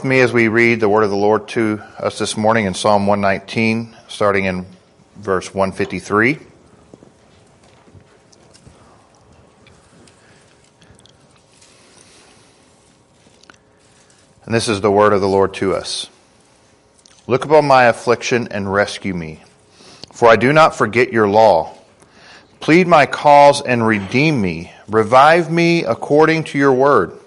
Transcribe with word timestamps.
with 0.00 0.08
me 0.08 0.20
as 0.20 0.32
we 0.32 0.48
read 0.48 0.80
the 0.80 0.88
word 0.88 1.02
of 1.02 1.10
the 1.10 1.16
Lord 1.16 1.46
to 1.48 1.82
us 1.98 2.18
this 2.18 2.34
morning 2.34 2.64
in 2.64 2.72
Psalm 2.72 3.06
119, 3.06 3.94
starting 4.08 4.46
in 4.46 4.64
verse 5.16 5.52
153. 5.52 6.38
And 14.46 14.54
this 14.54 14.70
is 14.70 14.80
the 14.80 14.90
word 14.90 15.12
of 15.12 15.20
the 15.20 15.28
Lord 15.28 15.52
to 15.54 15.74
us. 15.74 16.08
Look 17.26 17.44
upon 17.44 17.66
my 17.66 17.84
affliction 17.84 18.48
and 18.50 18.72
rescue 18.72 19.12
me, 19.12 19.42
for 20.14 20.30
I 20.30 20.36
do 20.36 20.50
not 20.50 20.74
forget 20.74 21.12
your 21.12 21.28
law. 21.28 21.76
Plead 22.60 22.86
my 22.86 23.04
cause 23.04 23.60
and 23.60 23.86
redeem 23.86 24.40
me. 24.40 24.72
Revive 24.88 25.50
me 25.50 25.84
according 25.84 26.44
to 26.44 26.58
your 26.58 26.72
word. 26.72 27.19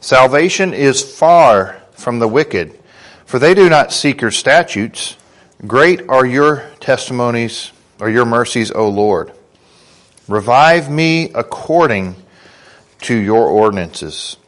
Salvation 0.00 0.72
is 0.72 1.02
far 1.02 1.82
from 1.92 2.18
the 2.20 2.28
wicked, 2.28 2.78
for 3.26 3.38
they 3.38 3.52
do 3.52 3.68
not 3.68 3.92
seek 3.92 4.22
your 4.22 4.30
statutes. 4.30 5.16
Great 5.66 6.08
are 6.08 6.24
your 6.24 6.70
testimonies, 6.80 7.70
or 8.00 8.08
your 8.08 8.24
mercies, 8.24 8.70
O 8.70 8.88
Lord. 8.88 9.30
Revive 10.26 10.90
me 10.90 11.30
according 11.34 12.16
to 13.02 13.14
your 13.14 13.46
ordinances. 13.46 14.38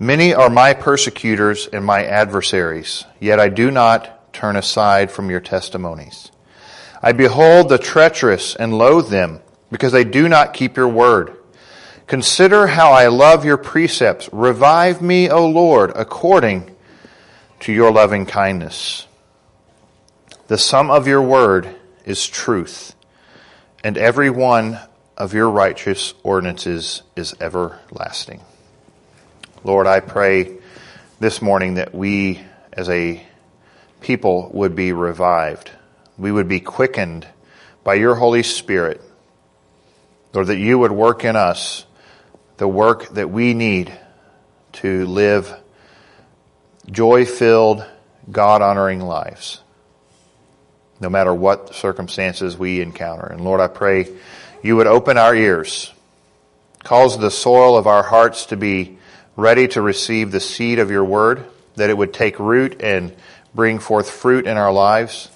Many 0.00 0.34
are 0.34 0.50
my 0.50 0.74
persecutors 0.74 1.68
and 1.68 1.84
my 1.84 2.04
adversaries, 2.04 3.04
yet 3.20 3.38
I 3.38 3.48
do 3.48 3.70
not 3.70 4.32
turn 4.32 4.56
aside 4.56 5.12
from 5.12 5.30
your 5.30 5.40
testimonies. 5.40 6.32
I 7.00 7.12
behold 7.12 7.68
the 7.68 7.78
treacherous 7.78 8.56
and 8.56 8.76
loathe 8.76 9.10
them, 9.10 9.40
because 9.70 9.92
they 9.92 10.04
do 10.04 10.28
not 10.28 10.54
keep 10.54 10.76
your 10.76 10.88
word. 10.88 11.36
Consider 12.06 12.68
how 12.68 12.92
I 12.92 13.08
love 13.08 13.44
your 13.44 13.56
precepts. 13.56 14.28
Revive 14.32 15.02
me, 15.02 15.28
O 15.28 15.46
Lord, 15.48 15.90
according 15.96 16.70
to 17.60 17.72
your 17.72 17.90
loving 17.90 18.26
kindness. 18.26 19.08
The 20.46 20.56
sum 20.56 20.88
of 20.88 21.08
your 21.08 21.22
word 21.22 21.68
is 22.04 22.24
truth, 22.24 22.94
and 23.82 23.98
every 23.98 24.30
one 24.30 24.78
of 25.16 25.34
your 25.34 25.50
righteous 25.50 26.14
ordinances 26.22 27.02
is 27.16 27.34
everlasting. 27.40 28.40
Lord, 29.64 29.88
I 29.88 29.98
pray 29.98 30.58
this 31.18 31.42
morning 31.42 31.74
that 31.74 31.92
we 31.92 32.40
as 32.72 32.88
a 32.88 33.20
people 34.00 34.50
would 34.54 34.76
be 34.76 34.92
revived. 34.92 35.72
We 36.16 36.30
would 36.30 36.46
be 36.46 36.60
quickened 36.60 37.26
by 37.82 37.94
your 37.94 38.14
Holy 38.14 38.44
Spirit. 38.44 39.02
Lord, 40.32 40.46
that 40.46 40.58
you 40.58 40.78
would 40.78 40.92
work 40.92 41.24
in 41.24 41.34
us 41.34 41.84
the 42.56 42.68
work 42.68 43.08
that 43.10 43.30
we 43.30 43.54
need 43.54 43.92
to 44.72 45.06
live 45.06 45.54
joy 46.90 47.24
filled, 47.24 47.84
God 48.30 48.62
honoring 48.62 49.00
lives, 49.00 49.60
no 51.00 51.08
matter 51.08 51.34
what 51.34 51.74
circumstances 51.74 52.56
we 52.56 52.80
encounter. 52.80 53.26
And 53.26 53.42
Lord, 53.42 53.60
I 53.60 53.68
pray 53.68 54.08
you 54.62 54.76
would 54.76 54.86
open 54.86 55.18
our 55.18 55.34
ears, 55.34 55.92
cause 56.82 57.18
the 57.18 57.30
soil 57.30 57.76
of 57.76 57.86
our 57.86 58.02
hearts 58.02 58.46
to 58.46 58.56
be 58.56 58.98
ready 59.36 59.68
to 59.68 59.82
receive 59.82 60.30
the 60.30 60.40
seed 60.40 60.78
of 60.78 60.90
your 60.90 61.04
word, 61.04 61.44
that 61.74 61.90
it 61.90 61.96
would 61.96 62.14
take 62.14 62.38
root 62.38 62.80
and 62.80 63.14
bring 63.54 63.78
forth 63.78 64.10
fruit 64.10 64.46
in 64.46 64.56
our 64.56 64.72
lives. 64.72 65.28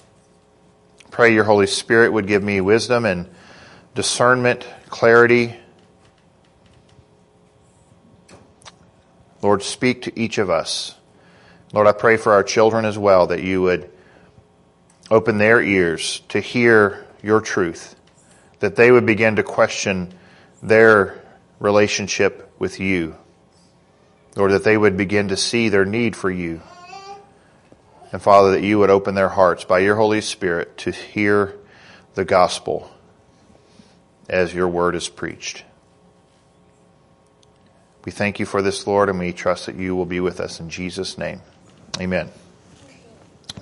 Pray 1.11 1.33
your 1.33 1.43
Holy 1.43 1.67
Spirit 1.67 2.13
would 2.13 2.25
give 2.25 2.41
me 2.41 2.61
wisdom 2.61 3.05
and 3.05 3.29
discernment, 3.93 4.65
clarity, 4.89 5.55
Lord, 9.41 9.63
speak 9.63 10.03
to 10.03 10.19
each 10.19 10.37
of 10.37 10.49
us. 10.49 10.95
Lord, 11.73 11.87
I 11.87 11.93
pray 11.93 12.17
for 12.17 12.33
our 12.33 12.43
children 12.43 12.85
as 12.85 12.97
well 12.97 13.27
that 13.27 13.43
you 13.43 13.61
would 13.61 13.89
open 15.09 15.37
their 15.37 15.61
ears 15.61 16.21
to 16.29 16.39
hear 16.39 17.05
your 17.23 17.41
truth, 17.41 17.95
that 18.59 18.75
they 18.75 18.91
would 18.91 19.05
begin 19.05 19.37
to 19.37 19.43
question 19.43 20.13
their 20.61 21.21
relationship 21.59 22.51
with 22.59 22.79
you. 22.79 23.15
Lord, 24.35 24.51
that 24.51 24.63
they 24.63 24.77
would 24.77 24.95
begin 24.95 25.29
to 25.29 25.37
see 25.37 25.69
their 25.69 25.85
need 25.85 26.15
for 26.15 26.31
you. 26.31 26.61
And 28.11 28.21
Father, 28.21 28.51
that 28.51 28.63
you 28.63 28.79
would 28.79 28.89
open 28.89 29.15
their 29.15 29.29
hearts 29.29 29.63
by 29.63 29.79
your 29.79 29.95
Holy 29.95 30.21
Spirit 30.21 30.77
to 30.79 30.91
hear 30.91 31.57
the 32.13 32.25
gospel 32.25 32.91
as 34.29 34.53
your 34.53 34.67
word 34.67 34.95
is 34.95 35.09
preached. 35.09 35.63
We 38.03 38.11
thank 38.11 38.39
you 38.39 38.45
for 38.45 38.61
this, 38.61 38.87
Lord, 38.87 39.09
and 39.09 39.19
we 39.19 39.31
trust 39.31 39.67
that 39.67 39.75
you 39.75 39.95
will 39.95 40.05
be 40.05 40.19
with 40.19 40.39
us 40.39 40.59
in 40.59 40.69
Jesus' 40.69 41.17
name. 41.17 41.41
Amen. 41.99 42.29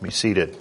Be 0.02 0.10
seated. 0.10 0.58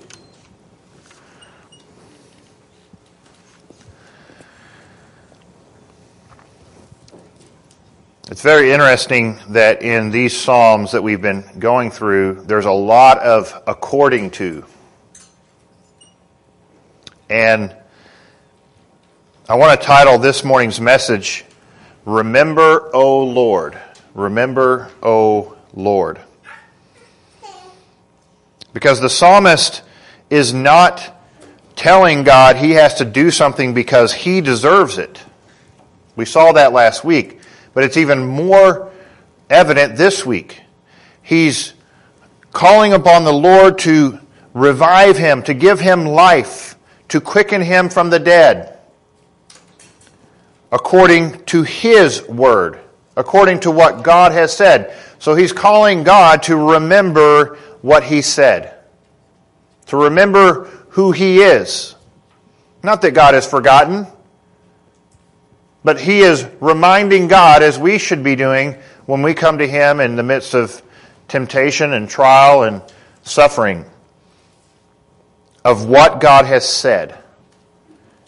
It's 8.31 8.43
very 8.43 8.73
interesting 8.73 9.39
that 9.49 9.83
in 9.83 10.11
these 10.11 10.37
Psalms 10.37 10.93
that 10.93 11.03
we've 11.03 11.23
been 11.23 11.45
going 11.59 11.91
through, 11.91 12.43
there's 12.45 12.67
a 12.67 12.71
lot 12.71 13.19
of 13.21 13.63
according 13.67 14.33
to. 14.33 14.67
And 17.31 17.75
I 19.49 19.55
want 19.55 19.81
to 19.81 19.87
title 19.87 20.19
this 20.19 20.45
morning's 20.45 20.81
message, 20.81 21.45
Remember, 22.09 22.89
O 22.97 23.23
Lord. 23.23 23.79
Remember, 24.15 24.89
O 25.03 25.59
Lord. 25.75 26.19
Because 28.73 28.99
the 28.99 29.11
psalmist 29.11 29.83
is 30.31 30.55
not 30.55 31.15
telling 31.77 32.23
God 32.23 32.57
he 32.57 32.71
has 32.71 32.95
to 32.95 33.05
do 33.05 33.31
something 33.31 33.75
because 33.75 34.15
he 34.15 34.41
deserves 34.41 34.97
it. 34.97 35.23
We 36.17 36.25
saw 36.25 36.53
that 36.53 36.73
last 36.73 37.05
week, 37.05 37.41
but 37.75 37.85
it's 37.85 37.99
even 37.99 38.25
more 38.25 38.91
evident 39.51 39.97
this 39.97 40.25
week. 40.25 40.63
He's 41.21 41.75
calling 42.55 42.95
upon 42.95 43.25
the 43.25 43.35
Lord 43.35 43.81
to 43.81 44.19
revive 44.55 45.19
him, 45.19 45.43
to 45.43 45.53
give 45.53 45.79
him 45.79 46.07
life, 46.07 46.75
to 47.09 47.21
quicken 47.21 47.61
him 47.61 47.91
from 47.91 48.09
the 48.09 48.19
dead 48.19 48.78
according 50.71 51.45
to 51.47 51.63
His 51.63 52.23
Word, 52.29 52.79
according 53.17 53.61
to 53.61 53.71
what 53.71 54.03
God 54.03 54.33
has 54.33 54.57
said. 54.57 54.95
So 55.19 55.35
he's 55.35 55.53
calling 55.53 56.05
God 56.05 56.45
to 56.45 56.57
remember 56.57 57.57
what 57.83 58.05
He 58.05 58.23
said, 58.23 58.75
to 59.87 59.97
remember 59.97 60.65
who 60.91 61.13
He 61.13 61.39
is. 61.39 61.95
Not 62.83 63.03
that 63.03 63.13
God 63.13 63.35
has 63.35 63.49
forgotten, 63.49 64.07
but 65.83 66.01
He 66.01 66.21
is 66.21 66.47
reminding 66.61 67.29
God, 67.29 67.63
as 67.63 67.79
we 67.79 67.99
should 67.99 68.23
be 68.23 68.37
doing 68.37 68.77
when 69.07 69.23
we 69.23 69.35
come 69.35 69.59
to 69.59 69.67
Him 69.67 70.01
in 70.01 70.17
the 70.17 70.23
midst 70.23 70.55
of 70.55 70.83
temptation 71.29 71.93
and 71.93 72.09
trial 72.09 72.63
and 72.63 72.83
suffering, 73.23 73.85
of 75.65 75.87
what 75.87 76.21
God 76.21 76.45
has 76.47 76.69
said 76.69 77.19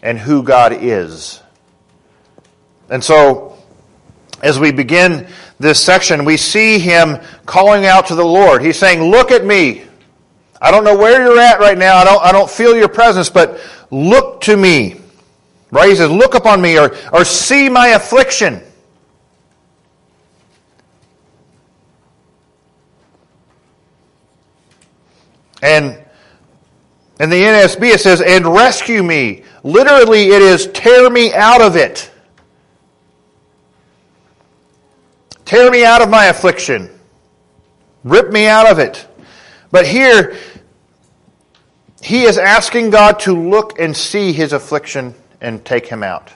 and 0.02 0.18
who 0.18 0.42
God 0.42 0.72
is. 0.72 1.40
And 2.90 3.02
so, 3.02 3.56
as 4.42 4.58
we 4.58 4.72
begin 4.72 5.26
this 5.58 5.82
section, 5.82 6.24
we 6.24 6.36
see 6.36 6.78
him 6.78 7.18
calling 7.46 7.86
out 7.86 8.06
to 8.08 8.14
the 8.14 8.24
Lord. 8.24 8.62
He's 8.62 8.78
saying, 8.78 9.10
Look 9.10 9.30
at 9.30 9.44
me. 9.44 9.84
I 10.60 10.70
don't 10.70 10.84
know 10.84 10.96
where 10.96 11.24
you're 11.24 11.38
at 11.40 11.58
right 11.60 11.78
now. 11.78 11.96
I 11.96 12.04
don't, 12.04 12.22
I 12.22 12.32
don't 12.32 12.50
feel 12.50 12.76
your 12.76 12.88
presence, 12.88 13.30
but 13.30 13.60
look 13.90 14.42
to 14.42 14.56
me. 14.56 15.00
Right? 15.70 15.88
He 15.88 15.94
says, 15.94 16.10
Look 16.10 16.34
upon 16.34 16.60
me 16.60 16.78
or, 16.78 16.94
or 17.12 17.24
see 17.24 17.68
my 17.68 17.88
affliction. 17.88 18.60
And 25.62 25.98
in 27.20 27.28
the 27.28 27.36
NASB 27.36 27.94
it 27.94 28.00
says, 28.00 28.22
and 28.22 28.46
rescue 28.46 29.02
me. 29.02 29.44
Literally, 29.62 30.28
it 30.28 30.40
is 30.40 30.68
tear 30.68 31.10
me 31.10 31.34
out 31.34 31.60
of 31.60 31.76
it. 31.76 32.09
Tear 35.50 35.68
me 35.68 35.84
out 35.84 36.00
of 36.00 36.08
my 36.08 36.26
affliction. 36.26 36.88
Rip 38.04 38.30
me 38.30 38.46
out 38.46 38.70
of 38.70 38.78
it. 38.78 39.04
But 39.72 39.84
here, 39.84 40.36
he 42.00 42.22
is 42.22 42.38
asking 42.38 42.90
God 42.90 43.18
to 43.20 43.32
look 43.32 43.80
and 43.80 43.96
see 43.96 44.32
his 44.32 44.52
affliction 44.52 45.12
and 45.40 45.64
take 45.64 45.88
him 45.88 46.04
out. 46.04 46.32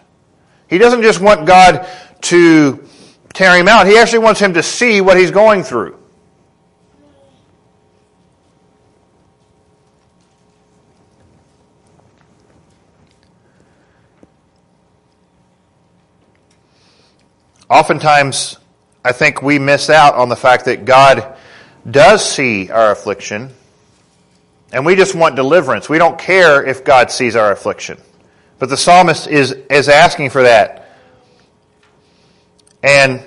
He 0.66 0.78
doesn't 0.78 1.02
just 1.02 1.20
want 1.20 1.46
God 1.46 1.86
to 2.22 2.84
tear 3.32 3.56
him 3.56 3.68
out, 3.68 3.86
he 3.86 3.96
actually 3.98 4.18
wants 4.18 4.40
him 4.40 4.54
to 4.54 4.64
see 4.64 5.00
what 5.00 5.16
he's 5.16 5.30
going 5.30 5.62
through. 5.62 5.96
Oftentimes, 17.70 18.58
I 19.04 19.12
think 19.12 19.42
we 19.42 19.58
miss 19.58 19.90
out 19.90 20.14
on 20.14 20.30
the 20.30 20.36
fact 20.36 20.64
that 20.64 20.86
God 20.86 21.36
does 21.88 22.26
see 22.26 22.70
our 22.70 22.90
affliction, 22.90 23.50
and 24.72 24.86
we 24.86 24.96
just 24.96 25.14
want 25.14 25.36
deliverance. 25.36 25.88
We 25.88 25.98
don't 25.98 26.18
care 26.18 26.64
if 26.64 26.84
God 26.84 27.10
sees 27.10 27.36
our 27.36 27.52
affliction. 27.52 27.98
But 28.58 28.70
the 28.70 28.76
psalmist 28.78 29.26
is, 29.26 29.52
is 29.52 29.90
asking 29.90 30.30
for 30.30 30.42
that. 30.44 30.88
And 32.82 33.22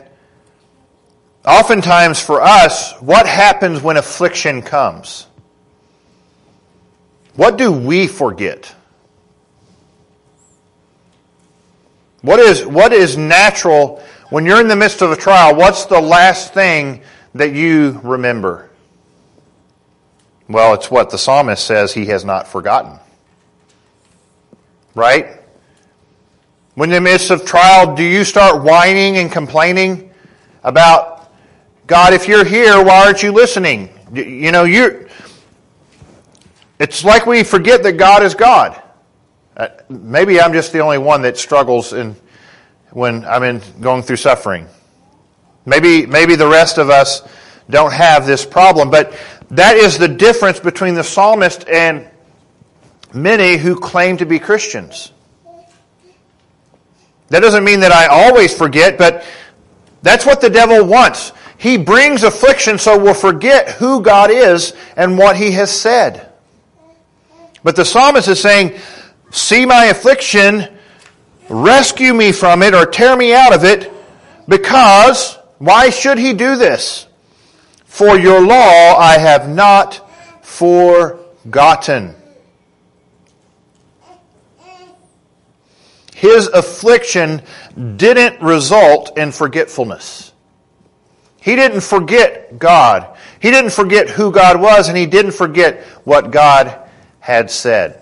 oftentimes 1.46 2.20
for 2.20 2.42
us, 2.42 2.94
what 2.94 3.28
happens 3.28 3.82
when 3.82 3.98
affliction 3.98 4.64
comes? 4.64 5.28
What 7.36 7.58
do 7.58 7.72
we 7.72 8.08
forget? 8.08 8.74
What 12.22 12.40
is, 12.40 12.66
what 12.66 12.94
is 12.94 13.16
natural 13.16 14.04
when 14.30 14.46
you're 14.46 14.60
in 14.60 14.68
the 14.68 14.76
midst 14.76 15.02
of 15.02 15.12
a 15.12 15.16
trial? 15.16 15.56
What's 15.56 15.86
the 15.86 16.02
last 16.02 16.54
thing 16.54 17.02
that 17.34 17.54
you 17.54 18.00
remember? 18.04 18.70
Well, 20.50 20.74
it's 20.74 20.90
what 20.90 21.10
the 21.10 21.18
psalmist 21.18 21.66
says 21.66 21.94
he 21.94 22.06
has 22.08 22.24
not 22.24 22.48
forgotten. 22.48 23.00
Right? 24.96 25.40
When 26.76 26.90
in 26.92 27.04
the 27.04 27.10
midst 27.10 27.32
of 27.32 27.46
trial, 27.46 27.96
do 27.96 28.04
you 28.04 28.24
start 28.24 28.64
whining 28.64 29.18
and 29.18 29.32
complaining 29.32 30.12
about, 30.64 31.32
God, 31.86 32.14
if 32.14 32.28
you're 32.28 32.46
here, 32.46 32.84
why 32.84 33.06
aren't 33.06 33.24
you 33.24 33.32
listening? 33.32 33.90
You 34.14 34.52
know, 34.52 34.64
you're, 34.64 35.08
it's 36.80 37.04
like 37.04 37.26
we 37.26 37.44
forget 37.44 37.84
that 37.84 37.94
God 37.94 38.24
is 38.24 38.36
God. 38.36 38.82
Uh, 39.56 39.70
maybe 39.90 40.40
I'm 40.40 40.54
just 40.54 40.72
the 40.72 40.80
only 40.80 41.00
one 41.00 41.24
that 41.24 41.38
struggles 41.38 41.94
in, 41.94 42.16
when 42.92 43.26
I'm 43.26 43.44
in, 43.44 43.62
going 43.82 44.04
through 44.04 44.18
suffering. 44.18 44.68
Maybe, 45.66 46.06
maybe 46.06 46.36
the 46.36 46.48
rest 46.48 46.78
of 46.78 46.90
us 46.90 47.22
don't 47.70 47.92
have 47.92 48.26
this 48.26 48.46
problem, 48.46 48.90
but 48.90 49.18
that 49.52 49.76
is 49.76 49.98
the 49.98 50.08
difference 50.08 50.60
between 50.60 50.96
the 50.96 51.04
psalmist 51.04 51.68
and 51.68 52.10
many 53.14 53.58
who 53.58 53.80
claim 53.80 54.18
to 54.18 54.26
be 54.26 54.40
Christians. 54.40 55.12
That 57.30 57.42
doesn't 57.42 57.64
mean 57.64 57.82
that 57.82 57.92
I 57.92 58.08
always 58.08 58.58
forget, 58.58 58.98
but 58.98 59.26
that's 60.02 60.26
what 60.26 60.40
the 60.40 60.50
devil 60.50 60.86
wants. 60.86 61.34
He 61.58 61.78
brings 61.78 62.24
affliction 62.24 62.78
so 62.78 62.98
we'll 62.98 63.14
forget 63.14 63.72
who 63.72 64.02
God 64.02 64.32
is 64.32 64.74
and 64.96 65.18
what 65.18 65.36
he 65.36 65.52
has 65.52 65.72
said. 65.72 66.32
But 67.64 67.76
the 67.76 67.84
psalmist 67.84 68.28
is 68.28 68.40
saying, 68.40 68.78
See 69.32 69.66
my 69.66 69.86
affliction, 69.86 70.77
rescue 71.50 72.14
me 72.14 72.32
from 72.32 72.64
it, 72.64 72.74
or 72.74 72.86
tear 72.86 73.16
me 73.16 73.34
out 73.34 73.54
of 73.54 73.64
it, 73.64 73.92
because, 74.48 75.38
why 75.58 75.90
should 75.90 76.18
he 76.18 76.34
do 76.34 76.56
this? 76.56 77.08
For 77.86 78.18
your 78.18 78.42
law 78.42 78.96
I 78.98 79.18
have 79.18 79.50
not 79.50 80.10
forgotten. 80.46 82.16
His 86.16 86.48
affliction 86.48 87.44
didn't 87.96 88.42
result 88.42 89.18
in 89.18 89.32
forgetfulness. 89.32 90.34
He 91.40 91.56
didn't 91.56 91.82
forget 91.82 92.58
God. 92.58 93.16
He 93.40 93.52
didn't 93.52 93.72
forget 93.72 94.10
who 94.10 94.32
God 94.32 94.60
was, 94.60 94.90
and 94.90 94.98
he 94.98 95.06
didn't 95.06 95.34
forget 95.34 95.84
what 96.06 96.32
God 96.32 96.78
had 97.20 97.52
said. 97.52 98.02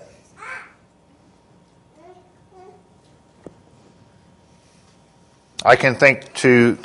I 5.66 5.74
can 5.74 5.96
think 5.96 6.32
to 6.34 6.78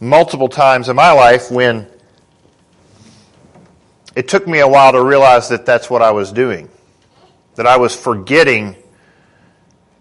multiple 0.00 0.48
times 0.48 0.88
in 0.88 0.96
my 0.96 1.12
life 1.12 1.52
when 1.52 1.86
it 4.16 4.26
took 4.26 4.44
me 4.48 4.58
a 4.58 4.66
while 4.66 4.90
to 4.90 5.00
realize 5.00 5.50
that 5.50 5.64
that's 5.64 5.88
what 5.88 6.02
I 6.02 6.10
was 6.10 6.32
doing, 6.32 6.68
that 7.54 7.64
I 7.64 7.76
was 7.76 7.94
forgetting 7.94 8.74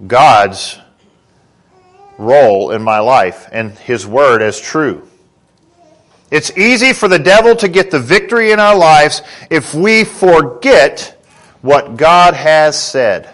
God's 0.07 0.79
role 2.17 2.71
in 2.71 2.81
my 2.81 2.97
life 2.97 3.47
and 3.51 3.73
His 3.73 4.07
Word 4.07 4.41
as 4.41 4.59
true. 4.59 5.07
It's 6.31 6.57
easy 6.57 6.93
for 6.93 7.07
the 7.07 7.19
devil 7.19 7.55
to 7.57 7.67
get 7.67 7.91
the 7.91 7.99
victory 7.99 8.51
in 8.51 8.59
our 8.59 8.75
lives 8.75 9.21
if 9.51 9.75
we 9.75 10.05
forget 10.05 11.23
what 11.61 11.97
God 11.97 12.33
has 12.33 12.81
said. 12.81 13.31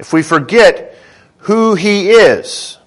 If 0.00 0.12
we 0.12 0.24
forget 0.24 0.98
who 1.36 1.76
He 1.76 2.10
is. 2.10 2.77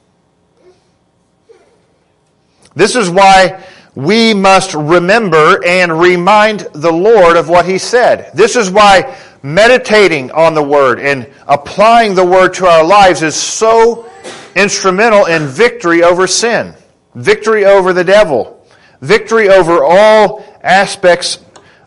This 2.82 2.96
is 2.96 3.12
why 3.12 3.64
we 3.94 4.34
must 4.34 4.74
remember 4.74 5.64
and 5.64 6.00
remind 6.00 6.62
the 6.74 6.92
Lord 6.92 7.38
of 7.38 7.48
what 7.48 7.68
He 7.68 7.78
said. 7.78 8.32
This 8.34 8.56
is 8.56 8.72
why 8.72 9.16
meditating 9.44 10.32
on 10.32 10.56
the 10.56 10.64
Word 10.64 11.00
and 11.00 11.32
applying 11.48 12.16
the 12.16 12.26
Word 12.26 12.56
to 12.56 12.66
our 12.66 12.84
lives 12.84 13.22
is 13.22 13.36
so 13.36 14.10
instrumental 14.56 15.28
in 15.28 15.46
victory 15.46 16.02
over 16.02 16.26
sin, 16.26 16.74
victory 17.14 17.66
over 17.66 17.94
the 17.94 18.04
devil, 18.04 18.66
victory 19.00 19.48
over 19.48 19.84
all 19.84 20.44
aspects 20.64 21.38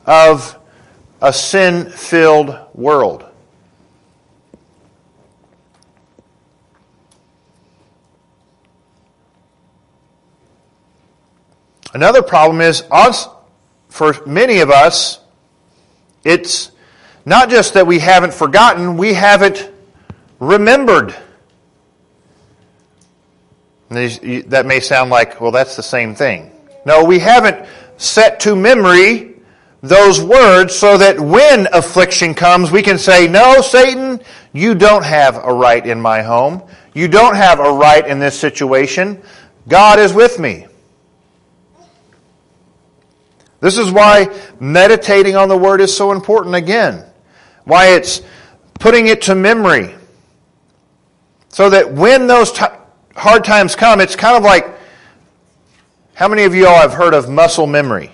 of 0.06 0.56
a 1.20 1.32
sin 1.32 1.90
filled 1.90 2.56
world. 2.72 3.24
Another 11.94 12.22
problem 12.22 12.60
is 12.60 12.82
for 13.88 14.14
many 14.26 14.58
of 14.58 14.70
us, 14.70 15.20
it's 16.24 16.72
not 17.24 17.48
just 17.48 17.74
that 17.74 17.86
we 17.86 18.00
haven't 18.00 18.34
forgotten, 18.34 18.96
we 18.96 19.14
haven't 19.14 19.70
remembered. 20.40 21.14
That 23.88 24.64
may 24.66 24.80
sound 24.80 25.10
like, 25.10 25.40
well, 25.40 25.52
that's 25.52 25.76
the 25.76 25.82
same 25.84 26.16
thing. 26.16 26.50
No, 26.84 27.04
we 27.04 27.20
haven't 27.20 27.66
set 27.96 28.40
to 28.40 28.56
memory 28.56 29.36
those 29.80 30.20
words 30.20 30.74
so 30.74 30.98
that 30.98 31.20
when 31.20 31.68
affliction 31.72 32.34
comes, 32.34 32.72
we 32.72 32.82
can 32.82 32.98
say, 32.98 33.28
No, 33.28 33.60
Satan, 33.60 34.20
you 34.52 34.74
don't 34.74 35.04
have 35.04 35.36
a 35.36 35.52
right 35.52 35.86
in 35.86 36.00
my 36.00 36.22
home. 36.22 36.62
You 36.94 37.06
don't 37.06 37.36
have 37.36 37.60
a 37.60 37.70
right 37.70 38.04
in 38.06 38.18
this 38.18 38.38
situation. 38.38 39.22
God 39.68 39.98
is 39.98 40.12
with 40.12 40.38
me. 40.38 40.66
This 43.64 43.78
is 43.78 43.90
why 43.90 44.28
meditating 44.60 45.36
on 45.36 45.48
the 45.48 45.56
Word 45.56 45.80
is 45.80 45.96
so 45.96 46.12
important 46.12 46.54
again. 46.54 47.02
Why 47.64 47.94
it's 47.94 48.20
putting 48.78 49.06
it 49.06 49.22
to 49.22 49.34
memory. 49.34 49.94
So 51.48 51.70
that 51.70 51.90
when 51.90 52.26
those 52.26 52.52
t- 52.52 52.66
hard 53.16 53.42
times 53.42 53.74
come, 53.74 54.02
it's 54.02 54.16
kind 54.16 54.36
of 54.36 54.42
like 54.42 54.66
how 56.12 56.28
many 56.28 56.42
of 56.42 56.54
you 56.54 56.66
all 56.66 56.78
have 56.78 56.92
heard 56.92 57.14
of 57.14 57.30
muscle 57.30 57.66
memory? 57.66 58.10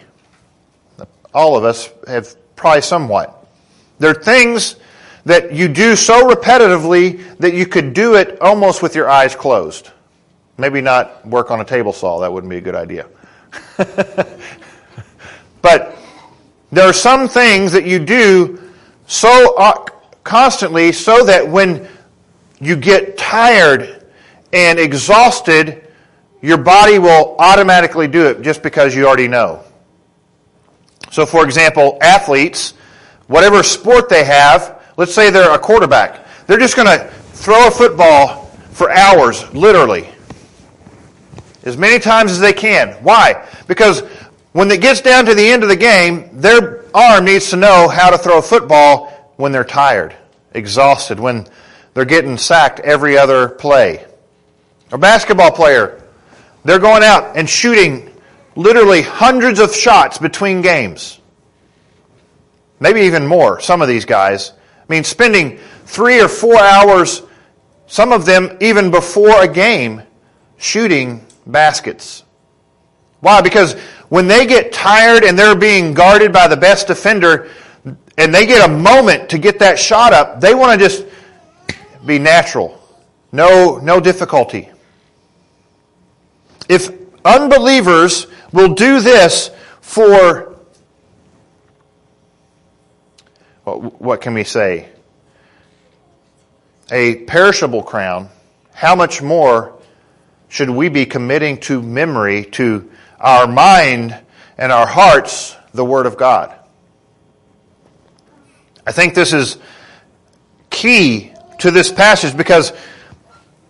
All 1.35 1.57
of 1.57 1.65
us 1.65 1.91
have 2.07 2.37
probably 2.55 2.83
somewhat. 2.83 3.45
There 3.99 4.13
are 4.13 4.23
things 4.23 4.77
that 5.25 5.53
you 5.53 5.67
do 5.67 5.97
so 5.97 6.31
repetitively 6.31 7.37
that 7.39 7.55
you 7.55 7.67
could 7.67 7.93
do 7.93 8.15
it 8.15 8.41
almost 8.41 8.85
with 8.85 8.95
your 8.95 9.11
eyes 9.11 9.35
closed. 9.35 9.91
Maybe 10.59 10.81
not 10.81 11.27
work 11.27 11.51
on 11.51 11.61
a 11.61 11.65
table 11.65 11.93
saw, 11.93 12.21
that 12.21 12.33
wouldn't 12.33 12.51
be 12.51 12.59
a 12.59 12.61
good 12.61 12.77
idea. 12.77 13.09
But 15.63 15.97
there 16.73 16.89
are 16.89 16.93
some 16.93 17.29
things 17.29 17.73
that 17.73 17.85
you 17.85 17.99
do 17.99 18.61
so 19.07 19.55
uh, 19.57 19.85
constantly 20.25 20.93
so 20.93 21.25
that 21.25 21.47
when 21.47 21.89
you 22.61 22.77
get 22.77 23.19
tired 23.19 24.07
and 24.53 24.79
exhausted, 24.79 25.87
your 26.43 26.59
body 26.59 26.99
will 26.99 27.37
automatically 27.39 28.09
do 28.09 28.27
it 28.27 28.43
just 28.43 28.63
because 28.63 28.95
you 28.95 29.07
already 29.07 29.29
know. 29.29 29.65
So, 31.11 31.27
for 31.27 31.45
example, 31.45 31.99
athletes, 32.01 32.75
whatever 33.27 33.63
sport 33.63 34.09
they 34.09 34.25
have, 34.25 34.81
let's 34.97 35.15
say 35.15 35.31
they're 35.31 35.55
a 35.55 35.59
quarterback, 35.59 36.27
they're 36.47 36.59
just 36.59 36.77
going 36.77 36.87
to 36.87 37.05
throw 37.33 37.67
a 37.67 37.71
football 37.71 38.47
for 38.71 38.91
hours, 38.91 39.53
literally, 39.53 40.09
as 41.65 41.77
many 41.77 41.99
times 41.99 42.31
as 42.31 42.39
they 42.39 42.53
can. 42.53 42.93
Why? 43.03 43.47
Because 43.67 44.03
when 44.53 44.71
it 44.71 44.81
gets 44.81 45.01
down 45.01 45.27
to 45.27 45.35
the 45.35 45.49
end 45.49 45.63
of 45.63 45.69
the 45.69 45.77
game, 45.77 46.41
their 46.41 46.85
arm 46.95 47.25
needs 47.25 47.51
to 47.51 47.57
know 47.57 47.89
how 47.89 48.11
to 48.11 48.19
throw 48.19 48.39
a 48.39 48.43
football 48.43 49.33
when 49.37 49.53
they're 49.53 49.65
tired, 49.65 50.15
exhausted, 50.53 51.21
when 51.21 51.47
they're 51.95 52.05
getting 52.05 52.37
sacked 52.37 52.81
every 52.81 53.17
other 53.17 53.49
play. 53.49 54.05
A 54.93 54.99
basketball 54.99 55.53
player, 55.53 56.03
they're 56.65 56.81
going 56.81 57.05
out 57.05 57.37
and 57.37 57.49
shooting 57.49 58.11
literally 58.57 59.03
hundreds 59.03 59.61
of 59.61 59.75
shots 59.75 60.19
between 60.19 60.63
games. 60.63 61.21
Maybe 62.81 63.03
even 63.03 63.27
more, 63.27 63.61
some 63.61 63.83
of 63.83 63.89
these 63.89 64.05
guys. 64.05 64.53
I 64.77 64.93
mean, 64.93 65.05
spending 65.05 65.59
three 65.85 66.21
or 66.21 66.29
four 66.29 66.59
hours, 66.59 67.23
some 67.87 68.13
of 68.13 68.27
them 68.27 68.57
even 68.61 68.91
before 68.91 69.43
a 69.43 69.49
game, 69.49 70.03
shooting 70.57 71.25
baskets. 71.47 72.25
Why? 73.21 73.43
Because 73.43 73.77
when 74.11 74.27
they 74.27 74.45
get 74.45 74.73
tired 74.73 75.25
and 75.25 75.39
they're 75.39 75.57
being 75.57 75.95
guarded 75.95 76.33
by 76.33 76.49
the 76.49 76.57
best 76.57 76.89
defender, 76.89 77.49
and 78.19 78.35
they 78.35 78.45
get 78.45 78.69
a 78.69 78.73
moment 78.73 79.31
to 79.31 79.39
get 79.39 79.61
that 79.61 79.79
shot 79.79 80.13
up, 80.13 80.41
they 80.41 80.53
want 80.53 80.79
to 80.79 80.87
just 80.87 81.07
be 82.05 82.19
natural. 82.19 82.79
No, 83.33 83.79
no 83.79 84.01
difficulty. 84.01 84.69
If 86.69 86.91
unbelievers 87.25 88.27
will 88.53 88.75
do 88.75 89.01
this 89.01 89.51
for, 89.81 90.57
what 93.65 94.21
can 94.21 94.35
we 94.35 94.45
say? 94.45 94.89
A 96.91 97.15
perishable 97.27 97.85
crown, 97.85 98.29
how 98.73 98.97
much 98.97 99.23
more 99.23 99.79
should 100.49 100.69
we 100.69 100.89
be 100.89 101.07
committing 101.07 101.59
to 101.61 101.81
memory, 101.81 102.45
to 102.47 102.91
our 103.21 103.47
mind 103.47 104.19
and 104.59 104.73
our 104.73 104.87
hearts, 104.87 105.57
the 105.73 105.85
Word 105.85 106.07
of 106.07 106.17
God? 106.17 106.55
I 108.87 108.93
think 108.93 109.15
this 109.15 109.33
is 109.33 109.59
key 110.71 111.33
to 111.59 111.71
this 111.71 111.93
passage 111.93 112.37
because 112.37 112.73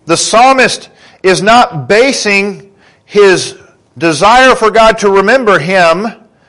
the 0.07 0.17
psalmist 0.17 0.91
is 1.23 1.43
not 1.43 1.89
basing 1.89 2.75
his 3.05 3.59
desire 3.99 4.55
for 4.55 4.71
God 4.71 4.99
to 4.99 5.11
remember 5.11 5.59
him 5.59 6.07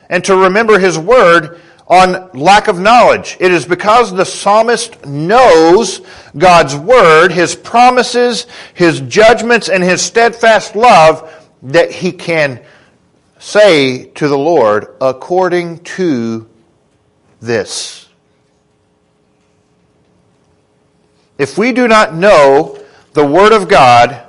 and 0.10 0.24
to 0.26 0.36
remember 0.36 0.80
his 0.80 0.98
word 0.98 1.60
on 1.88 2.30
lack 2.34 2.68
of 2.68 2.80
knowledge. 2.80 3.36
It 3.40 3.52
is 3.52 3.66
because 3.66 4.14
the 4.14 4.26
psalmist 4.26 5.06
knows 5.06 6.02
God's 6.38 6.76
word, 6.76 7.32
his 7.32 7.56
promises, 7.56 8.48
his 8.74 9.02
judgments, 9.02 9.68
and 9.68 9.84
his 9.84 10.02
steadfast 10.02 10.76
love 10.76 11.30
that 11.64 11.92
he 11.92 12.12
can 12.12 12.62
say 13.42 14.06
to 14.06 14.28
the 14.28 14.38
Lord, 14.38 14.96
according 15.02 15.80
to 15.80 16.48
this. 17.42 18.08
If 21.40 21.58
we 21.58 21.72
do 21.72 21.88
not 21.88 22.14
know 22.14 22.80
the 23.14 23.26
Word 23.26 23.52
of 23.52 23.68
God, 23.68 24.28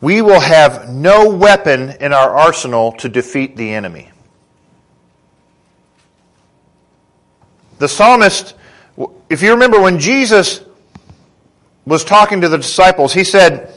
we 0.00 0.22
will 0.22 0.38
have 0.38 0.88
no 0.88 1.28
weapon 1.28 1.94
in 2.00 2.12
our 2.12 2.30
arsenal 2.30 2.92
to 2.92 3.08
defeat 3.08 3.56
the 3.56 3.74
enemy. 3.74 4.10
The 7.80 7.88
psalmist, 7.88 8.54
if 9.28 9.42
you 9.42 9.50
remember 9.50 9.80
when 9.80 9.98
Jesus 9.98 10.60
was 11.84 12.04
talking 12.04 12.42
to 12.42 12.48
the 12.48 12.58
disciples, 12.58 13.12
he 13.12 13.24
said, 13.24 13.74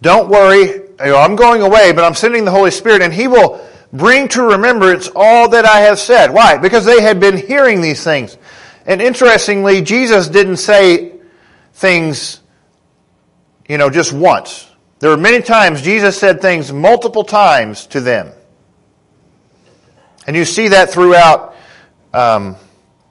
Don't 0.00 0.28
worry, 0.28 0.81
I'm 1.02 1.36
going 1.36 1.62
away, 1.62 1.92
but 1.92 2.04
I'm 2.04 2.14
sending 2.14 2.44
the 2.44 2.50
Holy 2.50 2.70
Spirit, 2.70 3.02
and 3.02 3.12
He 3.12 3.28
will 3.28 3.60
bring 3.92 4.28
to 4.28 4.42
remembrance 4.42 5.10
all 5.14 5.48
that 5.50 5.64
I 5.64 5.80
have 5.80 5.98
said. 5.98 6.32
Why? 6.32 6.56
Because 6.56 6.84
they 6.84 7.02
had 7.02 7.20
been 7.20 7.36
hearing 7.36 7.80
these 7.80 8.02
things. 8.02 8.36
And 8.86 9.02
interestingly, 9.02 9.82
Jesus 9.82 10.28
didn't 10.28 10.56
say 10.56 11.12
things 11.74 12.42
you 13.68 13.78
know, 13.78 13.90
just 13.90 14.12
once. 14.12 14.68
There 14.98 15.10
were 15.10 15.16
many 15.16 15.42
times 15.42 15.82
Jesus 15.82 16.18
said 16.18 16.40
things 16.40 16.72
multiple 16.72 17.24
times 17.24 17.86
to 17.88 18.00
them. 18.00 18.30
And 20.26 20.36
you 20.36 20.44
see 20.44 20.68
that 20.68 20.90
throughout 20.90 21.56
um, 22.12 22.56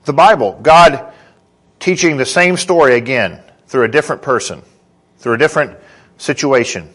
the 0.04 0.12
Bible. 0.12 0.58
God 0.62 1.12
teaching 1.80 2.16
the 2.16 2.24
same 2.24 2.56
story 2.56 2.94
again 2.94 3.42
through 3.66 3.84
a 3.84 3.88
different 3.88 4.22
person, 4.22 4.62
through 5.18 5.34
a 5.34 5.38
different 5.38 5.78
situation. 6.16 6.88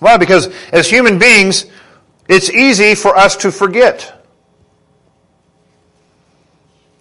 Why? 0.00 0.16
Because 0.16 0.52
as 0.72 0.90
human 0.90 1.18
beings, 1.18 1.66
it's 2.28 2.50
easy 2.50 2.94
for 2.94 3.16
us 3.16 3.36
to 3.36 3.52
forget. 3.52 4.26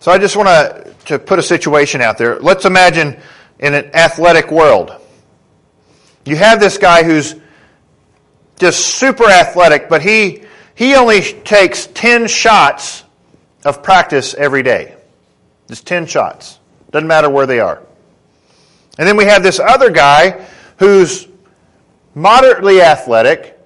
So 0.01 0.11
I 0.11 0.17
just 0.17 0.35
want 0.35 0.47
to, 0.47 0.95
to 1.05 1.19
put 1.19 1.39
a 1.39 1.43
situation 1.43 2.01
out 2.01 2.17
there. 2.17 2.39
Let's 2.39 2.65
imagine 2.65 3.17
in 3.59 3.73
an 3.73 3.93
athletic 3.93 4.51
world. 4.51 4.91
You 6.25 6.35
have 6.35 6.59
this 6.59 6.77
guy 6.77 7.03
who's 7.03 7.35
just 8.59 8.79
super 8.97 9.29
athletic, 9.29 9.89
but 9.89 10.01
he, 10.01 10.43
he 10.75 10.95
only 10.95 11.21
takes 11.21 11.87
10 11.87 12.27
shots 12.27 13.03
of 13.65 13.81
practice 13.83 14.33
every 14.33 14.63
day. 14.63 14.95
Just 15.67 15.87
10 15.87 16.05
shots. 16.05 16.59
Doesn't 16.91 17.07
matter 17.07 17.29
where 17.29 17.45
they 17.45 17.59
are. 17.59 17.81
And 18.97 19.07
then 19.07 19.15
we 19.15 19.25
have 19.25 19.43
this 19.43 19.59
other 19.59 19.91
guy 19.91 20.45
who's 20.77 21.28
moderately 22.19 22.81
athletic, 22.81 23.57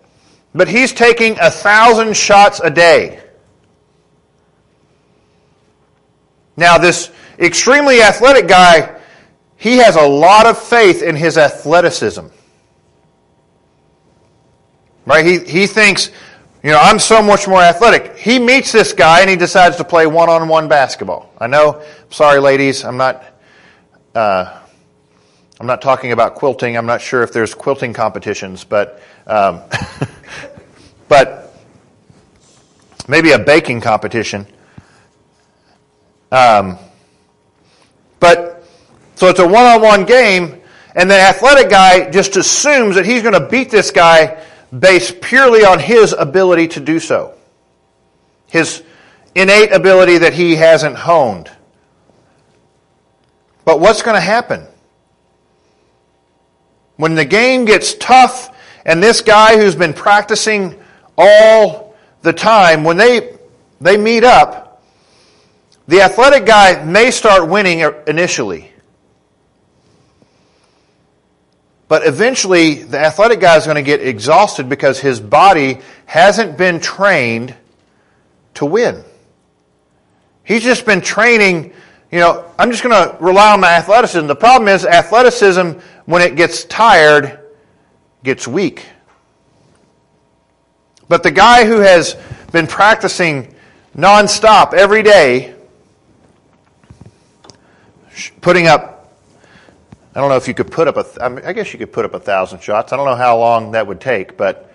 but 0.54 0.68
he's 0.68 0.94
taking 0.94 1.38
a 1.40 1.50
thousand 1.50 2.16
shots 2.16 2.62
a 2.64 2.70
day. 2.70 3.20
Now, 6.56 6.78
this 6.78 7.10
extremely 7.40 8.02
athletic 8.02 8.48
guy, 8.48 9.00
he 9.58 9.78
has 9.78 9.96
a 9.96 10.08
lot 10.08 10.46
of 10.46 10.58
faith 10.58 11.02
in 11.02 11.16
his 11.16 11.38
athleticism. 11.38 12.28
Right? 15.06 15.26
He, 15.26 15.40
he 15.40 15.68
thinks, 15.68 16.12
you 16.62 16.70
know, 16.70 16.80
I'm 16.80 17.00
so 17.00 17.22
much 17.22 17.48
more 17.48 17.62
athletic. 17.62 18.18
He 18.18 18.38
meets 18.40 18.72
this 18.72 18.94
guy 18.94 19.22
and 19.22 19.30
he 19.30 19.36
decides 19.36 19.78
to 19.78 19.84
play 19.84 20.06
one 20.06 20.30
on 20.30 20.48
one 20.48 20.68
basketball. 20.68 21.34
I 21.40 21.48
know, 21.48 21.84
sorry 22.10 22.40
ladies, 22.40 22.86
I'm 22.86 22.98
not, 22.98 23.26
uh, 24.14 24.60
I'm 25.64 25.68
not 25.68 25.82
talking 25.82 26.12
about 26.12 26.36
quilting. 26.36 26.76
I'm 26.76 26.86
not 26.86 27.00
sure 27.00 27.24
if 27.24 27.32
there's 27.32 27.54
quilting 27.54 27.94
competitions, 27.94 28.66
but, 28.66 29.02
um, 29.26 29.62
but 31.08 31.56
maybe 33.08 33.32
a 33.32 33.40
baking 33.40 33.80
competition. 33.80 34.46
Um, 36.34 36.78
but, 38.20 38.68
so 39.16 39.30
it's 39.30 39.40
a 39.40 39.48
one 39.48 39.64
on 39.64 39.82
one 39.82 40.04
game, 40.04 40.62
and 40.96 41.10
the 41.10 41.18
athletic 41.18 41.70
guy 41.70 42.12
just 42.12 42.36
assumes 42.36 42.96
that 42.96 43.06
he's 43.06 43.22
going 43.22 43.34
to 43.34 43.48
beat 43.48 43.72
this 43.72 43.90
guy 43.90 44.44
based 44.78 45.22
purely 45.22 45.64
on 45.64 45.80
his 45.80 46.12
ability 46.12 46.68
to 46.68 46.82
do 46.82 47.00
so, 47.00 47.36
his 48.48 48.84
innate 49.34 49.72
ability 49.72 50.18
that 50.18 50.34
he 50.34 50.58
hasn't 50.58 50.98
honed. 50.98 51.50
But 53.64 53.80
what's 53.80 54.02
going 54.02 54.16
to 54.16 54.22
happen? 54.22 54.68
When 57.04 57.16
the 57.16 57.26
game 57.26 57.66
gets 57.66 57.96
tough 57.96 58.50
and 58.86 59.04
this 59.04 59.20
guy 59.20 59.58
who's 59.58 59.76
been 59.76 59.92
practicing 59.92 60.82
all 61.18 61.98
the 62.22 62.32
time, 62.32 62.86
when 62.86 62.96
they, 62.96 63.36
they 63.82 63.98
meet 63.98 64.24
up, 64.24 64.82
the 65.86 66.00
athletic 66.00 66.46
guy 66.46 66.82
may 66.86 67.12
start 67.12 67.50
winning 67.50 67.84
initially. 68.08 68.72
But 71.90 72.08
eventually, 72.08 72.76
the 72.76 73.00
athletic 73.00 73.42
guy 73.42 73.58
is 73.58 73.66
going 73.66 73.76
to 73.76 73.82
get 73.82 74.00
exhausted 74.00 74.70
because 74.70 74.98
his 74.98 75.20
body 75.20 75.80
hasn't 76.06 76.58
been 76.58 76.80
trained 76.80 77.54
to 78.54 78.66
win. 78.66 79.04
He's 80.46 80.64
just 80.64 80.86
been 80.86 81.02
training, 81.02 81.74
you 82.14 82.20
know, 82.20 82.46
I'm 82.60 82.70
just 82.70 82.84
going 82.84 82.94
to 82.94 83.18
rely 83.20 83.54
on 83.54 83.60
my 83.60 83.72
athleticism. 83.72 84.28
The 84.28 84.36
problem 84.36 84.68
is, 84.68 84.86
athleticism, 84.86 85.80
when 86.06 86.22
it 86.22 86.36
gets 86.36 86.64
tired, 86.66 87.40
gets 88.24 88.48
weak. 88.48 88.86
But 91.10 91.24
the 91.24 91.32
guy 91.32 91.66
who 91.66 91.80
has 91.80 92.16
been 92.52 92.68
practicing 92.68 93.56
nonstop 93.98 94.76
every 94.76 95.02
day, 95.02 95.56
putting 98.42 98.68
up 98.68 98.92
I 100.16 100.20
don't 100.20 100.30
know 100.30 100.36
if 100.36 100.48
you 100.48 100.54
could 100.54 100.70
put 100.70 100.88
up 100.88 100.98
a. 100.98 101.24
I, 101.24 101.30
mean, 101.30 101.44
I 101.44 101.54
guess 101.54 101.74
you 101.74 101.80
could 101.80 101.92
put 101.92 102.06
up 102.06 102.14
a 102.14 102.20
thousand 102.20 102.62
shots. 102.62 102.94
I 102.94 102.98
don't 102.98 103.08
know 103.08 103.16
how 103.16 103.40
long 103.40 103.72
that 103.72 103.88
would 103.88 104.00
take, 104.00 104.38
but 104.38 104.72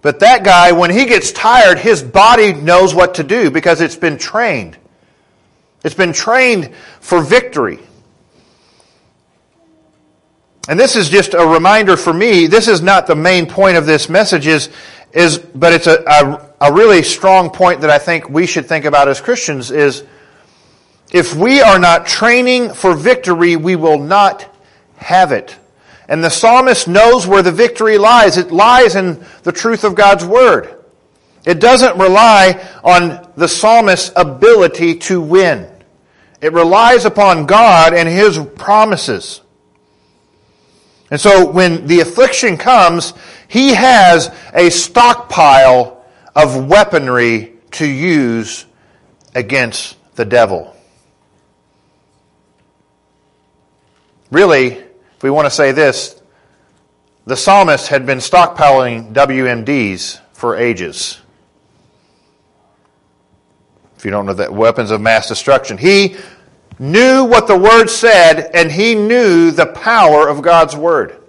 but 0.00 0.20
that 0.20 0.44
guy, 0.44 0.70
when 0.70 0.92
he 0.92 1.04
gets 1.04 1.32
tired, 1.32 1.80
his 1.80 2.00
body 2.00 2.52
knows 2.52 2.94
what 2.94 3.14
to 3.16 3.24
do 3.24 3.50
because 3.50 3.80
it's 3.80 3.96
been 3.96 4.18
trained. 4.18 4.78
It's 5.84 5.94
been 5.94 6.12
trained 6.12 6.74
for 7.00 7.20
victory. 7.20 7.78
And 10.66 10.80
this 10.80 10.96
is 10.96 11.10
just 11.10 11.34
a 11.34 11.46
reminder 11.46 11.96
for 11.96 12.12
me. 12.12 12.46
This 12.46 12.68
is 12.68 12.80
not 12.80 13.06
the 13.06 13.14
main 13.14 13.46
point 13.46 13.76
of 13.76 13.84
this 13.84 14.08
message, 14.08 14.46
is, 14.46 14.70
is 15.12 15.36
but 15.38 15.74
it's 15.74 15.86
a, 15.86 16.02
a, 16.06 16.68
a 16.68 16.72
really 16.72 17.02
strong 17.02 17.50
point 17.50 17.82
that 17.82 17.90
I 17.90 17.98
think 17.98 18.30
we 18.30 18.46
should 18.46 18.64
think 18.66 18.86
about 18.86 19.08
as 19.08 19.20
Christians 19.20 19.70
is 19.70 20.04
if 21.12 21.34
we 21.34 21.60
are 21.60 21.78
not 21.78 22.06
training 22.06 22.72
for 22.72 22.94
victory, 22.94 23.56
we 23.56 23.76
will 23.76 23.98
not 23.98 24.48
have 24.96 25.32
it. 25.32 25.56
And 26.08 26.24
the 26.24 26.30
psalmist 26.30 26.88
knows 26.88 27.26
where 27.26 27.42
the 27.42 27.52
victory 27.52 27.98
lies. 27.98 28.38
It 28.38 28.50
lies 28.50 28.96
in 28.96 29.24
the 29.42 29.52
truth 29.52 29.84
of 29.84 29.94
God's 29.94 30.24
word. 30.24 30.82
It 31.44 31.60
doesn't 31.60 31.98
rely 31.98 32.66
on 32.82 33.30
the 33.36 33.48
psalmist's 33.48 34.12
ability 34.16 34.96
to 35.00 35.20
win. 35.20 35.70
It 36.44 36.52
relies 36.52 37.06
upon 37.06 37.46
God 37.46 37.94
and 37.94 38.06
His 38.06 38.38
promises. 38.56 39.40
And 41.10 41.18
so 41.18 41.50
when 41.50 41.86
the 41.86 42.00
affliction 42.00 42.58
comes, 42.58 43.14
he 43.48 43.72
has 43.72 44.30
a 44.52 44.68
stockpile 44.68 46.04
of 46.36 46.66
weaponry 46.66 47.54
to 47.70 47.86
use 47.86 48.66
against 49.34 49.96
the 50.16 50.26
devil. 50.26 50.76
Really, 54.30 54.66
if 54.66 55.22
we 55.22 55.30
want 55.30 55.46
to 55.46 55.50
say 55.50 55.72
this, 55.72 56.20
the 57.24 57.36
psalmist 57.36 57.88
had 57.88 58.04
been 58.04 58.18
stockpiling 58.18 59.14
WMDs 59.14 60.20
for 60.34 60.58
ages. 60.58 61.22
If 63.96 64.04
you 64.04 64.10
don't 64.10 64.26
know 64.26 64.34
that, 64.34 64.52
weapons 64.52 64.90
of 64.90 65.00
mass 65.00 65.28
destruction. 65.28 65.78
He 65.78 66.16
knew 66.78 67.24
what 67.24 67.46
the 67.46 67.58
word 67.58 67.88
said, 67.88 68.50
and 68.54 68.70
he 68.70 68.94
knew 68.94 69.50
the 69.50 69.66
power 69.66 70.28
of 70.28 70.42
God's 70.42 70.76
word. 70.76 71.20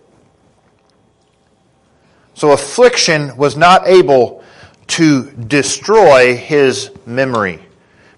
So 2.33 2.51
affliction 2.51 3.37
was 3.37 3.55
not 3.55 3.87
able 3.87 4.43
to 4.87 5.31
destroy 5.31 6.35
his 6.35 6.91
memory 7.05 7.59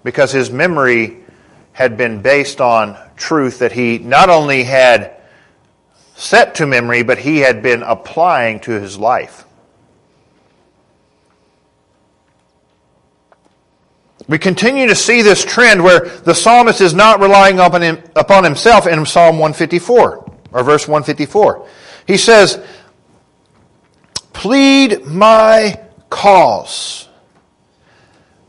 because 0.03 0.31
his 0.31 0.49
memory 0.51 1.23
had 1.73 1.97
been 1.97 2.21
based 2.21 2.59
on 2.59 2.97
truth 3.15 3.59
that 3.59 3.71
he 3.71 3.99
not 3.99 4.29
only 4.29 4.63
had 4.63 5.17
set 6.15 6.55
to 6.55 6.65
memory, 6.65 7.03
but 7.03 7.19
he 7.19 7.37
had 7.37 7.61
been 7.61 7.83
applying 7.83 8.59
to 8.61 8.71
his 8.71 8.97
life. 8.97 9.45
We 14.27 14.39
continue 14.39 14.87
to 14.87 14.95
see 14.95 15.21
this 15.21 15.45
trend 15.45 15.83
where 15.83 15.99
the 15.99 16.33
psalmist 16.33 16.81
is 16.81 16.93
not 16.93 17.19
relying 17.19 17.59
upon, 17.59 17.81
him, 17.81 18.03
upon 18.15 18.43
himself 18.43 18.87
in 18.87 19.05
Psalm 19.05 19.37
154, 19.37 20.31
or 20.51 20.63
verse 20.63 20.87
154. 20.87 21.67
He 22.07 22.17
says, 22.17 22.59
Plead 24.33 25.05
my 25.05 25.79
cause. 26.09 27.07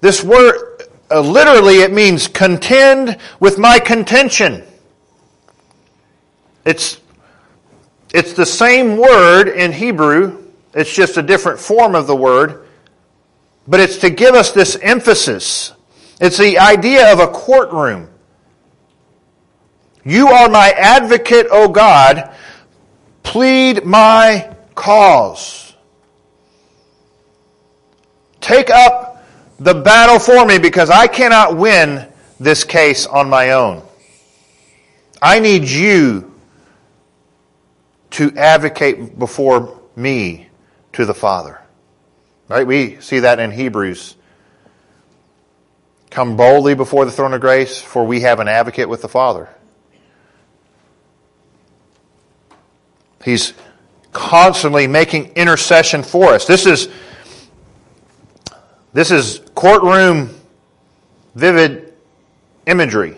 This 0.00 0.22
word, 0.22 0.82
uh, 1.10 1.20
literally, 1.20 1.76
it 1.76 1.92
means 1.92 2.28
contend 2.28 3.18
with 3.38 3.58
my 3.58 3.78
contention. 3.78 4.64
It's, 6.64 6.98
it's 8.14 8.32
the 8.32 8.46
same 8.46 8.96
word 8.96 9.48
in 9.48 9.72
Hebrew, 9.72 10.44
it's 10.74 10.94
just 10.94 11.16
a 11.16 11.22
different 11.22 11.58
form 11.58 11.94
of 11.94 12.06
the 12.06 12.16
word 12.16 12.67
but 13.68 13.80
it's 13.80 13.98
to 13.98 14.10
give 14.10 14.34
us 14.34 14.50
this 14.50 14.76
emphasis. 14.80 15.74
It's 16.20 16.38
the 16.38 16.58
idea 16.58 17.12
of 17.12 17.20
a 17.20 17.28
courtroom. 17.28 18.08
You 20.04 20.28
are 20.28 20.48
my 20.48 20.70
advocate, 20.70 21.46
O 21.50 21.68
God. 21.68 22.34
Plead 23.22 23.84
my 23.84 24.56
cause. 24.74 25.74
Take 28.40 28.70
up 28.70 29.26
the 29.60 29.74
battle 29.74 30.18
for 30.18 30.46
me 30.46 30.58
because 30.58 30.88
I 30.88 31.06
cannot 31.06 31.58
win 31.58 32.08
this 32.40 32.64
case 32.64 33.06
on 33.06 33.28
my 33.28 33.50
own. 33.50 33.82
I 35.20 35.40
need 35.40 35.64
you 35.64 36.32
to 38.12 38.34
advocate 38.34 39.18
before 39.18 39.78
me 39.94 40.48
to 40.94 41.04
the 41.04 41.12
Father. 41.12 41.60
Right? 42.48 42.66
We 42.66 43.00
see 43.00 43.20
that 43.20 43.38
in 43.38 43.50
Hebrews. 43.50 44.16
Come 46.10 46.36
boldly 46.36 46.74
before 46.74 47.04
the 47.04 47.12
throne 47.12 47.34
of 47.34 47.40
grace, 47.40 47.80
for 47.80 48.04
we 48.06 48.20
have 48.22 48.40
an 48.40 48.48
advocate 48.48 48.88
with 48.88 49.02
the 49.02 49.08
Father. 49.08 49.48
He's 53.22 53.52
constantly 54.12 54.86
making 54.86 55.32
intercession 55.34 56.02
for 56.02 56.32
us. 56.32 56.46
This 56.46 56.64
is 56.64 56.88
this 58.92 59.10
is 59.10 59.40
courtroom 59.54 60.34
vivid 61.34 61.92
imagery. 62.66 63.16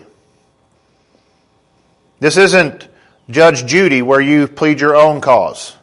This 2.19 2.37
isn't 2.37 2.87
Judge 3.29 3.65
Judy 3.65 4.01
where 4.01 4.21
you 4.21 4.47
plead 4.47 4.81
your 4.81 4.95
own 4.95 5.21
cause. 5.21 5.75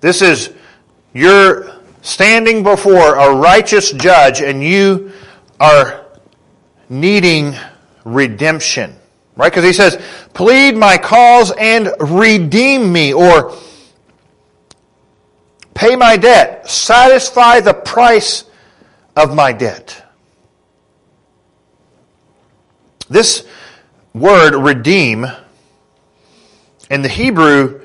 This 0.00 0.22
is 0.22 0.52
you're 1.12 1.70
standing 2.02 2.62
before 2.62 3.16
a 3.16 3.34
righteous 3.34 3.90
judge 3.92 4.40
and 4.40 4.62
you 4.62 5.12
are 5.58 6.04
needing 6.88 7.54
redemption. 8.04 8.94
Right? 9.36 9.50
Because 9.50 9.64
he 9.64 9.72
says, 9.72 10.00
plead 10.34 10.76
my 10.76 10.98
cause 10.98 11.52
and 11.56 11.90
redeem 12.00 12.92
me, 12.92 13.12
or 13.12 13.56
pay 15.74 15.94
my 15.94 16.16
debt, 16.16 16.68
satisfy 16.68 17.60
the 17.60 17.74
price 17.74 18.44
of 19.14 19.34
my 19.34 19.52
debt. 19.52 20.04
This 23.08 23.46
word, 24.12 24.54
redeem, 24.54 25.26
in 26.90 27.02
the 27.02 27.08
Hebrew, 27.08 27.80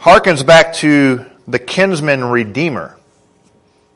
harkens 0.00 0.46
back 0.46 0.72
to 0.74 1.26
the 1.52 1.58
kinsman 1.58 2.24
redeemer. 2.24 2.96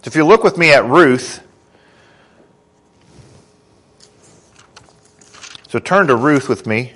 So 0.02 0.08
if 0.08 0.14
you 0.14 0.26
look 0.26 0.44
with 0.44 0.58
me 0.58 0.72
at 0.72 0.84
Ruth, 0.84 1.40
so 5.66 5.78
turn 5.78 6.06
to 6.08 6.16
Ruth 6.16 6.50
with 6.50 6.66
me. 6.66 6.92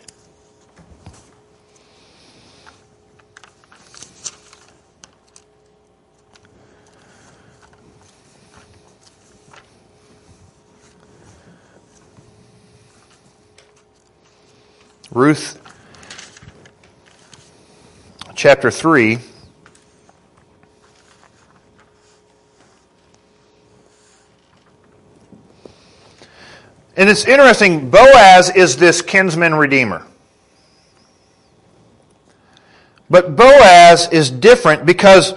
Ruth 15.11 15.59
chapter 18.35 18.71
3. 18.71 19.30
And 26.97 27.09
it's 27.09 27.25
interesting, 27.25 27.91
Boaz 27.91 28.51
is 28.51 28.77
this 28.77 29.01
kinsman 29.03 29.55
redeemer. 29.55 30.07
But 33.09 33.37
Boaz 33.37 34.09
is 34.13 34.31
different 34.31 34.87
because 34.87 35.35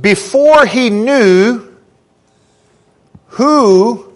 before 0.00 0.66
he 0.66 0.90
knew 0.90 1.76
who 3.28 4.12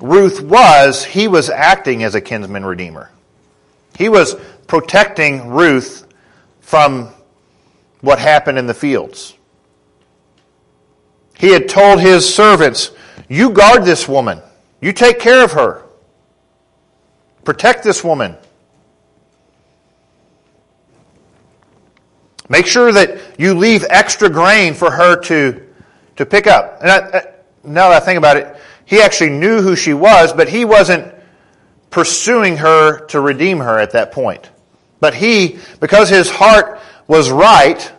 Ruth 0.00 0.42
was, 0.42 1.04
he 1.04 1.28
was 1.28 1.48
acting 1.48 2.02
as 2.02 2.14
a 2.14 2.20
kinsman 2.20 2.64
redeemer. 2.64 3.10
He 3.96 4.08
was 4.08 4.34
protecting 4.66 5.48
Ruth 5.48 6.06
from 6.60 7.08
what 8.00 8.18
happened 8.18 8.58
in 8.58 8.66
the 8.66 8.74
fields. 8.74 9.34
He 11.38 11.48
had 11.48 11.68
told 11.68 12.00
his 12.00 12.32
servants, 12.32 12.90
You 13.28 13.50
guard 13.50 13.84
this 13.84 14.08
woman. 14.08 14.42
You 14.84 14.92
take 14.92 15.18
care 15.18 15.42
of 15.42 15.52
her. 15.52 15.82
Protect 17.42 17.84
this 17.84 18.04
woman. 18.04 18.36
Make 22.50 22.66
sure 22.66 22.92
that 22.92 23.40
you 23.40 23.54
leave 23.54 23.86
extra 23.88 24.28
grain 24.28 24.74
for 24.74 24.90
her 24.90 25.16
to, 25.22 25.66
to 26.16 26.26
pick 26.26 26.46
up. 26.46 26.82
And 26.82 26.90
I, 26.90 27.32
now 27.64 27.88
that 27.88 28.02
I 28.02 28.04
think 28.04 28.18
about 28.18 28.36
it, 28.36 28.54
he 28.84 29.00
actually 29.00 29.30
knew 29.30 29.62
who 29.62 29.74
she 29.74 29.94
was, 29.94 30.34
but 30.34 30.50
he 30.50 30.66
wasn't 30.66 31.14
pursuing 31.88 32.58
her 32.58 33.06
to 33.06 33.20
redeem 33.20 33.60
her 33.60 33.78
at 33.78 33.92
that 33.92 34.12
point. 34.12 34.50
But 35.00 35.14
he, 35.14 35.60
because 35.80 36.10
his 36.10 36.28
heart 36.28 36.78
was 37.06 37.30
right, 37.30 37.90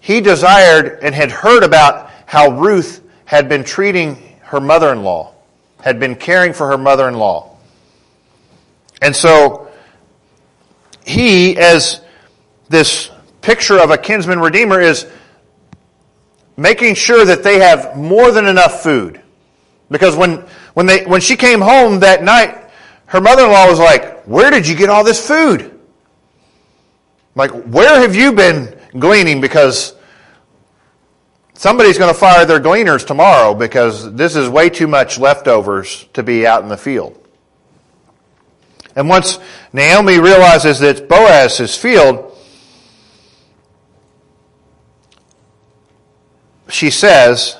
he 0.00 0.22
desired 0.22 1.00
and 1.02 1.14
had 1.14 1.30
heard 1.30 1.62
about 1.62 2.10
how 2.24 2.58
Ruth 2.58 3.06
had 3.26 3.50
been 3.50 3.64
treating 3.64 4.16
her 4.44 4.60
mother 4.60 4.90
in 4.94 5.02
law 5.02 5.31
had 5.82 6.00
been 6.00 6.14
caring 6.14 6.52
for 6.52 6.68
her 6.68 6.78
mother 6.78 7.08
in 7.08 7.14
law. 7.14 7.56
And 9.02 9.14
so, 9.14 9.68
he, 11.04 11.58
as 11.58 12.00
this 12.68 13.10
picture 13.40 13.78
of 13.78 13.90
a 13.90 13.98
kinsman 13.98 14.38
redeemer, 14.38 14.80
is 14.80 15.06
making 16.56 16.94
sure 16.94 17.24
that 17.24 17.42
they 17.42 17.58
have 17.58 17.96
more 17.96 18.30
than 18.30 18.46
enough 18.46 18.82
food. 18.82 19.20
Because 19.90 20.16
when, 20.16 20.44
when, 20.74 20.86
they, 20.86 21.04
when 21.04 21.20
she 21.20 21.36
came 21.36 21.60
home 21.60 22.00
that 22.00 22.22
night, 22.22 22.56
her 23.06 23.20
mother 23.20 23.44
in 23.44 23.50
law 23.50 23.68
was 23.68 23.78
like, 23.78 24.22
Where 24.22 24.50
did 24.50 24.66
you 24.66 24.76
get 24.76 24.88
all 24.88 25.04
this 25.04 25.26
food? 25.26 25.68
Like, 27.34 27.50
where 27.50 28.00
have 28.00 28.14
you 28.14 28.32
been 28.32 28.78
gleaning? 28.98 29.40
Because 29.40 29.94
Somebody's 31.54 31.98
going 31.98 32.12
to 32.12 32.18
fire 32.18 32.44
their 32.44 32.60
gleaners 32.60 33.04
tomorrow 33.04 33.54
because 33.54 34.12
this 34.14 34.34
is 34.36 34.48
way 34.48 34.68
too 34.68 34.86
much 34.86 35.18
leftovers 35.18 36.06
to 36.14 36.22
be 36.22 36.46
out 36.46 36.62
in 36.62 36.68
the 36.68 36.76
field. 36.76 37.18
And 38.96 39.08
once 39.08 39.38
Naomi 39.72 40.18
realizes 40.18 40.80
that 40.80 40.96
it's 40.96 41.00
Boaz's 41.00 41.76
field, 41.76 42.36
she 46.68 46.90
says 46.90 47.56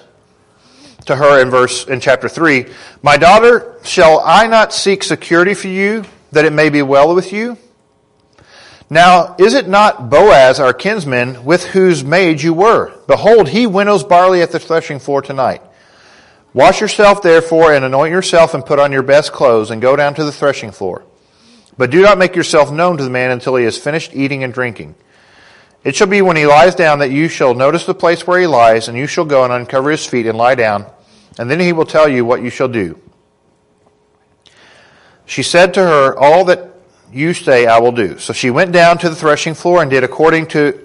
to 1.06 1.16
her 1.16 1.40
in 1.40 1.50
verse 1.50 1.86
in 1.86 2.00
chapter 2.00 2.28
3, 2.28 2.66
"My 3.02 3.16
daughter, 3.16 3.76
shall 3.82 4.20
I 4.24 4.46
not 4.46 4.72
seek 4.72 5.02
security 5.02 5.54
for 5.54 5.68
you 5.68 6.04
that 6.32 6.44
it 6.44 6.52
may 6.52 6.70
be 6.70 6.82
well 6.82 7.14
with 7.14 7.32
you?" 7.32 7.56
Now, 8.92 9.36
is 9.38 9.54
it 9.54 9.68
not 9.68 10.10
Boaz, 10.10 10.60
our 10.60 10.74
kinsman, 10.74 11.46
with 11.46 11.64
whose 11.64 12.04
maid 12.04 12.42
you 12.42 12.52
were? 12.52 12.92
Behold, 13.06 13.48
he 13.48 13.66
winnows 13.66 14.04
barley 14.04 14.42
at 14.42 14.50
the 14.50 14.58
threshing 14.58 14.98
floor 14.98 15.22
tonight. 15.22 15.62
Wash 16.52 16.82
yourself, 16.82 17.22
therefore, 17.22 17.72
and 17.72 17.86
anoint 17.86 18.12
yourself, 18.12 18.52
and 18.52 18.66
put 18.66 18.78
on 18.78 18.92
your 18.92 19.02
best 19.02 19.32
clothes, 19.32 19.70
and 19.70 19.80
go 19.80 19.96
down 19.96 20.12
to 20.16 20.24
the 20.24 20.30
threshing 20.30 20.72
floor. 20.72 21.06
But 21.78 21.90
do 21.90 22.02
not 22.02 22.18
make 22.18 22.36
yourself 22.36 22.70
known 22.70 22.98
to 22.98 23.04
the 23.04 23.08
man 23.08 23.30
until 23.30 23.56
he 23.56 23.64
has 23.64 23.78
finished 23.78 24.14
eating 24.14 24.44
and 24.44 24.52
drinking. 24.52 24.94
It 25.84 25.96
shall 25.96 26.06
be 26.06 26.20
when 26.20 26.36
he 26.36 26.44
lies 26.44 26.74
down 26.74 26.98
that 26.98 27.10
you 27.10 27.28
shall 27.28 27.54
notice 27.54 27.86
the 27.86 27.94
place 27.94 28.26
where 28.26 28.40
he 28.40 28.46
lies, 28.46 28.88
and 28.88 28.98
you 28.98 29.06
shall 29.06 29.24
go 29.24 29.42
and 29.42 29.54
uncover 29.54 29.90
his 29.90 30.04
feet 30.04 30.26
and 30.26 30.36
lie 30.36 30.54
down, 30.54 30.84
and 31.38 31.50
then 31.50 31.60
he 31.60 31.72
will 31.72 31.86
tell 31.86 32.10
you 32.10 32.26
what 32.26 32.42
you 32.42 32.50
shall 32.50 32.68
do. 32.68 33.00
She 35.24 35.42
said 35.42 35.72
to 35.72 35.80
her, 35.80 36.14
All 36.14 36.44
that 36.44 36.71
you 37.12 37.34
say 37.34 37.66
I 37.66 37.78
will 37.78 37.92
do. 37.92 38.18
So 38.18 38.32
she 38.32 38.50
went 38.50 38.72
down 38.72 38.98
to 38.98 39.08
the 39.08 39.16
threshing 39.16 39.54
floor 39.54 39.82
and 39.82 39.90
did 39.90 40.04
according 40.04 40.46
to 40.48 40.78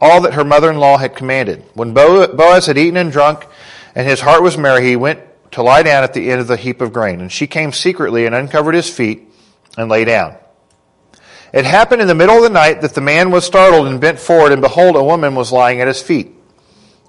all 0.00 0.22
that 0.22 0.34
her 0.34 0.44
mother 0.44 0.70
in 0.70 0.78
law 0.78 0.96
had 0.96 1.14
commanded. 1.14 1.64
When 1.74 1.92
Boaz 1.92 2.66
had 2.66 2.78
eaten 2.78 2.96
and 2.96 3.12
drunk, 3.12 3.46
and 3.94 4.06
his 4.06 4.20
heart 4.20 4.42
was 4.42 4.56
merry, 4.56 4.86
he 4.86 4.96
went 4.96 5.20
to 5.52 5.62
lie 5.62 5.82
down 5.82 6.04
at 6.04 6.14
the 6.14 6.30
end 6.30 6.40
of 6.40 6.46
the 6.46 6.56
heap 6.56 6.80
of 6.80 6.92
grain. 6.92 7.20
And 7.20 7.30
she 7.30 7.46
came 7.46 7.72
secretly 7.72 8.24
and 8.26 8.34
uncovered 8.34 8.74
his 8.74 8.88
feet 8.88 9.28
and 9.76 9.90
lay 9.90 10.04
down. 10.04 10.36
It 11.52 11.64
happened 11.64 12.00
in 12.00 12.08
the 12.08 12.14
middle 12.14 12.36
of 12.36 12.42
the 12.42 12.50
night 12.50 12.80
that 12.82 12.94
the 12.94 13.00
man 13.00 13.30
was 13.30 13.44
startled 13.44 13.88
and 13.88 14.00
bent 14.00 14.20
forward, 14.20 14.52
and 14.52 14.62
behold, 14.62 14.94
a 14.94 15.02
woman 15.02 15.34
was 15.34 15.50
lying 15.50 15.80
at 15.80 15.88
his 15.88 16.00
feet. 16.00 16.32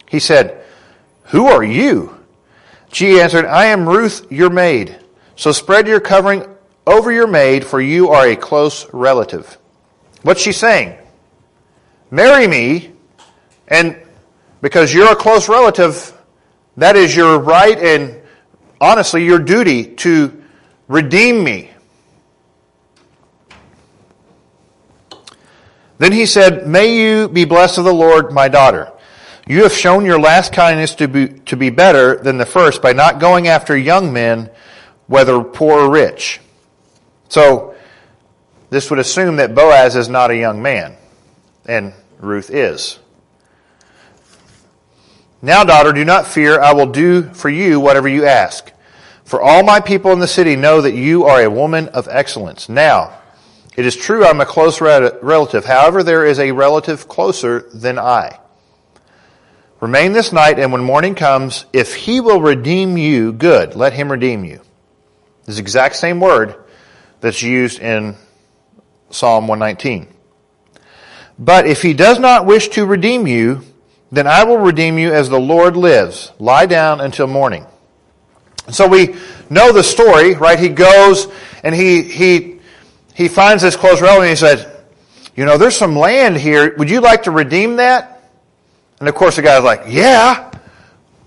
He 0.10 0.20
said, 0.20 0.64
Who 1.26 1.46
are 1.46 1.64
you? 1.64 2.18
She 2.92 3.22
answered, 3.22 3.46
I 3.46 3.66
am 3.66 3.88
Ruth, 3.88 4.30
your 4.32 4.50
maid. 4.50 4.98
So 5.36 5.52
spread 5.52 5.88
your 5.88 6.00
covering 6.00 6.46
over 6.86 7.12
your 7.12 7.28
maid, 7.28 7.66
for 7.66 7.80
you 7.80 8.10
are 8.10 8.28
a 8.28 8.36
close 8.36 8.92
relative. 8.94 9.58
What's 10.24 10.42
she 10.42 10.52
saying? 10.52 10.98
Marry 12.10 12.48
me, 12.48 12.92
and 13.68 13.98
because 14.62 14.94
you're 14.94 15.12
a 15.12 15.16
close 15.16 15.48
relative, 15.48 16.14
that 16.78 16.96
is 16.96 17.16
your 17.16 17.40
right 17.40 17.78
and 17.78 18.22
honestly 18.80 19.24
your 19.26 19.40
duty 19.40 19.86
to 19.96 20.44
redeem 20.88 21.44
me. 21.44 21.70
Then 25.98 26.12
he 26.12 26.26
said, 26.26 26.68
May 26.68 26.98
you 26.98 27.30
be 27.30 27.46
blessed 27.46 27.78
of 27.78 27.86
the 27.86 27.94
Lord, 27.94 28.32
my 28.32 28.48
daughter. 28.48 28.92
You 29.48 29.64
have 29.64 29.74
shown 29.74 30.06
your 30.06 30.20
last 30.20 30.54
kindness 30.54 30.96
to 30.96 31.08
be, 31.08 31.28
to 31.28 31.56
be 31.56 31.70
better 31.70 32.16
than 32.16 32.38
the 32.38 32.46
first 32.46 32.82
by 32.82 32.94
not 32.94 33.20
going 33.20 33.48
after 33.48 33.78
young 33.78 34.12
men, 34.12 34.50
whether 35.08 35.44
poor 35.44 35.82
or 35.82 35.92
rich. 35.92 36.40
So, 37.32 37.76
this 38.72 38.90
would 38.90 39.00
assume 39.00 39.38
that 39.38 39.56
Boaz 39.56 39.96
is 39.96 40.10
not 40.10 40.32
a 40.32 40.36
young 40.36 40.62
man, 40.62 40.98
and 41.66 41.94
Ruth 42.20 42.50
is. 42.50 43.00
Now, 45.42 45.64
daughter, 45.64 45.94
do 45.94 46.04
not 46.04 46.28
fear. 46.28 46.60
I 46.60 46.74
will 46.74 46.88
do 46.88 47.24
for 47.24 47.48
you 47.48 47.80
whatever 47.80 48.10
you 48.10 48.26
ask. 48.26 48.70
For 49.24 49.42
all 49.42 49.64
my 49.64 49.80
people 49.80 50.12
in 50.12 50.20
the 50.20 50.28
city 50.28 50.58
know 50.58 50.82
that 50.82 50.94
you 50.94 51.24
are 51.24 51.42
a 51.42 51.50
woman 51.50 51.88
of 51.88 52.10
excellence. 52.12 52.68
Now, 52.68 53.18
it 53.78 53.86
is 53.86 53.96
true 53.96 54.26
I'm 54.26 54.42
a 54.42 54.46
close 54.46 54.82
relative. 54.82 55.64
However, 55.64 56.04
there 56.04 56.26
is 56.26 56.38
a 56.38 56.52
relative 56.52 57.08
closer 57.08 57.62
than 57.74 57.98
I. 57.98 58.42
Remain 59.80 60.12
this 60.12 60.34
night, 60.34 60.60
and 60.60 60.74
when 60.74 60.84
morning 60.84 61.16
comes, 61.16 61.64
if 61.72 61.96
he 61.96 62.20
will 62.20 62.42
redeem 62.42 62.98
you, 62.98 63.32
good, 63.32 63.74
let 63.74 63.94
him 63.94 64.12
redeem 64.12 64.44
you. 64.44 64.60
This 65.46 65.60
exact 65.60 65.96
same 65.96 66.20
word 66.20 66.58
that's 67.22 67.42
used 67.42 67.80
in 67.80 68.16
Psalm 69.10 69.48
119. 69.48 70.08
But 71.40 71.66
if 71.66 71.82
he 71.82 71.94
does 71.94 72.20
not 72.20 72.46
wish 72.46 72.68
to 72.70 72.86
redeem 72.86 73.26
you, 73.26 73.64
then 74.12 74.28
I 74.28 74.44
will 74.44 74.58
redeem 74.58 74.98
you 74.98 75.14
as 75.14 75.30
the 75.30 75.40
Lord 75.40 75.78
lives. 75.78 76.32
Lie 76.38 76.66
down 76.66 77.00
until 77.00 77.28
morning. 77.28 77.66
So 78.70 78.88
we 78.88 79.16
know 79.50 79.72
the 79.72 79.84
story, 79.84 80.36
right? 80.36 80.60
He 80.60 80.70
goes 80.70 81.28
and 81.64 81.74
he, 81.74 82.04
he, 82.04 82.60
he 83.14 83.28
finds 83.28 83.64
this 83.64 83.76
close 83.76 84.02
relative 84.02 84.24
and 84.24 84.30
he 84.30 84.36
says, 84.36 84.68
you 85.36 85.46
know, 85.46 85.58
there's 85.58 85.76
some 85.76 85.96
land 85.96 86.38
here. 86.38 86.76
Would 86.78 86.90
you 86.90 87.00
like 87.02 87.24
to 87.24 87.32
redeem 87.32 87.78
that? 87.78 88.30
And 89.00 89.10
of 89.10 89.16
course 89.16 89.38
the 89.38 89.42
guy's 89.42 89.64
like, 89.64 89.84
yeah, 89.88 90.52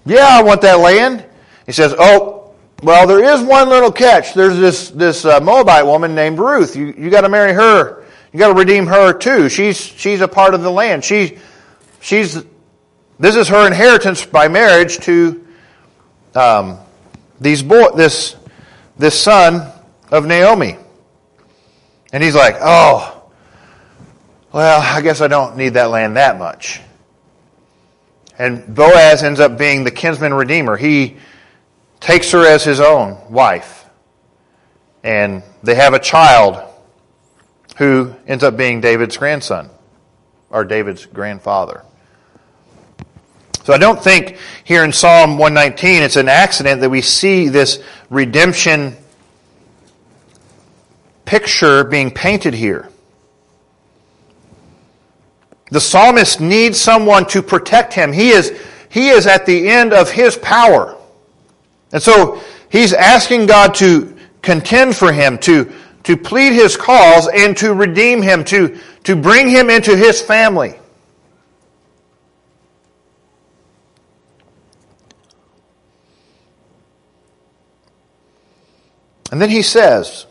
yeah, 0.07 0.28
I 0.28 0.42
want 0.42 0.61
that 0.61 0.78
land. 0.78 1.24
He 1.66 1.72
says, 1.72 1.94
oh, 1.98 2.43
well, 2.82 3.06
there 3.06 3.22
is 3.22 3.42
one 3.42 3.68
little 3.68 3.92
catch. 3.92 4.34
There's 4.34 4.58
this 4.58 4.90
this 4.90 5.24
uh, 5.24 5.40
Moabite 5.40 5.87
woman 5.87 6.14
named 6.14 6.38
Ruth. 6.38 6.76
You 6.76 6.94
you 6.96 7.10
got 7.10 7.22
to 7.22 7.28
marry 7.28 7.52
her. 7.52 8.04
You 8.32 8.38
got 8.38 8.48
to 8.48 8.54
redeem 8.54 8.87
her 8.87 9.12
too. 9.12 9.48
She's 9.48 9.78
she's 9.78 10.20
a 10.20 10.28
part 10.28 10.54
of 10.54 10.62
the 10.62 10.70
land. 10.70 11.04
She 11.04 11.38
she's 12.00 12.42
this 13.18 13.37
is 13.37 13.48
her 13.48 13.66
inheritance 13.66 14.26
by 14.26 14.48
marriage 14.48 14.98
to 15.00 15.46
um, 16.34 16.78
these 17.40 17.62
boy 17.62 17.90
this 17.90 18.37
this 18.98 19.20
son 19.20 19.70
of 20.10 20.26
Naomi. 20.26 20.76
And 22.12 22.22
he's 22.22 22.34
like, 22.34 22.56
oh, 22.60 23.22
well, 24.52 24.80
I 24.80 25.00
guess 25.00 25.20
I 25.20 25.26
don't 25.26 25.56
need 25.56 25.70
that 25.70 25.90
land 25.90 26.16
that 26.16 26.38
much. 26.38 26.80
And 28.38 28.74
Boaz 28.74 29.22
ends 29.22 29.40
up 29.40 29.58
being 29.58 29.84
the 29.84 29.90
kinsman 29.90 30.32
redeemer. 30.32 30.76
He 30.76 31.16
takes 32.04 32.32
her 32.32 32.46
as 32.46 32.62
his 32.62 32.80
own 32.80 33.16
wife. 33.30 33.86
And 35.02 35.42
they 35.62 35.74
have 35.74 35.94
a 35.94 35.98
child 35.98 36.62
who 37.78 38.14
ends 38.26 38.44
up 38.44 38.58
being 38.58 38.82
David's 38.82 39.16
grandson, 39.16 39.70
or 40.50 40.66
David's 40.66 41.06
grandfather. 41.06 41.82
So 43.64 43.72
I 43.72 43.78
don't 43.78 44.04
think 44.04 44.36
here 44.64 44.84
in 44.84 44.92
Psalm 44.92 45.38
119 45.38 46.02
it's 46.02 46.16
an 46.16 46.28
accident 46.28 46.82
that 46.82 46.90
we 46.90 47.00
see 47.00 47.48
this 47.48 47.82
redemption 48.10 48.98
picture 51.24 51.84
being 51.84 52.10
painted 52.10 52.52
here. 52.52 52.90
The 55.70 55.80
psalmist 55.80 56.38
needs 56.38 56.78
someone 56.78 57.24
to 57.28 57.42
protect 57.42 57.94
him. 57.94 58.12
He 58.12 58.28
is, 58.28 58.52
he 58.90 59.08
is 59.08 59.26
at 59.26 59.46
the 59.46 59.70
end 59.70 59.94
of 59.94 60.10
his 60.10 60.36
power. 60.36 60.98
And 61.94 62.02
so 62.02 62.42
he's 62.70 62.92
asking 62.92 63.46
God 63.46 63.76
to 63.76 64.16
contend 64.42 64.96
for 64.96 65.12
him, 65.12 65.38
to, 65.38 65.72
to 66.02 66.16
plead 66.16 66.52
his 66.52 66.76
cause, 66.76 67.28
and 67.28 67.57
to 67.59 67.72
redeem 67.72 68.20
him, 68.20 68.42
to, 68.46 68.80
to 69.04 69.14
bring 69.14 69.48
him 69.48 69.70
into 69.70 69.96
his 69.96 70.20
family. 70.20 70.74
And 79.30 79.40
then 79.40 79.48
he 79.48 79.62
says, 79.62 80.26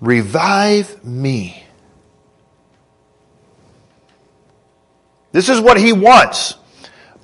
Revive 0.00 1.04
me. 1.04 1.64
This 5.30 5.48
is 5.48 5.60
what 5.60 5.76
he 5.76 5.92
wants. 5.92 6.56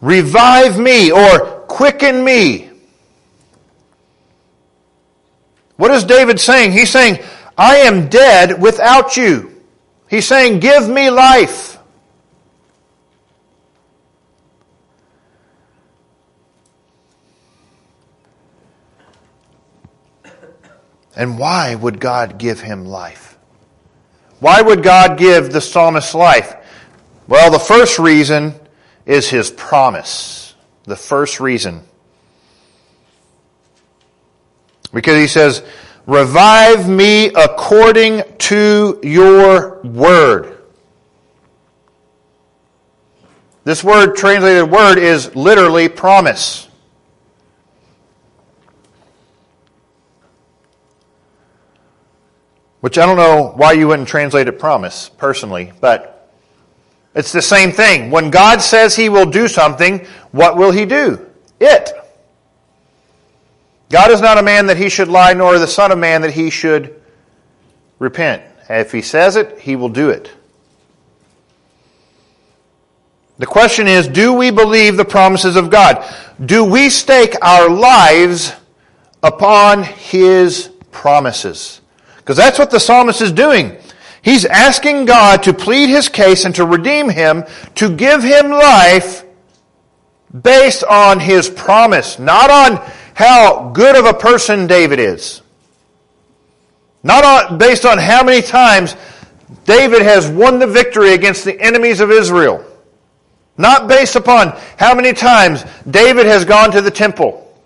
Revive 0.00 0.78
me 0.78 1.10
or 1.10 1.38
quicken 1.68 2.22
me. 2.22 2.70
What 5.76 5.90
is 5.90 6.04
David 6.04 6.40
saying? 6.40 6.72
He's 6.72 6.90
saying, 6.90 7.18
I 7.56 7.76
am 7.78 8.08
dead 8.08 8.60
without 8.60 9.16
you. 9.16 9.62
He's 10.08 10.26
saying, 10.26 10.60
Give 10.60 10.88
me 10.88 11.10
life. 11.10 11.78
And 21.16 21.38
why 21.38 21.74
would 21.74 21.98
God 21.98 22.36
give 22.36 22.60
him 22.60 22.84
life? 22.84 23.38
Why 24.38 24.60
would 24.60 24.82
God 24.82 25.16
give 25.16 25.50
the 25.50 25.62
psalmist 25.62 26.14
life? 26.14 26.54
Well, 27.26 27.50
the 27.50 27.58
first 27.58 27.98
reason 27.98 28.54
is 29.06 29.30
his 29.30 29.50
promise. 29.50 30.54
The 30.84 30.96
first 30.96 31.40
reason. 31.40 31.82
Because 34.92 35.16
he 35.16 35.26
says, 35.26 35.62
Revive 36.06 36.88
me 36.88 37.26
according 37.26 38.22
to 38.38 39.00
your 39.02 39.80
word. 39.82 40.56
This 43.64 43.82
word, 43.82 44.14
translated 44.14 44.70
word, 44.70 44.98
is 44.98 45.34
literally 45.34 45.88
promise. 45.88 46.68
Which 52.78 52.98
I 52.98 53.06
don't 53.06 53.16
know 53.16 53.52
why 53.56 53.72
you 53.72 53.88
wouldn't 53.88 54.06
translate 54.06 54.46
it 54.46 54.60
promise, 54.60 55.08
personally, 55.08 55.72
but 55.80 56.15
It's 57.16 57.32
the 57.32 57.42
same 57.42 57.72
thing. 57.72 58.10
When 58.10 58.30
God 58.30 58.60
says 58.60 58.94
he 58.94 59.08
will 59.08 59.24
do 59.24 59.48
something, 59.48 60.06
what 60.32 60.56
will 60.56 60.70
he 60.70 60.84
do? 60.84 61.26
It. 61.58 61.90
God 63.88 64.10
is 64.10 64.20
not 64.20 64.36
a 64.36 64.42
man 64.42 64.66
that 64.66 64.76
he 64.76 64.90
should 64.90 65.08
lie, 65.08 65.32
nor 65.32 65.58
the 65.58 65.66
Son 65.66 65.90
of 65.90 65.98
Man 65.98 66.20
that 66.22 66.32
he 66.32 66.50
should 66.50 67.00
repent. 67.98 68.42
If 68.68 68.92
he 68.92 69.00
says 69.00 69.36
it, 69.36 69.58
he 69.58 69.76
will 69.76 69.88
do 69.88 70.10
it. 70.10 70.30
The 73.38 73.46
question 73.46 73.86
is, 73.86 74.08
do 74.08 74.34
we 74.34 74.50
believe 74.50 74.98
the 74.98 75.04
promises 75.04 75.56
of 75.56 75.70
God? 75.70 76.04
Do 76.44 76.64
we 76.64 76.90
stake 76.90 77.34
our 77.40 77.70
lives 77.70 78.52
upon 79.22 79.84
his 79.84 80.70
promises? 80.90 81.80
Because 82.18 82.36
that's 82.36 82.58
what 82.58 82.70
the 82.70 82.80
psalmist 82.80 83.22
is 83.22 83.32
doing. 83.32 83.78
He's 84.26 84.44
asking 84.44 85.04
God 85.04 85.44
to 85.44 85.54
plead 85.54 85.88
his 85.88 86.08
case 86.08 86.44
and 86.44 86.54
to 86.56 86.66
redeem 86.66 87.08
him, 87.08 87.44
to 87.76 87.88
give 87.88 88.24
him 88.24 88.50
life 88.50 89.24
based 90.42 90.82
on 90.82 91.20
his 91.20 91.48
promise, 91.48 92.18
not 92.18 92.50
on 92.50 92.84
how 93.14 93.68
good 93.68 93.94
of 93.94 94.04
a 94.04 94.12
person 94.12 94.66
David 94.66 94.98
is. 94.98 95.42
Not 97.04 97.24
on, 97.24 97.58
based 97.58 97.86
on 97.86 97.98
how 97.98 98.24
many 98.24 98.42
times 98.42 98.96
David 99.64 100.02
has 100.02 100.28
won 100.28 100.58
the 100.58 100.66
victory 100.66 101.14
against 101.14 101.44
the 101.44 101.60
enemies 101.60 102.00
of 102.00 102.10
Israel. 102.10 102.64
Not 103.56 103.86
based 103.86 104.16
upon 104.16 104.58
how 104.76 104.92
many 104.96 105.12
times 105.12 105.64
David 105.88 106.26
has 106.26 106.44
gone 106.44 106.72
to 106.72 106.82
the 106.82 106.90
temple. 106.90 107.56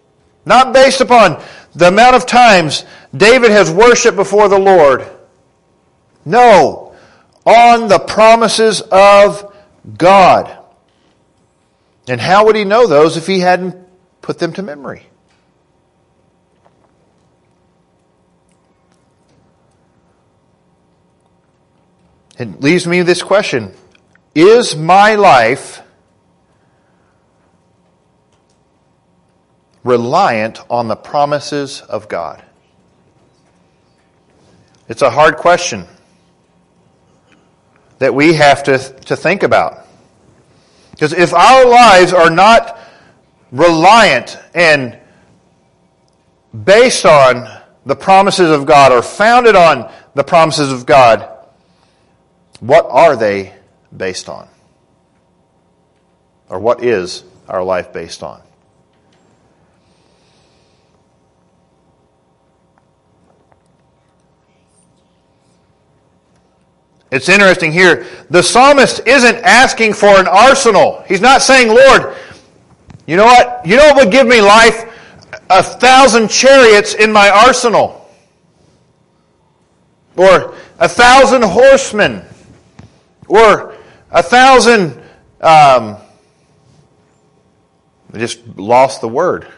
Not 0.45 0.75
based 0.75 1.01
upon 1.01 1.43
the 1.75 1.89
amount 1.89 2.17
of 2.17 2.27
times 2.27 2.85
David 3.17 3.51
has 3.51 3.71
worshiped 3.71 4.17
before 4.17 4.51
the 4.51 4.59
Lord. 4.59 5.11
No. 6.25 6.95
On 7.45 7.89
the 7.89 7.99
promises 7.99 8.81
of 8.81 9.55
God. 9.97 10.57
And 12.09 12.21
how 12.21 12.47
would 12.47 12.57
he 12.57 12.65
know 12.65 12.87
those 12.87 13.17
if 13.17 13.27
he 13.27 13.41
hadn't 13.41 13.77
put 14.21 14.39
them 14.39 14.53
to 14.55 14.63
memory? 14.63 15.07
It 22.39 22.61
leaves 22.63 22.87
me 22.87 23.03
this 23.03 23.23
question 23.23 23.75
Is 24.35 24.75
my 24.75 25.15
life 25.15 25.83
reliant 29.85 30.61
on 30.71 30.89
the 30.89 30.97
promises 30.97 31.83
of 31.83 32.09
God? 32.09 32.43
It's 34.89 35.03
a 35.03 35.11
hard 35.11 35.37
question 35.37 35.87
that 38.01 38.15
we 38.15 38.35
have 38.35 38.65
to, 38.65 38.79
to 38.79 39.15
think 39.15 39.45
about. 39.45 39.87
Because 40.91 41.13
if 41.13 41.33
our 41.33 41.67
lives 41.67 42.13
are 42.13 42.31
not 42.31 42.79
reliant 43.53 44.39
and 44.55 44.99
based 46.65 47.07
on 47.07 47.49
the 47.87 47.95
promises 47.95 48.51
of 48.51 48.67
God 48.67 48.91
or 48.91 49.03
founded 49.03 49.55
on 49.55 49.91
the 50.15 50.25
promises 50.25 50.73
of 50.73 50.87
God, 50.87 51.29
what 52.61 52.87
are 52.89 53.17
they 53.17 53.55
based 53.97 54.29
on? 54.29 54.49
Or 56.49 56.59
what 56.59 56.83
is 56.83 57.23
our 57.49 57.63
life 57.63 57.93
based 57.93 58.23
on? 58.23 58.43
It's 67.11 67.29
interesting 67.29 67.73
here. 67.73 68.07
The 68.31 68.43
psalmist 68.43 69.07
isn't 69.07 69.37
asking 69.37 69.95
for 69.95 70.21
an 70.21 70.29
arsenal. 70.29 71.03
He's 71.09 71.21
not 71.21 71.43
saying, 71.43 71.69
Lord, 71.69 72.15
you 73.07 73.17
know 73.17 73.25
what? 73.25 73.67
You 73.67 73.77
know 73.77 73.87
what 73.87 74.05
would 74.05 74.13
give 74.13 74.27
me 74.27 74.41
life? 74.41 74.85
A 75.51 75.63
thousand 75.63 76.29
chariots 76.29 76.95
in 76.95 77.13
my 77.13 77.29
arsenal. 77.29 78.09
Or 80.17 80.55
a 80.79 80.89
thousand 80.89 81.43
horsemen. 81.43 82.23
Or 83.27 83.75
a 84.13 84.23
thousand, 84.23 84.93
um, 85.41 85.97
I 88.13 88.19
just 88.19 88.47
lost 88.57 89.01
the 89.01 89.09
word. 89.09 89.49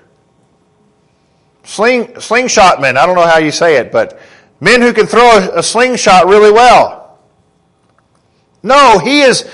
Sling, 1.64 2.18
slingshot 2.18 2.80
men. 2.80 2.96
I 2.96 3.04
don't 3.04 3.14
know 3.14 3.26
how 3.26 3.38
you 3.38 3.52
say 3.52 3.76
it, 3.76 3.92
but 3.92 4.18
men 4.60 4.80
who 4.80 4.94
can 4.94 5.06
throw 5.06 5.38
a, 5.38 5.58
a 5.58 5.62
slingshot 5.62 6.26
really 6.26 6.50
well. 6.50 7.01
No, 8.62 8.98
he 8.98 9.22
is, 9.22 9.48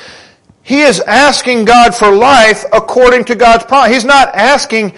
he 0.62 0.80
is 0.82 1.00
asking 1.00 1.64
God 1.64 1.94
for 1.94 2.10
life 2.10 2.64
according 2.72 3.24
to 3.26 3.34
God's 3.34 3.64
promise. 3.64 3.92
He's 3.92 4.04
not 4.04 4.34
asking, 4.34 4.94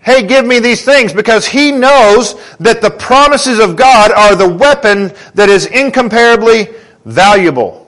hey, 0.00 0.26
give 0.26 0.46
me 0.46 0.60
these 0.60 0.82
things, 0.84 1.12
because 1.12 1.46
he 1.46 1.72
knows 1.72 2.34
that 2.58 2.80
the 2.80 2.90
promises 2.90 3.58
of 3.58 3.76
God 3.76 4.12
are 4.12 4.34
the 4.34 4.48
weapon 4.48 5.12
that 5.34 5.50
is 5.50 5.66
incomparably 5.66 6.68
valuable. 7.04 7.86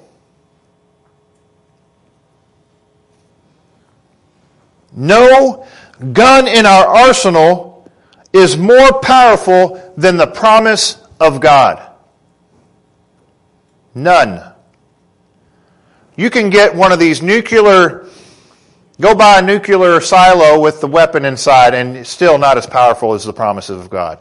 No 4.95 5.67
gun 6.13 6.49
in 6.49 6.67
our 6.67 6.87
arsenal 6.87 7.91
is 8.35 8.59
more 8.59 9.01
powerful 9.01 9.95
than 9.97 10.19
the 10.19 10.27
promise 10.27 10.99
of 11.19 11.41
God. 11.41 11.83
None. 13.95 14.52
You 16.17 16.31
can 16.31 16.51
get 16.51 16.75
one 16.75 16.93
of 16.93 16.99
these 16.99 17.23
nuclear, 17.23 18.07
go 19.01 19.15
buy 19.15 19.39
a 19.39 19.43
nuclear 19.43 20.01
silo 20.01 20.61
with 20.61 20.81
the 20.81 20.87
weapon 20.87 21.25
inside, 21.25 21.75
and 21.75 22.07
still 22.07 22.39
not 22.39 22.59
as 22.59 22.67
powerful 22.67 23.15
as 23.15 23.25
the 23.25 23.33
promises 23.33 23.81
of 23.81 23.89
God. 23.89 24.19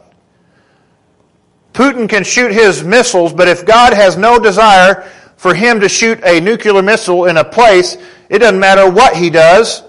Putin 1.72 2.08
can 2.08 2.24
shoot 2.24 2.52
his 2.52 2.84
missiles, 2.84 3.32
but 3.32 3.48
if 3.48 3.64
God 3.64 3.92
has 3.92 4.16
no 4.16 4.38
desire 4.38 5.10
for 5.36 5.54
him 5.54 5.80
to 5.80 5.88
shoot 5.88 6.20
a 6.24 6.40
nuclear 6.40 6.82
missile 6.82 7.26
in 7.26 7.36
a 7.36 7.44
place, 7.44 7.96
it 8.28 8.38
doesn't 8.38 8.60
matter 8.60 8.90
what 8.90 9.16
he 9.16 9.30
does, 9.30 9.82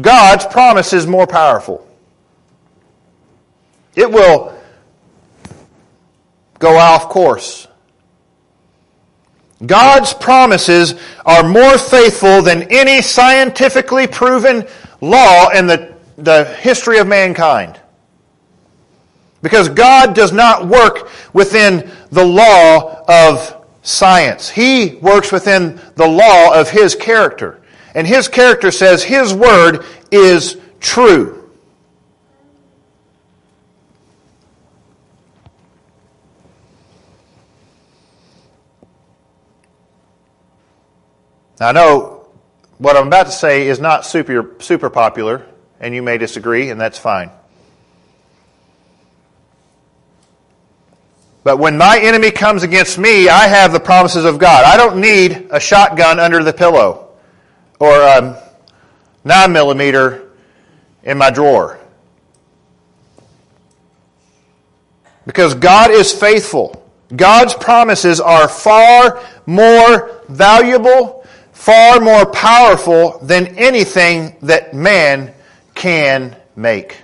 God's 0.00 0.46
promise 0.46 0.92
is 0.92 1.06
more 1.06 1.26
powerful. 1.26 1.86
It 3.96 4.10
will 4.10 4.54
go 6.58 6.76
off 6.76 7.08
course. 7.08 7.66
God's 9.64 10.14
promises 10.14 10.94
are 11.26 11.46
more 11.46 11.76
faithful 11.76 12.42
than 12.42 12.62
any 12.70 13.02
scientifically 13.02 14.06
proven 14.06 14.66
law 15.00 15.50
in 15.50 15.66
the, 15.66 15.94
the 16.16 16.44
history 16.44 16.98
of 16.98 17.06
mankind. 17.06 17.78
Because 19.42 19.68
God 19.68 20.14
does 20.14 20.32
not 20.32 20.66
work 20.66 21.10
within 21.32 21.90
the 22.10 22.24
law 22.24 23.04
of 23.08 23.64
science. 23.82 24.48
He 24.48 24.96
works 24.96 25.32
within 25.32 25.80
the 25.94 26.06
law 26.06 26.58
of 26.58 26.70
His 26.70 26.94
character. 26.94 27.60
And 27.94 28.06
His 28.06 28.28
character 28.28 28.70
says 28.70 29.02
His 29.02 29.32
word 29.34 29.84
is 30.10 30.58
true. 30.80 31.39
Now, 41.60 41.68
I 41.68 41.72
know 41.72 42.26
what 42.78 42.96
I'm 42.96 43.06
about 43.06 43.26
to 43.26 43.32
say 43.32 43.68
is 43.68 43.78
not 43.78 44.06
super, 44.06 44.56
super 44.60 44.88
popular, 44.88 45.46
and 45.78 45.94
you 45.94 46.02
may 46.02 46.16
disagree, 46.16 46.70
and 46.70 46.80
that's 46.80 46.98
fine. 46.98 47.30
But 51.44 51.58
when 51.58 51.76
my 51.76 51.98
enemy 51.98 52.30
comes 52.30 52.62
against 52.62 52.98
me, 52.98 53.28
I 53.28 53.46
have 53.46 53.72
the 53.72 53.80
promises 53.80 54.24
of 54.24 54.38
God. 54.38 54.64
I 54.64 54.78
don't 54.78 55.00
need 55.00 55.48
a 55.50 55.60
shotgun 55.60 56.18
under 56.18 56.42
the 56.42 56.52
pillow 56.52 57.08
or 57.78 57.92
a 57.92 58.42
9 59.24 59.52
millimeter 59.52 60.30
in 61.02 61.18
my 61.18 61.30
drawer. 61.30 61.78
Because 65.26 65.54
God 65.54 65.90
is 65.90 66.12
faithful. 66.12 66.86
God's 67.14 67.54
promises 67.54 68.20
are 68.20 68.48
far 68.48 69.22
more 69.46 70.22
valuable 70.28 71.19
far 71.60 72.00
more 72.00 72.24
powerful 72.24 73.18
than 73.18 73.46
anything 73.58 74.34
that 74.40 74.72
man 74.72 75.30
can 75.74 76.34
make. 76.56 76.96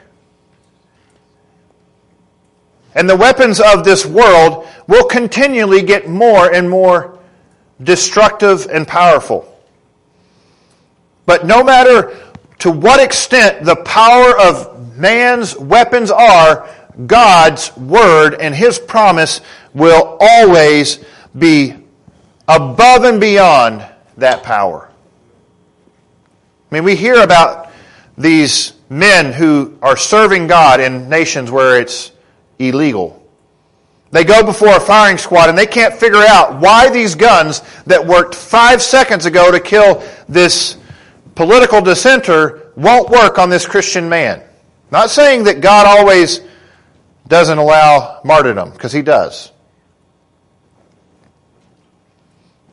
And 2.94 3.06
the 3.06 3.16
weapons 3.16 3.60
of 3.60 3.84
this 3.84 4.06
world 4.06 4.66
will 4.86 5.04
continually 5.04 5.82
get 5.82 6.08
more 6.08 6.50
and 6.50 6.70
more 6.70 7.18
destructive 7.82 8.66
and 8.72 8.88
powerful. 8.88 9.46
But 11.26 11.44
no 11.44 11.62
matter 11.62 12.16
to 12.60 12.70
what 12.70 12.98
extent 12.98 13.62
the 13.62 13.76
power 13.76 14.40
of 14.40 14.96
man's 14.96 15.54
weapons 15.54 16.10
are, 16.10 16.66
God's 17.06 17.76
word 17.76 18.32
and 18.40 18.54
his 18.54 18.78
promise 18.78 19.42
will 19.74 20.16
always 20.18 21.04
be 21.36 21.74
above 22.48 23.04
and 23.04 23.20
beyond 23.20 23.86
that 24.16 24.42
power. 24.42 24.90
I 26.70 26.74
mean, 26.74 26.84
we 26.84 26.96
hear 26.96 27.22
about 27.22 27.70
these 28.18 28.72
men 28.88 29.32
who 29.32 29.78
are 29.82 29.96
serving 29.96 30.46
God 30.46 30.80
in 30.80 31.08
nations 31.08 31.50
where 31.50 31.80
it's 31.80 32.12
illegal. 32.58 33.22
They 34.10 34.24
go 34.24 34.44
before 34.44 34.76
a 34.76 34.80
firing 34.80 35.18
squad 35.18 35.48
and 35.48 35.58
they 35.58 35.66
can't 35.66 35.94
figure 35.94 36.22
out 36.22 36.60
why 36.60 36.90
these 36.90 37.14
guns 37.14 37.62
that 37.86 38.06
worked 38.06 38.34
five 38.34 38.80
seconds 38.80 39.26
ago 39.26 39.50
to 39.50 39.60
kill 39.60 40.02
this 40.28 40.78
political 41.34 41.80
dissenter 41.80 42.72
won't 42.76 43.10
work 43.10 43.38
on 43.38 43.50
this 43.50 43.66
Christian 43.66 44.08
man. 44.08 44.42
Not 44.90 45.10
saying 45.10 45.44
that 45.44 45.60
God 45.60 45.86
always 45.86 46.40
doesn't 47.28 47.58
allow 47.58 48.20
martyrdom, 48.24 48.70
because 48.70 48.92
he 48.92 49.02
does. 49.02 49.50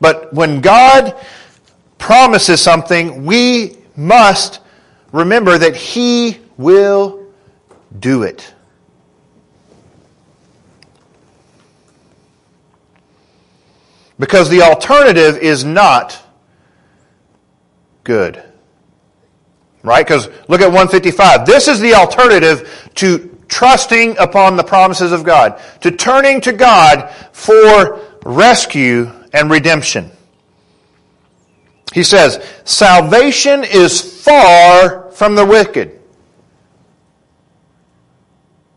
But 0.04 0.34
when 0.34 0.60
God 0.60 1.18
promises 1.96 2.60
something, 2.60 3.24
we 3.24 3.78
must 3.96 4.60
remember 5.12 5.56
that 5.56 5.74
he 5.74 6.40
will 6.58 7.26
do 7.98 8.22
it. 8.22 8.52
Because 14.18 14.50
the 14.50 14.60
alternative 14.60 15.38
is 15.38 15.64
not 15.64 16.22
good. 18.04 18.42
Right? 19.82 20.06
Because 20.06 20.26
look 20.48 20.60
at 20.60 20.66
155. 20.66 21.46
This 21.46 21.66
is 21.66 21.80
the 21.80 21.94
alternative 21.94 22.90
to 22.96 23.34
trusting 23.48 24.18
upon 24.18 24.56
the 24.56 24.64
promises 24.64 25.12
of 25.12 25.24
God, 25.24 25.58
to 25.80 25.90
turning 25.90 26.42
to 26.42 26.52
God 26.52 27.10
for 27.32 28.02
rescue 28.26 29.10
and 29.34 29.50
redemption. 29.50 30.10
He 31.92 32.02
says, 32.02 32.42
Salvation 32.64 33.64
is 33.64 34.24
far 34.24 35.10
from 35.10 35.34
the 35.34 35.44
wicked. 35.44 36.00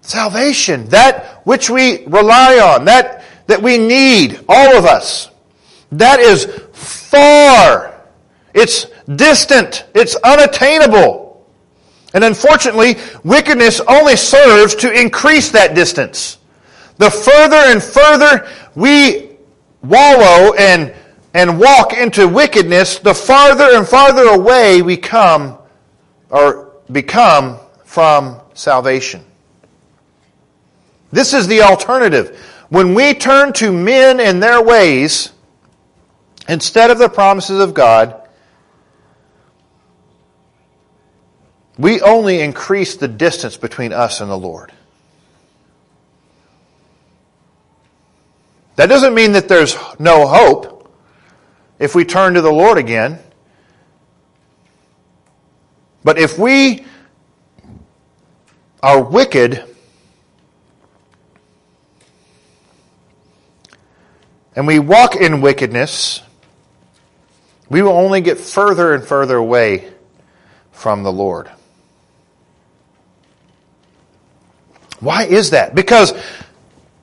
Salvation, 0.01 0.87
that 0.89 1.41
which 1.45 1.69
we 1.69 2.05
rely 2.05 2.59
on, 2.59 2.85
that, 2.85 3.23
that 3.47 3.61
we 3.61 3.77
need, 3.77 4.43
all 4.49 4.77
of 4.77 4.85
us, 4.85 5.29
that 5.91 6.19
is 6.19 6.45
far. 6.73 8.01
It's 8.53 8.87
distant. 9.15 9.85
It's 9.93 10.15
unattainable. 10.15 11.45
And 12.13 12.23
unfortunately, 12.23 12.95
wickedness 13.23 13.79
only 13.81 14.15
serves 14.15 14.75
to 14.75 14.91
increase 14.91 15.51
that 15.51 15.75
distance. 15.75 16.37
The 16.97 17.11
further 17.11 17.57
and 17.57 17.83
further 17.83 18.49
we 18.75 19.36
wallow 19.83 20.53
and, 20.53 20.93
and 21.33 21.59
walk 21.59 21.93
into 21.93 22.27
wickedness, 22.27 22.99
the 22.99 23.13
farther 23.13 23.75
and 23.75 23.87
farther 23.87 24.23
away 24.23 24.81
we 24.81 24.97
come 24.97 25.57
or 26.29 26.73
become 26.91 27.59
from 27.85 28.39
salvation. 28.53 29.23
This 31.11 31.33
is 31.33 31.47
the 31.47 31.61
alternative. 31.61 32.37
When 32.69 32.93
we 32.93 33.13
turn 33.13 33.53
to 33.53 33.71
men 33.71 34.19
and 34.19 34.43
their 34.43 34.61
ways 34.61 35.31
instead 36.49 36.91
of 36.91 36.97
the 36.97 37.09
promises 37.09 37.59
of 37.59 37.73
God, 37.73 38.27
we 41.77 42.01
only 42.01 42.41
increase 42.41 42.95
the 42.95 43.07
distance 43.07 43.55
between 43.55 43.93
us 43.93 44.19
and 44.19 44.29
the 44.29 44.37
Lord. 44.37 44.71
That 48.77 48.89
doesn't 48.89 49.15
mean 49.15 49.31
that 49.31 49.47
there's 49.47 49.75
no 49.97 50.27
hope 50.27 50.91
if 51.79 51.95
we 51.95 52.05
turn 52.05 52.35
to 52.35 52.41
the 52.41 52.51
Lord 52.51 52.77
again. 52.77 53.19
But 56.03 56.19
if 56.19 56.37
we 56.37 56.85
are 58.83 59.03
wicked 59.03 59.63
and 64.55 64.67
we 64.67 64.77
walk 64.77 65.15
in 65.15 65.41
wickedness, 65.41 66.21
we 67.69 67.81
will 67.81 67.93
only 67.93 68.21
get 68.21 68.37
further 68.37 68.93
and 68.93 69.03
further 69.03 69.37
away 69.37 69.91
from 70.71 71.01
the 71.01 71.11
Lord. 71.11 71.49
Why 74.99 75.23
is 75.23 75.49
that? 75.49 75.73
Because 75.73 76.13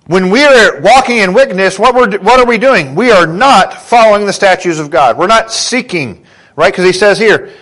when 0.06 0.30
we 0.30 0.44
are 0.44 0.80
walking 0.80 1.18
in 1.18 1.32
wickedness, 1.32 1.78
what, 1.78 1.94
we're, 1.94 2.18
what 2.18 2.38
are 2.38 2.46
we 2.46 2.58
doing? 2.58 2.94
We 2.94 3.10
are 3.10 3.26
not 3.26 3.72
following 3.72 4.26
the 4.26 4.32
statutes 4.32 4.78
of 4.78 4.90
God. 4.90 5.16
We're 5.16 5.26
not 5.26 5.50
seeking, 5.50 6.26
right? 6.56 6.72
Because 6.72 6.84
he 6.84 6.92
says 6.92 7.18
here, 7.18 7.52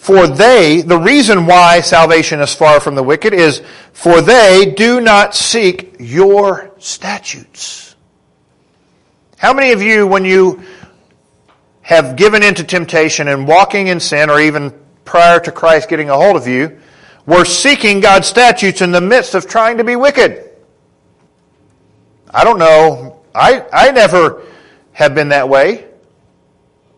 for 0.00 0.26
they, 0.26 0.82
the 0.82 0.98
reason 0.98 1.46
why 1.46 1.80
salvation 1.80 2.40
is 2.40 2.54
far 2.54 2.80
from 2.80 2.94
the 2.94 3.02
wicked 3.02 3.32
is, 3.32 3.62
for 3.92 4.20
they 4.20 4.74
do 4.76 5.00
not 5.00 5.34
seek 5.34 5.96
your 5.98 6.72
statutes. 6.78 7.94
How 9.38 9.54
many 9.54 9.72
of 9.72 9.80
you, 9.80 10.06
when 10.06 10.24
you 10.24 10.62
have 11.82 12.16
given 12.16 12.42
into 12.42 12.64
temptation 12.64 13.28
and 13.28 13.46
walking 13.46 13.86
in 13.86 14.00
sin, 14.00 14.28
or 14.28 14.40
even 14.40 14.72
prior 15.04 15.38
to 15.40 15.52
Christ 15.52 15.88
getting 15.88 16.10
a 16.10 16.16
hold 16.16 16.36
of 16.36 16.46
you, 16.48 16.80
were 17.26 17.44
seeking 17.44 18.00
God's 18.00 18.26
statutes 18.26 18.82
in 18.82 18.90
the 18.90 19.00
midst 19.00 19.34
of 19.34 19.46
trying 19.46 19.78
to 19.78 19.84
be 19.84 19.96
wicked. 19.96 20.43
I 22.34 22.42
don't 22.42 22.58
know. 22.58 23.20
I, 23.34 23.64
I 23.72 23.90
never 23.92 24.42
have 24.92 25.14
been 25.14 25.28
that 25.28 25.48
way. 25.48 25.86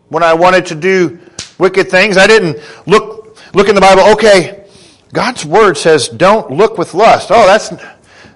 When 0.09 0.23
I 0.23 0.33
wanted 0.33 0.65
to 0.67 0.75
do 0.75 1.19
wicked 1.59 1.89
things, 1.89 2.17
I 2.17 2.27
didn't 2.27 2.57
look, 2.87 3.37
look 3.53 3.69
in 3.69 3.75
the 3.75 3.81
Bible, 3.81 4.03
okay, 4.13 4.65
God's 5.13 5.45
word 5.45 5.77
says 5.77 6.09
don't 6.09 6.51
look 6.51 6.77
with 6.77 6.93
lust. 6.93 7.29
Oh, 7.31 7.45
that's, 7.45 7.69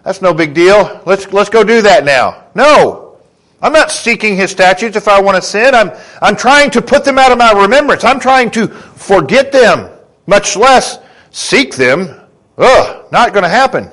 that's 0.04 0.22
no 0.22 0.34
big 0.34 0.54
deal. 0.54 1.02
Let's, 1.06 1.32
let's 1.34 1.50
go 1.50 1.64
do 1.64 1.82
that 1.82 2.06
now. 2.06 2.46
No. 2.56 3.18
I'm 3.64 3.74
not 3.74 3.92
seeking 3.92 4.36
his 4.36 4.52
statutes 4.52 4.96
if 4.96 5.08
I 5.08 5.22
want 5.22 5.36
to 5.36 5.42
sin. 5.42 5.76
I'm, 5.76 5.92
I'm 6.22 6.36
trying 6.36 6.72
to 6.72 6.82
put 6.82 7.04
them 7.04 7.20
out 7.20 7.32
of 7.32 7.38
my 7.38 7.52
remembrance. 7.52 8.04
I'm 8.04 8.20
trying 8.20 8.50
to 8.52 8.68
forget 8.68 9.52
them, 9.52 9.90
much 10.26 10.56
less 10.56 11.00
seek 11.32 11.76
them, 11.76 12.22
ugh, 12.58 13.06
not 13.12 13.34
going 13.34 13.44
to 13.44 13.50
happen. 13.50 13.90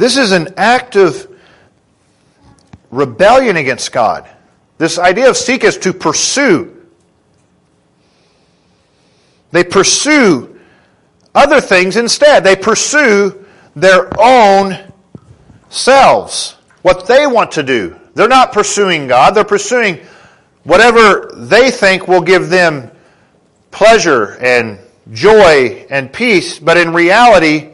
This 0.00 0.16
is 0.16 0.32
an 0.32 0.54
act 0.56 0.96
of 0.96 1.28
rebellion 2.90 3.58
against 3.58 3.92
God. 3.92 4.26
This 4.78 4.98
idea 4.98 5.28
of 5.28 5.36
seek 5.36 5.62
is 5.62 5.76
to 5.76 5.92
pursue. 5.92 6.74
They 9.52 9.62
pursue 9.62 10.58
other 11.34 11.60
things 11.60 11.98
instead. 11.98 12.44
They 12.44 12.56
pursue 12.56 13.44
their 13.76 14.08
own 14.18 14.78
selves, 15.68 16.56
what 16.80 17.06
they 17.06 17.26
want 17.26 17.52
to 17.52 17.62
do. 17.62 17.94
They're 18.14 18.26
not 18.26 18.54
pursuing 18.54 19.06
God, 19.06 19.34
they're 19.34 19.44
pursuing 19.44 19.98
whatever 20.64 21.30
they 21.36 21.70
think 21.70 22.08
will 22.08 22.22
give 22.22 22.48
them 22.48 22.90
pleasure 23.70 24.38
and 24.40 24.78
joy 25.12 25.86
and 25.90 26.10
peace, 26.10 26.58
but 26.58 26.78
in 26.78 26.94
reality, 26.94 27.68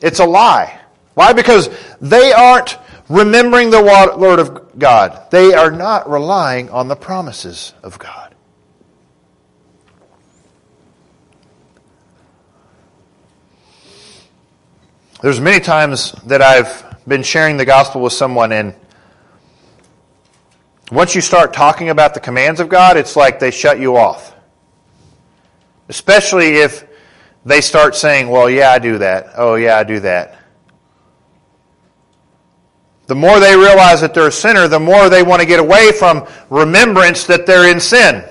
it's 0.00 0.18
a 0.18 0.26
lie. 0.26 0.77
Why? 1.18 1.32
Because 1.32 1.68
they 2.00 2.32
aren't 2.32 2.78
remembering 3.08 3.70
the 3.70 3.82
word 3.82 4.38
of 4.38 4.78
God. 4.78 5.32
They 5.32 5.52
are 5.52 5.72
not 5.72 6.08
relying 6.08 6.70
on 6.70 6.86
the 6.86 6.94
promises 6.94 7.74
of 7.82 7.98
God. 7.98 8.36
There's 15.20 15.40
many 15.40 15.58
times 15.58 16.12
that 16.26 16.40
I've 16.40 16.84
been 17.08 17.24
sharing 17.24 17.56
the 17.56 17.64
gospel 17.64 18.00
with 18.00 18.12
someone 18.12 18.52
and 18.52 18.76
once 20.92 21.16
you 21.16 21.20
start 21.20 21.52
talking 21.52 21.88
about 21.88 22.14
the 22.14 22.20
commands 22.20 22.60
of 22.60 22.68
God, 22.68 22.96
it's 22.96 23.16
like 23.16 23.40
they 23.40 23.50
shut 23.50 23.80
you 23.80 23.96
off. 23.96 24.36
Especially 25.88 26.58
if 26.58 26.86
they 27.44 27.60
start 27.60 27.96
saying, 27.96 28.28
well, 28.28 28.48
yeah, 28.48 28.70
I 28.70 28.78
do 28.78 28.98
that. 28.98 29.30
Oh, 29.36 29.56
yeah, 29.56 29.78
I 29.78 29.82
do 29.82 29.98
that. 29.98 30.37
The 33.08 33.14
more 33.14 33.40
they 33.40 33.56
realize 33.56 34.02
that 34.02 34.12
they're 34.12 34.28
a 34.28 34.32
sinner, 34.32 34.68
the 34.68 34.78
more 34.78 35.08
they 35.08 35.22
want 35.22 35.40
to 35.40 35.46
get 35.48 35.58
away 35.58 35.92
from 35.92 36.26
remembrance 36.50 37.24
that 37.26 37.46
they're 37.46 37.70
in 37.70 37.80
sin. 37.80 38.22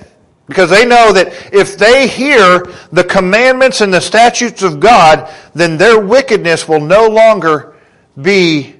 Because 0.46 0.70
they 0.70 0.86
know 0.86 1.12
that 1.12 1.52
if 1.52 1.76
they 1.76 2.06
hear 2.06 2.60
the 2.92 3.04
commandments 3.04 3.80
and 3.80 3.92
the 3.92 4.00
statutes 4.00 4.62
of 4.62 4.78
God, 4.78 5.30
then 5.52 5.76
their 5.76 6.00
wickedness 6.00 6.66
will 6.68 6.80
no 6.80 7.08
longer 7.08 7.76
be 8.20 8.76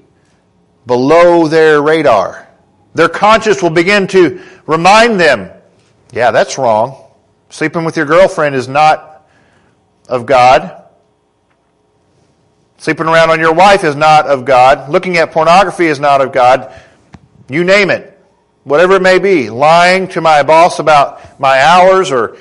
below 0.85 1.47
their 1.47 1.81
radar. 1.81 2.47
Their 2.95 3.09
conscience 3.09 3.61
will 3.61 3.69
begin 3.69 4.07
to 4.07 4.41
remind 4.65 5.19
them, 5.19 5.51
yeah, 6.11 6.31
that's 6.31 6.57
wrong. 6.57 7.11
Sleeping 7.49 7.83
with 7.83 7.97
your 7.97 8.05
girlfriend 8.05 8.55
is 8.55 8.69
not 8.69 9.29
of 10.07 10.25
God. 10.25 10.78
Sleeping 12.79 13.07
around 13.07 13.29
on 13.29 13.41
your 13.41 13.53
wife 13.53 13.83
is 13.83 13.95
not 13.95 14.25
of 14.25 14.45
God. 14.45 14.89
Looking 14.89 15.17
at 15.17 15.33
pornography 15.33 15.87
is 15.87 15.99
not 15.99 16.21
of 16.21 16.31
God. 16.31 16.73
You 17.49 17.65
name 17.65 17.89
it. 17.89 18.17
Whatever 18.63 18.95
it 18.95 19.01
may 19.01 19.19
be. 19.19 19.49
Lying 19.49 20.07
to 20.09 20.21
my 20.21 20.43
boss 20.43 20.79
about 20.79 21.39
my 21.41 21.59
hours 21.61 22.09
or 22.09 22.37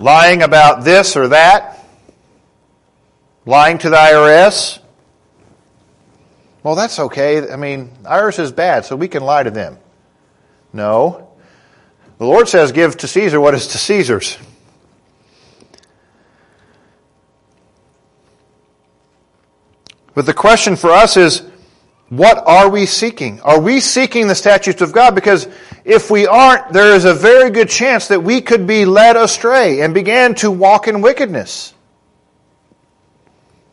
lying 0.00 0.42
about 0.42 0.82
this 0.82 1.16
or 1.16 1.28
that. 1.28 1.78
Lying 3.46 3.78
to 3.78 3.88
the 3.88 3.96
IRS. 3.96 4.80
Well, 6.64 6.74
that's 6.74 6.98
okay. 6.98 7.50
I 7.50 7.56
mean, 7.56 7.92
IRS 8.02 8.40
is 8.40 8.50
bad, 8.50 8.84
so 8.84 8.96
we 8.96 9.06
can 9.06 9.22
lie 9.22 9.44
to 9.44 9.50
them. 9.50 9.78
No. 10.72 11.28
The 12.18 12.26
Lord 12.26 12.48
says, 12.48 12.72
give 12.72 12.96
to 12.98 13.08
Caesar 13.08 13.40
what 13.40 13.54
is 13.54 13.68
to 13.68 13.78
Caesar's. 13.78 14.36
But 20.14 20.26
the 20.26 20.34
question 20.34 20.76
for 20.76 20.90
us 20.90 21.16
is, 21.16 21.42
what 22.08 22.42
are 22.44 22.68
we 22.68 22.86
seeking? 22.86 23.40
Are 23.42 23.60
we 23.60 23.78
seeking 23.78 24.26
the 24.26 24.34
statutes 24.34 24.82
of 24.82 24.92
God? 24.92 25.14
Because 25.14 25.46
if 25.84 26.10
we 26.10 26.26
aren't, 26.26 26.72
there 26.72 26.94
is 26.94 27.04
a 27.04 27.14
very 27.14 27.50
good 27.50 27.68
chance 27.68 28.08
that 28.08 28.22
we 28.22 28.40
could 28.40 28.66
be 28.66 28.84
led 28.84 29.16
astray 29.16 29.82
and 29.82 29.94
begin 29.94 30.34
to 30.36 30.50
walk 30.50 30.88
in 30.88 31.02
wickedness. 31.02 31.72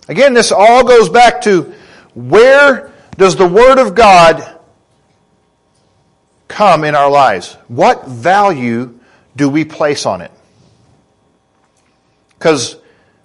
Again, 0.08 0.36
this 0.36 0.52
all 0.52 0.84
goes 0.86 1.10
back 1.10 1.42
to 1.42 1.74
where 2.14 2.94
does 3.18 3.36
the 3.36 3.48
Word 3.48 3.80
of 3.80 3.96
God 3.96 4.60
come 6.48 6.84
in 6.84 6.96
our 6.96 7.10
lives? 7.10 7.58
What 7.68 8.08
value 8.08 9.00
do 9.36 9.50
we 9.50 9.66
place 9.66 10.06
on 10.06 10.22
it? 10.22 10.32
Because 12.38 12.78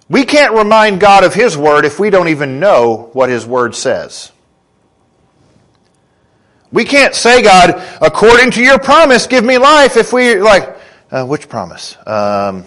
we 0.09 0.25
can't 0.25 0.53
remind 0.53 0.99
God 0.99 1.23
of 1.23 1.33
His 1.33 1.57
Word 1.57 1.85
if 1.85 1.99
we 1.99 2.09
don't 2.09 2.27
even 2.27 2.59
know 2.59 3.09
what 3.13 3.29
His 3.29 3.45
Word 3.45 3.75
says. 3.75 4.31
We 6.71 6.85
can't 6.85 7.13
say, 7.13 7.43
God, 7.43 7.81
according 8.01 8.51
to 8.51 8.63
your 8.63 8.79
promise, 8.79 9.27
give 9.27 9.43
me 9.43 9.57
life 9.57 9.95
if 9.95 10.11
we, 10.11 10.39
like, 10.39 10.75
uh, 11.11 11.23
which 11.23 11.47
promise? 11.47 11.95
Um, 12.07 12.65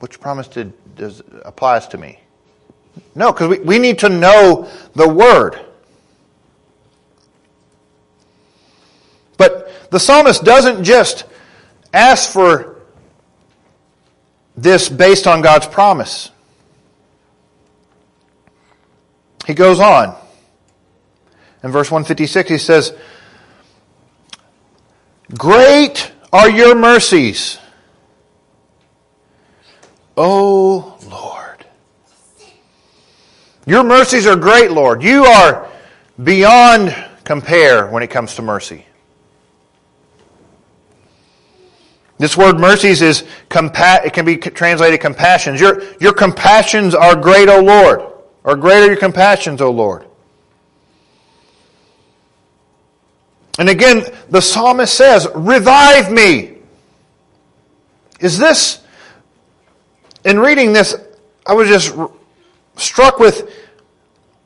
which 0.00 0.20
promise 0.20 0.48
did, 0.48 0.72
does, 0.94 1.22
applies 1.44 1.88
to 1.88 1.98
me? 1.98 2.20
No, 3.14 3.32
because 3.32 3.48
we, 3.48 3.58
we 3.60 3.78
need 3.78 3.98
to 4.00 4.10
know 4.10 4.68
the 4.94 5.08
Word. 5.08 5.58
But 9.38 9.90
the 9.90 9.98
psalmist 9.98 10.44
doesn't 10.44 10.84
just 10.84 11.24
ask 11.92 12.30
for 12.30 12.71
this 14.56 14.88
based 14.88 15.26
on 15.26 15.42
God's 15.42 15.66
promise. 15.66 16.30
He 19.46 19.54
goes 19.54 19.80
on. 19.80 20.16
In 21.62 21.70
verse 21.70 21.90
156, 21.90 22.50
he 22.50 22.58
says, 22.58 22.92
Great 25.36 26.12
are 26.32 26.50
your 26.50 26.74
mercies, 26.74 27.58
O 30.16 30.98
Lord. 31.08 31.66
Your 33.66 33.84
mercies 33.84 34.26
are 34.26 34.36
great, 34.36 34.70
Lord. 34.72 35.02
You 35.02 35.24
are 35.24 35.68
beyond 36.22 36.94
compare 37.24 37.86
when 37.86 38.02
it 38.02 38.08
comes 38.08 38.34
to 38.36 38.42
mercy. 38.42 38.86
This 42.18 42.36
word 42.36 42.58
mercies 42.58 43.02
is 43.02 43.24
compa- 43.48 44.04
it 44.04 44.12
can 44.12 44.24
be 44.24 44.36
translated 44.36 45.00
compassions. 45.00 45.60
Your, 45.60 45.82
your 45.98 46.12
compassions 46.12 46.94
are 46.94 47.16
great, 47.16 47.48
O 47.48 47.60
Lord. 47.60 48.12
Or 48.44 48.56
great 48.56 48.82
are 48.82 48.86
your 48.86 48.96
compassions, 48.96 49.60
O 49.60 49.70
Lord. 49.70 50.06
And 53.58 53.68
again, 53.68 54.04
the 54.30 54.40
psalmist 54.40 54.94
says, 54.94 55.28
Revive 55.34 56.10
me. 56.10 56.58
Is 58.20 58.38
this, 58.38 58.84
in 60.24 60.38
reading 60.38 60.72
this, 60.72 60.94
I 61.44 61.54
was 61.54 61.68
just 61.68 61.94
struck 62.76 63.18
with, 63.18 63.52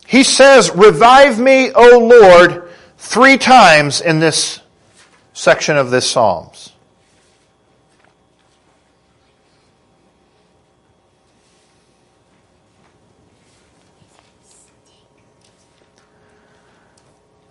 he 0.07 0.23
says, 0.23 0.71
Revive 0.75 1.39
me, 1.39 1.71
O 1.73 1.99
Lord, 1.99 2.71
three 2.99 3.39
times 3.39 4.01
in 4.01 4.19
this 4.19 4.61
section 5.35 5.77
of 5.77 5.91
this 5.91 6.11
Psalms. 6.11 6.73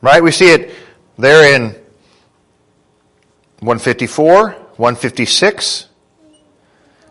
Right? 0.05 0.21
We 0.21 0.29
see 0.29 0.53
it 0.53 0.71
there 1.17 1.55
in 1.55 1.71
154, 3.57 4.51
156, 4.51 5.87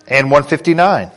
and 0.06 0.30
159. 0.30 1.10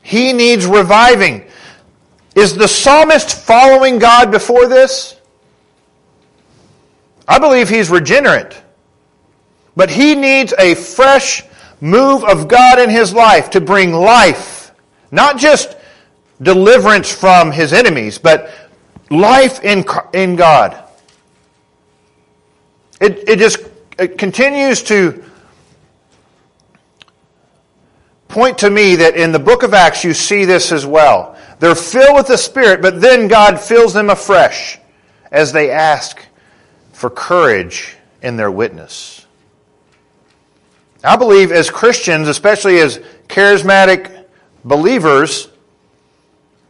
He 0.00 0.32
needs 0.32 0.64
reviving. 0.64 1.44
Is 2.34 2.56
the 2.56 2.66
psalmist 2.66 3.36
following 3.36 3.98
God 3.98 4.30
before 4.30 4.66
this? 4.66 5.20
I 7.28 7.38
believe 7.38 7.68
he's 7.68 7.90
regenerate. 7.90 8.62
But 9.76 9.90
he 9.90 10.14
needs 10.14 10.54
a 10.58 10.74
fresh 10.74 11.42
move 11.82 12.24
of 12.24 12.48
God 12.48 12.78
in 12.78 12.88
his 12.88 13.12
life 13.12 13.50
to 13.50 13.60
bring 13.60 13.92
life. 13.92 14.72
Not 15.10 15.36
just 15.36 15.77
deliverance 16.40 17.12
from 17.12 17.52
his 17.52 17.72
enemies, 17.72 18.18
but 18.18 18.50
life 19.10 19.62
in, 19.64 19.84
in 20.12 20.36
God. 20.36 20.82
It, 23.00 23.28
it 23.28 23.38
just 23.38 23.60
it 23.98 24.16
continues 24.18 24.82
to 24.84 25.24
point 28.28 28.58
to 28.58 28.70
me 28.70 28.96
that 28.96 29.16
in 29.16 29.32
the 29.32 29.38
book 29.38 29.62
of 29.62 29.74
Acts 29.74 30.04
you 30.04 30.14
see 30.14 30.44
this 30.44 30.70
as 30.70 30.86
well. 30.86 31.36
They're 31.58 31.74
filled 31.74 32.14
with 32.14 32.28
the 32.28 32.36
Spirit, 32.36 32.80
but 32.80 33.00
then 33.00 33.26
God 33.26 33.58
fills 33.58 33.92
them 33.92 34.10
afresh 34.10 34.78
as 35.32 35.52
they 35.52 35.70
ask 35.70 36.24
for 36.92 37.10
courage 37.10 37.96
in 38.22 38.36
their 38.36 38.50
witness. 38.50 39.26
I 41.02 41.16
believe 41.16 41.52
as 41.52 41.70
Christians, 41.70 42.28
especially 42.28 42.78
as 42.78 42.98
charismatic 43.28 44.26
believers, 44.64 45.48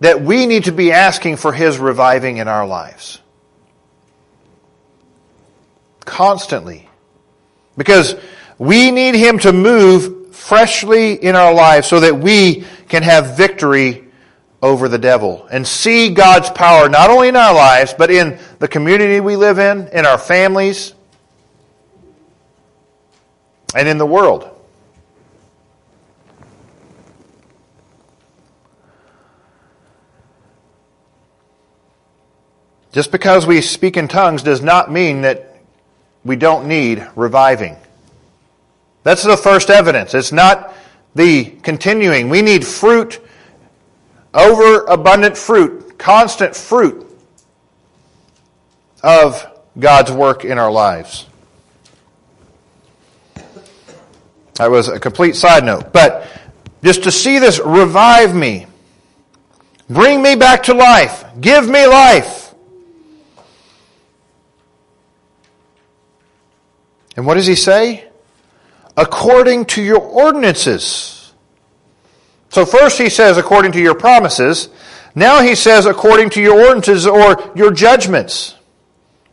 that 0.01 0.23
we 0.23 0.47
need 0.47 0.65
to 0.65 0.73
be 0.73 0.93
asking 0.93 1.37
for 1.37 1.53
His 1.53 1.79
reviving 1.79 2.39
in 2.39 2.49
our 2.49 2.67
lives. 2.67 3.21
Constantly. 6.01 6.89
Because 7.77 8.15
we 8.59 8.91
need 8.91 9.15
Him 9.15 9.39
to 9.41 9.53
move 9.53 10.35
freshly 10.35 11.15
in 11.15 11.37
our 11.37 11.53
lives 11.53 11.87
so 11.89 12.01
that 12.01 12.19
we 12.19 12.65
can 12.89 13.03
have 13.03 13.37
victory 13.37 14.05
over 14.63 14.89
the 14.89 14.99
devil 14.99 15.47
and 15.51 15.67
see 15.67 16.11
God's 16.11 16.51
power 16.51 16.89
not 16.89 17.11
only 17.11 17.29
in 17.29 17.37
our 17.37 17.55
lives, 17.55 17.95
but 17.97 18.11
in 18.11 18.39
the 18.59 18.69
community 18.69 19.21
we 19.21 19.37
live 19.37 19.59
in, 19.59 19.89
in 19.89 20.07
our 20.07 20.19
families, 20.19 20.95
and 23.75 23.87
in 23.87 23.99
the 23.99 24.07
world. 24.07 24.58
Just 32.99 33.13
because 33.13 33.47
we 33.47 33.61
speak 33.61 33.97
in 33.97 34.09
tongues 34.09 34.43
does 34.43 34.61
not 34.61 34.91
mean 34.91 35.21
that 35.21 35.55
we 36.25 36.35
don't 36.35 36.67
need 36.67 37.09
reviving. 37.15 37.77
That's 39.05 39.23
the 39.23 39.37
first 39.37 39.71
evidence. 39.71 40.15
It's 40.15 40.33
not 40.33 40.75
the 41.15 41.45
continuing. 41.45 42.29
We 42.29 42.43
need 42.43 42.67
fruit, 42.67 43.21
overabundant 44.35 45.37
fruit, 45.37 45.97
constant 45.97 46.57
fruit 46.57 47.09
of 49.05 49.47
God's 49.79 50.11
work 50.11 50.45
in 50.45 50.59
our 50.59 50.73
lives. 50.73 51.27
That 54.57 54.73
was 54.73 54.89
a 54.89 54.99
complete 54.99 55.37
side 55.37 55.65
note. 55.65 55.93
But 55.93 56.27
just 56.83 57.05
to 57.05 57.13
see 57.13 57.39
this 57.39 57.61
revive 57.65 58.35
me, 58.35 58.67
bring 59.89 60.21
me 60.21 60.35
back 60.35 60.65
to 60.65 60.75
life, 60.75 61.25
give 61.41 61.69
me 61.69 61.87
life. 61.87 62.48
And 67.19 67.27
what 67.27 67.35
does 67.35 67.49
he 67.49 67.57
say? 67.57 68.05
According 68.97 69.65
to 69.67 69.83
your 69.83 69.99
ordinances. 69.99 71.33
So 72.51 72.65
first 72.65 72.97
he 72.97 73.09
says, 73.09 73.39
according 73.39 73.73
to 73.73 73.81
your 73.81 73.97
promises. 73.97 74.69
Now 75.17 75.43
he 75.43 75.57
says, 75.57 75.85
according 75.85 76.31
to 76.31 76.41
your 76.41 76.57
ordinances 76.57 77.09
or 77.09 77.51
your 77.57 77.73
judgments. 77.73 78.55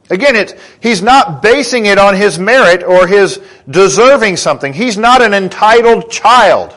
Again, 0.09 0.35
it, 0.35 0.59
he's 0.79 1.03
not 1.03 1.43
basing 1.43 1.85
it 1.85 1.99
on 1.99 2.15
his 2.15 2.39
merit 2.39 2.81
or 2.81 3.05
his 3.05 3.39
deserving 3.69 4.37
something. 4.37 4.73
He's 4.73 4.97
not 4.97 5.21
an 5.21 5.35
entitled 5.35 6.09
child. 6.09 6.73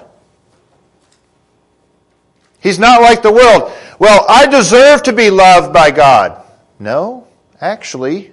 He's 2.61 2.79
not 2.79 3.01
like 3.01 3.23
the 3.23 3.33
world. 3.33 3.73
Well, 3.99 4.27
I 4.29 4.47
deserve 4.47 5.05
to 5.05 5.15
be 5.15 5.31
loved 5.31 5.73
by 5.73 5.91
God. 5.91 6.45
No, 6.79 7.27
actually, 7.63 8.31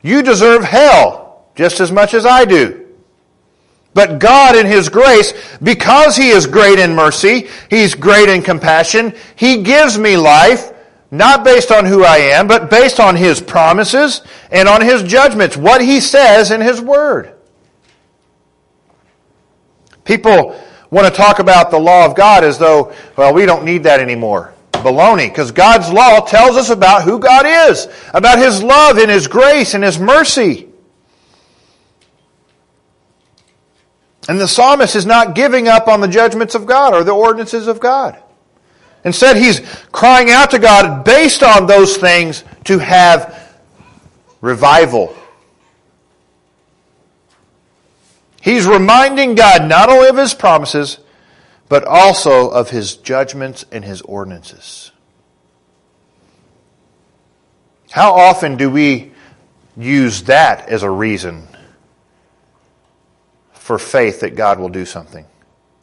you 0.00 0.22
deserve 0.22 0.64
hell 0.64 1.29
just 1.60 1.78
as 1.78 1.92
much 1.92 2.14
as 2.14 2.24
I 2.24 2.46
do. 2.46 2.86
But 3.92 4.18
God 4.18 4.56
in 4.56 4.64
His 4.64 4.88
grace, 4.88 5.34
because 5.62 6.16
He 6.16 6.30
is 6.30 6.46
great 6.46 6.78
in 6.78 6.94
mercy, 6.94 7.48
He's 7.68 7.94
great 7.94 8.30
in 8.30 8.40
compassion, 8.40 9.12
He 9.36 9.62
gives 9.62 9.98
me 9.98 10.16
life, 10.16 10.72
not 11.10 11.44
based 11.44 11.70
on 11.70 11.84
who 11.84 12.02
I 12.02 12.16
am, 12.16 12.48
but 12.48 12.70
based 12.70 12.98
on 12.98 13.14
His 13.14 13.42
promises 13.42 14.22
and 14.50 14.70
on 14.70 14.80
His 14.80 15.02
judgments, 15.02 15.54
what 15.54 15.82
He 15.82 16.00
says 16.00 16.50
in 16.50 16.62
His 16.62 16.80
Word. 16.80 17.34
People 20.06 20.58
want 20.90 21.08
to 21.08 21.12
talk 21.12 21.40
about 21.40 21.70
the 21.70 21.78
law 21.78 22.06
of 22.06 22.14
God 22.14 22.42
as 22.42 22.56
though, 22.56 22.94
well, 23.18 23.34
we 23.34 23.44
don't 23.44 23.66
need 23.66 23.82
that 23.82 24.00
anymore. 24.00 24.54
Baloney, 24.72 25.28
because 25.28 25.52
God's 25.52 25.92
law 25.92 26.20
tells 26.20 26.56
us 26.56 26.70
about 26.70 27.02
who 27.02 27.18
God 27.18 27.44
is, 27.68 27.86
about 28.14 28.38
His 28.38 28.62
love 28.62 28.96
and 28.96 29.10
His 29.10 29.28
grace 29.28 29.74
and 29.74 29.84
His 29.84 29.98
mercy. 29.98 30.69
And 34.30 34.40
the 34.40 34.46
psalmist 34.46 34.94
is 34.94 35.06
not 35.06 35.34
giving 35.34 35.66
up 35.66 35.88
on 35.88 36.00
the 36.00 36.06
judgments 36.06 36.54
of 36.54 36.64
God 36.64 36.94
or 36.94 37.02
the 37.02 37.10
ordinances 37.10 37.66
of 37.66 37.80
God. 37.80 38.16
Instead, 39.02 39.36
he's 39.36 39.58
crying 39.90 40.30
out 40.30 40.52
to 40.52 40.60
God 40.60 41.02
based 41.04 41.42
on 41.42 41.66
those 41.66 41.96
things 41.96 42.44
to 42.66 42.78
have 42.78 43.58
revival. 44.40 45.16
He's 48.40 48.66
reminding 48.66 49.34
God 49.34 49.68
not 49.68 49.88
only 49.88 50.08
of 50.08 50.16
his 50.16 50.32
promises, 50.32 51.00
but 51.68 51.84
also 51.84 52.50
of 52.50 52.70
his 52.70 52.94
judgments 52.94 53.64
and 53.72 53.84
his 53.84 54.00
ordinances. 54.02 54.92
How 57.90 58.12
often 58.12 58.56
do 58.56 58.70
we 58.70 59.10
use 59.76 60.22
that 60.22 60.68
as 60.68 60.84
a 60.84 60.90
reason 60.90 61.48
for 63.60 63.78
faith 63.78 64.20
that 64.20 64.34
God 64.34 64.58
will 64.58 64.70
do 64.70 64.86
something? 64.86 65.26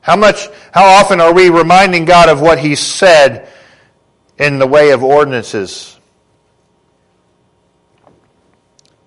How 0.02 0.16
much, 0.16 0.50
how 0.72 0.84
often 0.84 1.22
are 1.22 1.34
we 1.34 1.50
reminding 1.50 2.06
God 2.06 2.28
of 2.28 2.42
what 2.42 2.60
He 2.60 2.76
said 2.76 3.48
in 4.38 4.58
the 4.58 4.66
way 4.66 4.90
of 4.92 5.04
ordinances? 5.04 5.98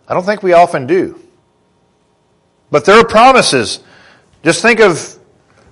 I 0.06 0.14
don't 0.14 0.24
think 0.24 0.42
we 0.42 0.52
often 0.52 0.86
do. 0.86 1.20
But 2.70 2.84
there 2.84 2.96
are 2.98 3.04
promises. 3.04 3.80
Just 4.44 4.62
think 4.62 4.80
of 4.80 5.18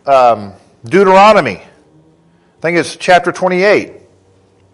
um, 0.06 0.52
Deuteronomy. 0.84 1.56
I 1.56 2.60
think 2.60 2.78
it's 2.78 2.96
chapter 2.96 3.30
28. 3.30 3.92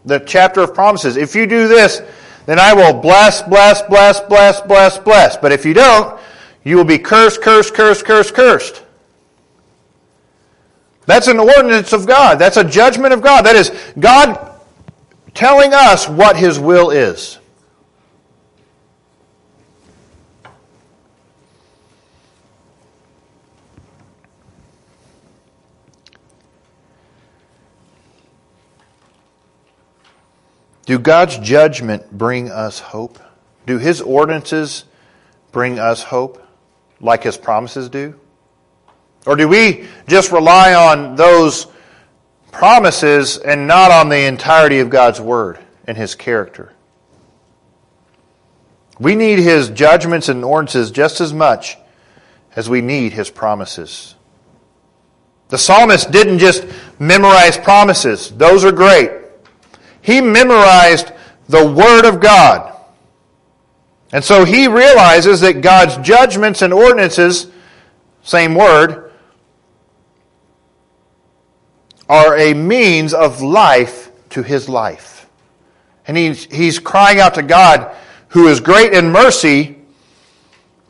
The 0.06 0.18
chapter 0.20 0.62
of 0.62 0.74
promises. 0.74 1.16
If 1.16 1.34
you 1.34 1.46
do 1.46 1.68
this, 1.68 2.00
then 2.46 2.58
I 2.58 2.72
will 2.72 3.00
bless, 3.00 3.42
bless, 3.42 3.82
bless, 3.82 4.20
bless, 4.20 4.60
bless, 4.62 4.98
bless. 4.98 5.36
But 5.36 5.52
if 5.52 5.66
you 5.66 5.74
don't, 5.74 6.13
you 6.64 6.78
will 6.78 6.84
be 6.84 6.98
cursed, 6.98 7.42
cursed, 7.42 7.74
cursed, 7.74 8.04
cursed, 8.06 8.34
cursed. 8.34 8.82
That's 11.06 11.28
an 11.28 11.38
ordinance 11.38 11.92
of 11.92 12.06
God. 12.06 12.38
That's 12.38 12.56
a 12.56 12.64
judgment 12.64 13.12
of 13.12 13.20
God. 13.20 13.44
That 13.44 13.54
is 13.54 13.70
God 13.98 14.58
telling 15.34 15.74
us 15.74 16.08
what 16.08 16.36
His 16.36 16.58
will 16.58 16.90
is. 16.90 17.38
Do 30.86 30.98
God's 30.98 31.38
judgment 31.38 32.10
bring 32.16 32.50
us 32.50 32.78
hope? 32.78 33.18
Do 33.66 33.78
His 33.78 34.00
ordinances 34.00 34.84
bring 35.52 35.78
us 35.78 36.04
hope 36.04 36.43
like 37.04 37.22
His 37.22 37.36
promises 37.36 37.88
do? 37.88 38.18
Or 39.26 39.36
do 39.36 39.46
we 39.46 39.86
just 40.08 40.32
rely 40.32 40.74
on 40.74 41.14
those 41.14 41.66
promises 42.50 43.38
and 43.38 43.66
not 43.66 43.90
on 43.90 44.08
the 44.08 44.26
entirety 44.26 44.80
of 44.80 44.90
God's 44.90 45.20
Word 45.20 45.58
and 45.86 45.96
His 45.96 46.14
character? 46.14 46.72
We 48.98 49.14
need 49.14 49.38
His 49.38 49.70
judgments 49.70 50.28
and 50.28 50.44
ordinances 50.44 50.90
just 50.90 51.20
as 51.20 51.32
much 51.32 51.76
as 52.56 52.68
we 52.68 52.80
need 52.80 53.12
His 53.12 53.30
promises. 53.30 54.14
The 55.48 55.58
psalmist 55.58 56.10
didn't 56.10 56.38
just 56.38 56.66
memorize 56.98 57.58
promises, 57.58 58.30
those 58.30 58.64
are 58.64 58.72
great. 58.72 59.10
He 60.00 60.20
memorized 60.20 61.12
the 61.48 61.66
Word 61.66 62.06
of 62.06 62.20
God. 62.20 62.73
And 64.14 64.22
so 64.22 64.44
he 64.44 64.68
realizes 64.68 65.40
that 65.40 65.60
God's 65.60 65.96
judgments 65.96 66.62
and 66.62 66.72
ordinances, 66.72 67.48
same 68.22 68.54
word, 68.54 69.10
are 72.08 72.38
a 72.38 72.54
means 72.54 73.12
of 73.12 73.42
life 73.42 74.12
to 74.30 74.44
his 74.44 74.68
life. 74.68 75.28
And 76.06 76.16
he's, 76.16 76.44
he's 76.44 76.78
crying 76.78 77.18
out 77.18 77.34
to 77.34 77.42
God, 77.42 77.92
who 78.28 78.46
is 78.46 78.60
great 78.60 78.92
in 78.92 79.10
mercy, 79.10 79.78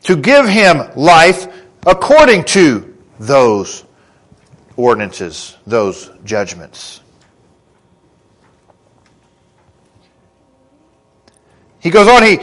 to 0.03 0.15
give 0.15 0.47
him 0.47 0.83
life 0.95 1.47
according 1.83 2.43
to 2.43 2.95
those 3.19 3.85
ordinances, 4.77 5.57
those 5.65 6.11
judgments. 6.25 7.01
He 11.85 11.91
goes 11.91 12.07
on, 12.07 12.23
he, 12.23 12.39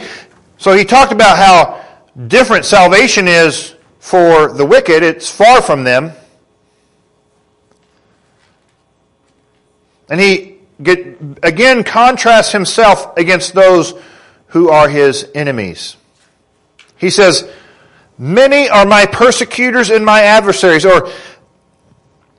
so 0.63 0.71
he 0.71 0.85
talked 0.85 1.11
about 1.11 1.37
how 1.37 1.83
different 2.27 2.63
salvation 2.63 3.27
is 3.27 3.75
for 3.99 4.53
the 4.53 4.65
wicked. 4.65 5.03
It's 5.03 5.29
far 5.29 5.61
from 5.61 5.83
them. 5.83 6.13
And 10.09 10.21
he 10.21 10.55
get, 10.81 11.17
again 11.43 11.83
contrasts 11.83 12.53
himself 12.53 13.17
against 13.17 13.53
those 13.53 13.93
who 14.47 14.69
are 14.69 14.87
his 14.87 15.29
enemies. 15.35 15.97
He 16.95 17.09
says, 17.09 17.45
Many 18.17 18.69
are 18.69 18.85
my 18.85 19.05
persecutors 19.05 19.89
and 19.89 20.05
my 20.05 20.21
adversaries. 20.21 20.85
Or 20.85 21.09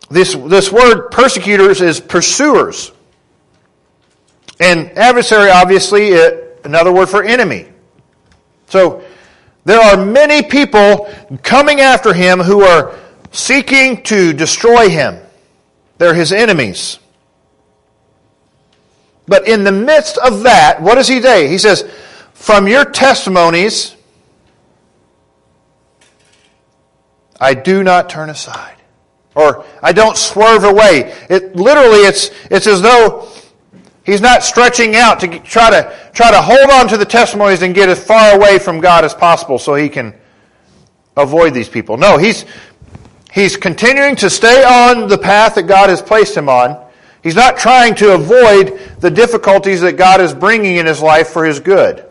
this, 0.09 0.33
this 0.33 0.73
word 0.73 1.11
persecutors 1.11 1.83
is 1.83 2.01
pursuers. 2.01 2.91
And 4.59 4.93
adversary, 4.93 5.51
obviously, 5.51 6.15
another 6.65 6.91
word 6.91 7.11
for 7.11 7.23
enemy. 7.23 7.69
So 8.75 9.05
there 9.65 9.79
are 9.81 10.05
many 10.05 10.43
people 10.43 11.09
coming 11.45 11.79
after 11.79 12.13
him 12.13 12.41
who 12.41 12.63
are 12.63 12.93
seeking 13.31 14.03
to 14.03 14.33
destroy 14.33 14.89
him. 14.89 15.17
They're 15.99 16.13
his 16.13 16.33
enemies. 16.33 16.99
But 19.29 19.47
in 19.47 19.63
the 19.63 19.71
midst 19.71 20.19
of 20.19 20.43
that, 20.43 20.83
what 20.83 20.97
does 20.97 21.07
he 21.07 21.23
say? 21.23 21.47
He 21.47 21.59
says, 21.59 21.89
From 22.33 22.67
your 22.67 22.85
testimonies, 22.85 23.95
I 27.39 27.55
do 27.55 27.85
not 27.85 28.11
turn 28.11 28.29
aside. 28.29 28.75
Or 29.37 29.65
I 29.85 29.93
don't 29.93 30.17
swerve 30.17 30.65
away. 30.65 31.15
It 31.31 31.55
literally 31.55 32.01
it's 32.01 32.33
it's 32.51 32.67
as 32.67 32.83
though 32.83 33.29
he's 34.05 34.21
not 34.21 34.43
stretching 34.43 34.95
out 34.95 35.21
to 35.21 35.39
try 35.41 35.71
to 35.71 35.97
try 36.13 36.31
to 36.31 36.41
hold 36.41 36.71
on 36.71 36.89
to 36.89 36.97
the 36.97 37.05
testimonies 37.05 37.63
and 37.63 37.75
get 37.75 37.89
as 37.89 38.03
far 38.03 38.37
away 38.37 38.59
from 38.59 38.81
God 38.81 39.05
as 39.05 39.15
possible 39.15 39.59
so 39.59 39.75
he 39.75 39.89
can 39.89 40.15
avoid 41.17 41.55
these 41.55 41.69
people. 41.69 41.97
No, 41.97 42.19
he's 42.19 42.45
he's 43.33 43.57
continuing 43.57 44.17
to 44.17 44.31
stay 44.31 44.63
on 44.63 45.09
the 45.09 45.19
path 45.19 45.57
that 45.57 45.65
God 45.65 45.91
has 45.91 46.01
placed 46.01 46.37
him 46.37 46.49
on. 46.49 46.83
He's 47.23 47.37
not 47.37 47.57
trying 47.57 47.95
to 47.97 48.15
avoid 48.15 48.79
the 49.01 49.11
difficulties 49.11 49.81
that 49.81 49.93
God 49.93 50.21
is 50.21 50.35
bringing 50.35 50.77
in 50.77 50.87
his 50.87 51.01
life 51.01 51.29
for 51.29 51.45
his 51.45 51.59
good. 51.59 52.05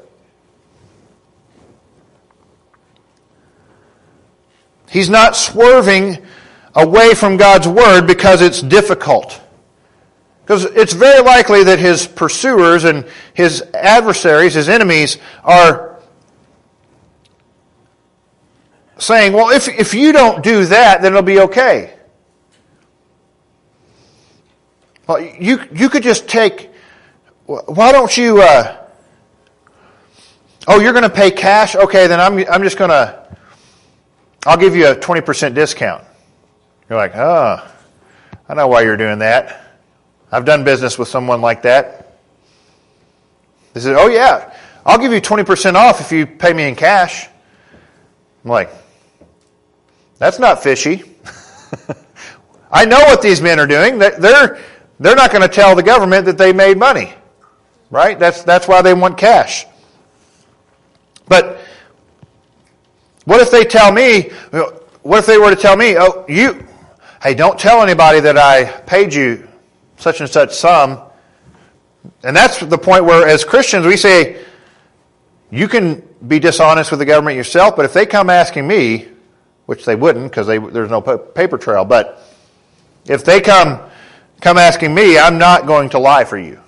He's 4.89 5.09
not 5.09 5.35
swerving 5.35 6.19
away 6.75 7.13
from 7.13 7.37
God's 7.37 7.67
word 7.67 8.05
because 8.07 8.41
it's 8.41 8.61
difficult. 8.61 9.39
Because 10.43 10.65
it's 10.65 10.91
very 10.93 11.21
likely 11.21 11.63
that 11.63 11.79
his 11.79 12.05
pursuers 12.05 12.83
and 12.83 13.05
his 13.33 13.61
adversaries, 13.73 14.53
his 14.53 14.67
enemies, 14.67 15.17
are 15.43 16.01
saying, 18.97 19.31
well, 19.33 19.49
if, 19.49 19.67
if 19.69 19.93
you 19.93 20.11
don't 20.11 20.43
do 20.43 20.65
that, 20.65 21.01
then 21.01 21.13
it'll 21.13 21.21
be 21.21 21.39
okay. 21.39 21.93
Well, 25.07 25.19
you, 25.19 25.61
you 25.73 25.89
could 25.89 26.03
just 26.03 26.27
take, 26.27 26.71
why 27.45 27.91
don't 27.93 28.15
you, 28.15 28.41
uh, 28.41 28.85
oh, 30.67 30.79
you're 30.81 30.93
going 30.93 31.03
to 31.03 31.09
pay 31.09 31.31
cash? 31.31 31.75
Okay, 31.75 32.07
then 32.07 32.19
I'm, 32.19 32.37
I'm 32.49 32.63
just 32.63 32.77
going 32.77 32.89
to, 32.89 33.23
I'll 34.45 34.57
give 34.57 34.75
you 34.75 34.87
a 34.87 34.95
20% 34.95 35.53
discount. 35.53 36.03
You're 36.89 36.97
like, 36.97 37.15
oh, 37.15 37.65
I 38.49 38.53
know 38.55 38.67
why 38.67 38.81
you're 38.81 38.97
doing 38.97 39.19
that. 39.19 39.62
I've 40.33 40.45
done 40.45 40.63
business 40.63 40.97
with 40.97 41.07
someone 41.07 41.41
like 41.41 41.61
that. 41.61 42.17
They 43.73 43.81
said, 43.81 43.95
Oh, 43.95 44.07
yeah, 44.07 44.51
I'll 44.83 44.97
give 44.97 45.13
you 45.13 45.21
20% 45.21 45.75
off 45.75 46.01
if 46.01 46.11
you 46.11 46.25
pay 46.25 46.51
me 46.53 46.67
in 46.67 46.75
cash. 46.75 47.27
I'm 48.43 48.49
like, 48.49 48.71
That's 50.17 50.39
not 50.39 50.63
fishy. 50.63 51.03
I 52.71 52.85
know 52.85 52.97
what 53.01 53.21
these 53.21 53.41
men 53.43 53.59
are 53.59 53.67
doing. 53.67 53.99
They're, 53.99 54.59
they're 54.99 55.15
not 55.15 55.29
going 55.29 55.43
to 55.43 55.47
tell 55.47 55.75
the 55.75 55.83
government 55.83 56.25
that 56.25 56.39
they 56.39 56.51
made 56.51 56.79
money. 56.79 57.13
Right? 57.91 58.17
That's, 58.17 58.41
that's 58.41 58.67
why 58.67 58.81
they 58.81 58.95
want 58.95 59.19
cash. 59.19 59.67
But 61.27 61.59
what 63.25 63.39
if 63.39 63.51
they 63.51 63.65
tell 63.65 63.91
me, 63.91 64.31
what 65.03 65.19
if 65.19 65.27
they 65.27 65.37
were 65.37 65.51
to 65.51 65.55
tell 65.55 65.77
me, 65.77 65.95
oh, 65.95 66.25
you, 66.27 66.65
hey, 67.21 67.35
don't 67.35 67.59
tell 67.59 67.83
anybody 67.83 68.19
that 68.21 68.35
I 68.35 68.65
paid 68.65 69.13
you 69.13 69.47
such 70.03 70.19
and 70.19 70.29
such 70.29 70.53
sum. 70.53 71.01
And 72.23 72.35
that's 72.35 72.59
the 72.59 72.77
point 72.77 73.05
where, 73.05 73.27
as 73.27 73.43
Christians, 73.45 73.87
we 73.87 73.97
say, 73.97 74.43
you 75.49 75.67
can 75.67 76.03
be 76.27 76.39
dishonest 76.39 76.91
with 76.91 76.99
the 76.99 77.05
government 77.05 77.37
yourself, 77.37 77.75
but 77.75 77.85
if 77.85 77.93
they 77.93 78.05
come 78.05 78.29
asking 78.29 78.67
me, 78.67 79.07
which 79.65 79.85
they 79.85 79.95
wouldn't 79.95 80.29
because 80.29 80.47
there's 80.47 80.89
no 80.89 81.01
paper 81.01 81.57
trail, 81.57 81.85
but 81.85 82.21
if 83.05 83.23
they 83.23 83.39
come, 83.39 83.79
come 84.41 84.57
asking 84.57 84.93
me, 84.93 85.17
I'm 85.17 85.37
not 85.37 85.65
going 85.65 85.89
to 85.89 85.99
lie 85.99 86.25
for 86.25 86.37
you. 86.37 86.59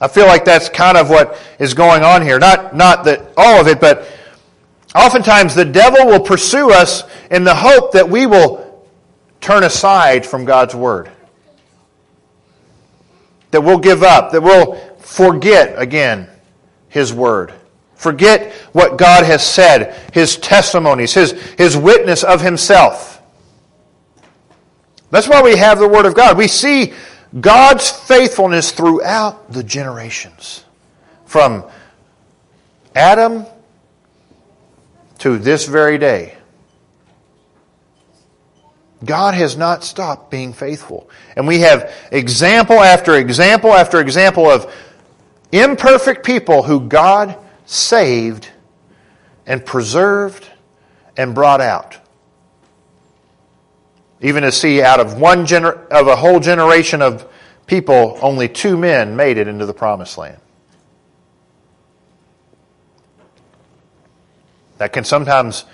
I 0.00 0.08
feel 0.08 0.26
like 0.26 0.44
that's 0.44 0.68
kind 0.68 0.96
of 0.96 1.08
what 1.08 1.38
is 1.60 1.74
going 1.74 2.02
on 2.02 2.22
here. 2.22 2.40
Not, 2.40 2.74
not 2.74 3.04
that 3.04 3.32
all 3.36 3.60
of 3.60 3.68
it, 3.68 3.80
but 3.80 4.08
oftentimes 4.96 5.54
the 5.54 5.64
devil 5.64 6.06
will 6.06 6.20
pursue 6.20 6.72
us 6.72 7.04
in 7.30 7.44
the 7.44 7.54
hope 7.54 7.92
that 7.92 8.08
we 8.08 8.26
will 8.26 8.88
turn 9.40 9.62
aside 9.62 10.26
from 10.26 10.44
God's 10.44 10.74
Word. 10.74 11.11
That 13.52 13.60
we'll 13.60 13.78
give 13.78 14.02
up, 14.02 14.32
that 14.32 14.42
we'll 14.42 14.74
forget 14.98 15.80
again 15.80 16.28
His 16.88 17.12
Word. 17.12 17.54
Forget 17.94 18.52
what 18.72 18.98
God 18.98 19.24
has 19.24 19.46
said, 19.46 19.94
His 20.12 20.36
testimonies, 20.36 21.14
His, 21.14 21.32
His 21.56 21.76
witness 21.76 22.24
of 22.24 22.40
Himself. 22.40 23.22
That's 25.10 25.28
why 25.28 25.42
we 25.42 25.56
have 25.56 25.78
the 25.78 25.86
Word 25.86 26.06
of 26.06 26.14
God. 26.14 26.36
We 26.36 26.48
see 26.48 26.94
God's 27.40 27.90
faithfulness 27.90 28.72
throughout 28.72 29.52
the 29.52 29.62
generations. 29.62 30.64
From 31.26 31.64
Adam 32.94 33.46
to 35.18 35.38
this 35.38 35.66
very 35.66 35.98
day. 35.98 36.36
God 39.04 39.34
has 39.34 39.56
not 39.56 39.84
stopped 39.84 40.30
being 40.30 40.52
faithful. 40.52 41.10
And 41.36 41.46
we 41.46 41.60
have 41.60 41.92
example 42.10 42.80
after 42.80 43.16
example 43.16 43.72
after 43.72 44.00
example 44.00 44.46
of 44.46 44.72
imperfect 45.50 46.24
people 46.24 46.62
who 46.62 46.80
God 46.80 47.36
saved 47.66 48.48
and 49.46 49.64
preserved 49.64 50.48
and 51.16 51.34
brought 51.34 51.60
out. 51.60 51.98
Even 54.20 54.44
to 54.44 54.52
see 54.52 54.80
out 54.80 55.00
of 55.00 55.18
one 55.18 55.46
gener- 55.46 55.88
of 55.88 56.06
a 56.06 56.14
whole 56.14 56.38
generation 56.38 57.02
of 57.02 57.26
people, 57.66 58.18
only 58.22 58.48
two 58.48 58.76
men 58.76 59.16
made 59.16 59.36
it 59.36 59.48
into 59.48 59.66
the 59.66 59.74
promised 59.74 60.16
land. 60.16 60.38
That 64.78 64.92
can 64.92 65.04
sometimes 65.04 65.64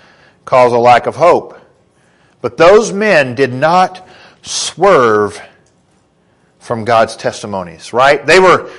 cause 0.45 0.71
a 0.71 0.77
lack 0.77 1.05
of 1.05 1.15
hope. 1.15 1.58
But 2.41 2.57
those 2.57 2.93
men 2.93 3.35
did 3.35 3.53
not 3.53 4.07
swerve 4.41 5.41
from 6.59 6.85
God's 6.85 7.15
testimonies, 7.15 7.93
right? 7.93 8.25
They 8.25 8.39
were, 8.39 8.71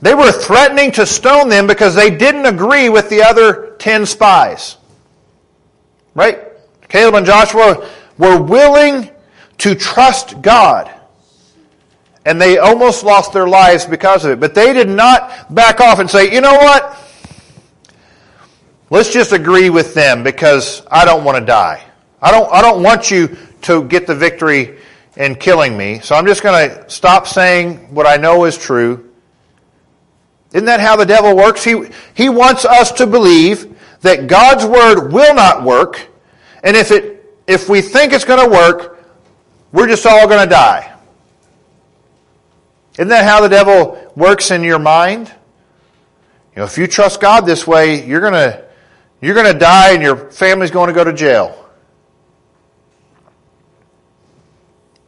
they 0.00 0.14
were 0.14 0.30
threatening 0.30 0.92
to 0.92 1.06
stone 1.06 1.48
them 1.48 1.66
because 1.66 1.94
they 1.94 2.10
didn't 2.10 2.46
agree 2.46 2.88
with 2.88 3.08
the 3.08 3.22
other 3.22 3.76
10 3.78 4.06
spies. 4.06 4.76
Right? 6.14 6.40
Caleb 6.88 7.14
and 7.14 7.26
Joshua 7.26 7.88
were 8.18 8.40
willing 8.40 9.10
to 9.58 9.74
trust 9.74 10.42
God. 10.42 10.90
And 12.24 12.40
they 12.40 12.58
almost 12.58 13.02
lost 13.02 13.32
their 13.32 13.48
lives 13.48 13.84
because 13.84 14.24
of 14.24 14.32
it. 14.32 14.40
But 14.40 14.54
they 14.54 14.72
did 14.72 14.88
not 14.88 15.52
back 15.52 15.80
off 15.80 15.98
and 15.98 16.08
say, 16.08 16.32
you 16.32 16.40
know 16.40 16.52
what? 16.52 16.96
Let's 18.90 19.12
just 19.12 19.32
agree 19.32 19.70
with 19.70 19.94
them 19.94 20.22
because 20.22 20.82
I 20.90 21.04
don't 21.04 21.24
want 21.24 21.38
to 21.38 21.44
die. 21.44 21.82
I 22.22 22.30
don't, 22.30 22.50
I 22.52 22.62
don't 22.62 22.82
want 22.84 23.10
you 23.10 23.36
to 23.62 23.84
get 23.84 24.06
the 24.06 24.14
victory 24.14 24.78
in 25.16 25.34
killing 25.34 25.76
me, 25.76 25.98
so 25.98 26.14
I'm 26.14 26.24
just 26.24 26.42
going 26.42 26.70
to 26.70 26.88
stop 26.88 27.26
saying 27.26 27.92
what 27.92 28.06
I 28.06 28.16
know 28.16 28.44
is 28.44 28.56
true. 28.56 29.10
Isn't 30.52 30.66
that 30.66 30.80
how 30.80 30.96
the 30.96 31.04
devil 31.04 31.34
works? 31.36 31.64
He, 31.64 31.82
he 32.14 32.28
wants 32.28 32.64
us 32.64 32.92
to 32.92 33.06
believe 33.06 33.76
that 34.02 34.28
God's 34.28 34.64
word 34.64 35.12
will 35.12 35.34
not 35.34 35.64
work, 35.64 36.00
and 36.62 36.76
if, 36.76 36.92
it, 36.92 37.24
if 37.46 37.68
we 37.68 37.82
think 37.82 38.12
it's 38.12 38.24
going 38.24 38.48
to 38.48 38.50
work, 38.50 39.04
we're 39.72 39.88
just 39.88 40.06
all 40.06 40.28
going 40.28 40.42
to 40.42 40.50
die. 40.50 40.94
Isn't 42.94 43.08
that 43.08 43.24
how 43.24 43.40
the 43.40 43.48
devil 43.48 44.12
works 44.14 44.50
in 44.50 44.62
your 44.62 44.78
mind? 44.78 45.28
You 46.54 46.60
know, 46.60 46.64
if 46.64 46.76
you 46.78 46.86
trust 46.86 47.20
God 47.20 47.46
this 47.46 47.66
way, 47.66 48.06
you're 48.06 48.20
going 48.20 48.34
to, 48.34 48.64
you're 49.20 49.34
going 49.34 49.50
to 49.50 49.58
die 49.58 49.94
and 49.94 50.02
your 50.02 50.30
family's 50.30 50.70
going 50.70 50.88
to 50.88 50.92
go 50.92 51.02
to 51.02 51.12
jail. 51.12 51.61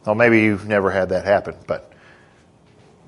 Well, 0.05 0.15
maybe 0.15 0.41
you've 0.41 0.67
never 0.67 0.91
had 0.91 1.09
that 1.09 1.25
happen, 1.25 1.55
but 1.65 1.91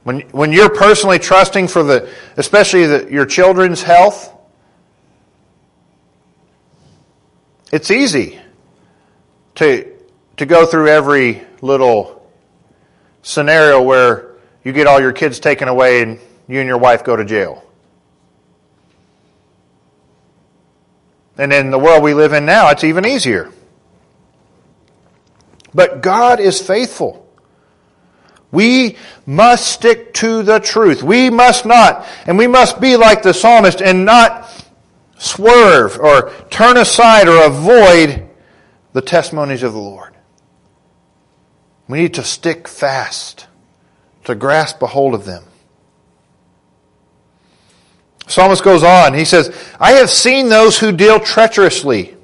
when, 0.03 0.21
when 0.29 0.53
you're 0.53 0.73
personally 0.73 1.19
trusting 1.19 1.67
for 1.67 1.83
the, 1.83 2.09
especially 2.37 2.85
the, 2.85 3.11
your 3.11 3.25
children's 3.25 3.83
health, 3.83 4.33
it's 7.73 7.91
easy 7.91 8.39
to, 9.55 9.93
to 10.37 10.45
go 10.45 10.65
through 10.65 10.87
every 10.87 11.43
little 11.61 12.25
scenario 13.21 13.81
where 13.81 14.31
you 14.63 14.71
get 14.71 14.87
all 14.87 15.01
your 15.01 15.11
kids 15.11 15.39
taken 15.39 15.67
away 15.67 16.01
and 16.01 16.19
you 16.47 16.59
and 16.59 16.67
your 16.67 16.77
wife 16.77 17.03
go 17.03 17.15
to 17.15 17.25
jail. 17.25 17.63
And 21.37 21.51
in 21.51 21.69
the 21.69 21.77
world 21.77 22.01
we 22.01 22.13
live 22.13 22.33
in 22.33 22.45
now, 22.45 22.69
it's 22.69 22.83
even 22.85 23.05
easier. 23.05 23.51
But 25.73 26.01
God 26.01 26.39
is 26.39 26.59
faithful. 26.59 27.27
We 28.51 28.97
must 29.25 29.67
stick 29.67 30.13
to 30.15 30.41
the 30.41 30.59
truth. 30.59 31.03
We 31.03 31.29
must 31.29 31.65
not, 31.65 32.07
and 32.25 32.37
we 32.37 32.47
must 32.47 32.79
be 32.79 32.95
like 32.95 33.21
the 33.21 33.33
psalmist 33.33 33.81
and 33.81 34.05
not 34.05 34.49
swerve 35.17 35.99
or 35.99 36.31
turn 36.49 36.77
aside 36.77 37.27
or 37.27 37.45
avoid 37.45 38.27
the 38.93 39.01
testimonies 39.01 39.63
of 39.63 39.73
the 39.73 39.79
Lord. 39.79 40.13
We 41.87 41.99
need 41.99 42.13
to 42.15 42.23
stick 42.23 42.67
fast, 42.67 43.47
to 44.25 44.35
grasp 44.35 44.81
a 44.81 44.87
hold 44.87 45.13
of 45.13 45.25
them. 45.25 45.43
Psalmist 48.27 48.63
goes 48.63 48.83
on. 48.83 49.13
He 49.13 49.23
says, 49.23 49.55
I 49.79 49.93
have 49.93 50.09
seen 50.09 50.49
those 50.49 50.77
who 50.77 50.91
deal 50.91 51.19
treacherously. 51.19 52.16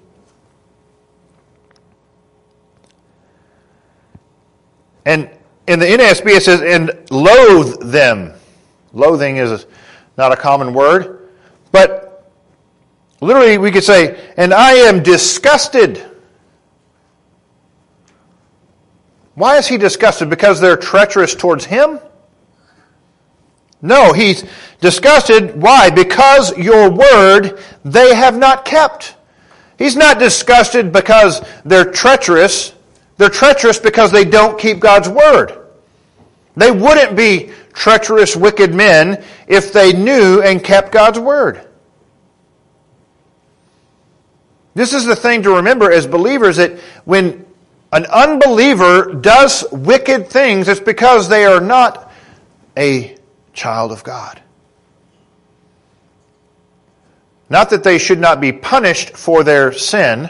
And 5.06 5.30
in 5.68 5.80
the 5.80 5.86
NASB 5.86 6.28
it 6.28 6.43
says, 6.43 6.62
and 6.62 6.91
loathe 7.12 7.91
them. 7.91 8.34
Loathing 8.93 9.38
is 9.38 9.66
not 10.18 10.32
a 10.32 10.36
common 10.36 10.74
word, 10.74 11.30
but 11.72 12.32
literally 13.22 13.58
we 13.58 13.72
could 13.72 13.84
say, 13.84 14.32
and 14.38 14.54
I 14.54 14.74
am 14.74 15.01
disgusted. 15.01 16.04
Why 19.36 19.58
is 19.58 19.68
he 19.68 19.78
disgusted? 19.78 20.30
Because 20.30 20.62
they're 20.62 20.78
treacherous 20.78 21.34
towards 21.34 21.66
him? 21.66 21.99
No, 23.82 24.14
he's 24.14 24.45
disgusted. 24.80 25.62
Why? 25.62 25.89
Because 25.89 26.58
your 26.58 26.89
word 26.89 27.60
they 27.84 28.16
have 28.16 28.38
not 28.38 28.64
kept. 28.64 29.16
He's 29.78 29.97
not 29.97 30.20
disgusted 30.20 30.93
because 30.93 31.41
they're 31.66 31.91
treacherous. 31.91 32.74
They're 33.24 33.30
treacherous 33.30 33.80
because 33.80 34.11
they 34.11 34.26
don't 34.26 34.59
keep 34.59 34.82
God's 34.82 35.07
word. 35.07 35.57
They 36.57 36.71
wouldn't 36.71 37.15
be 37.15 37.53
treacherous, 37.71 38.36
wicked 38.36 38.76
men 38.76 39.24
if 39.47 39.71
they 39.71 39.93
knew 39.93 40.41
and 40.41 40.61
kept 40.61 40.91
God's 40.91 41.19
word. 41.19 41.65
This 44.76 44.91
is 44.91 45.05
the 45.05 45.15
thing 45.15 45.43
to 45.43 45.55
remember 45.55 45.89
as 45.89 46.05
believers 46.05 46.57
that 46.57 46.78
when 47.05 47.45
an 47.93 48.07
unbeliever 48.07 49.13
does 49.13 49.63
wicked 49.71 50.28
things, 50.28 50.67
it's 50.67 50.82
because 50.82 51.30
they 51.30 51.45
are 51.45 51.61
not 51.61 52.11
a 52.76 53.15
child 53.53 53.93
of 53.93 54.03
God. 54.03 54.41
Not 57.49 57.69
that 57.69 57.86
they 57.86 57.99
should 57.99 58.19
not 58.19 58.41
be 58.41 58.51
punished 58.51 59.15
for 59.15 59.45
their 59.45 59.71
sin, 59.71 60.30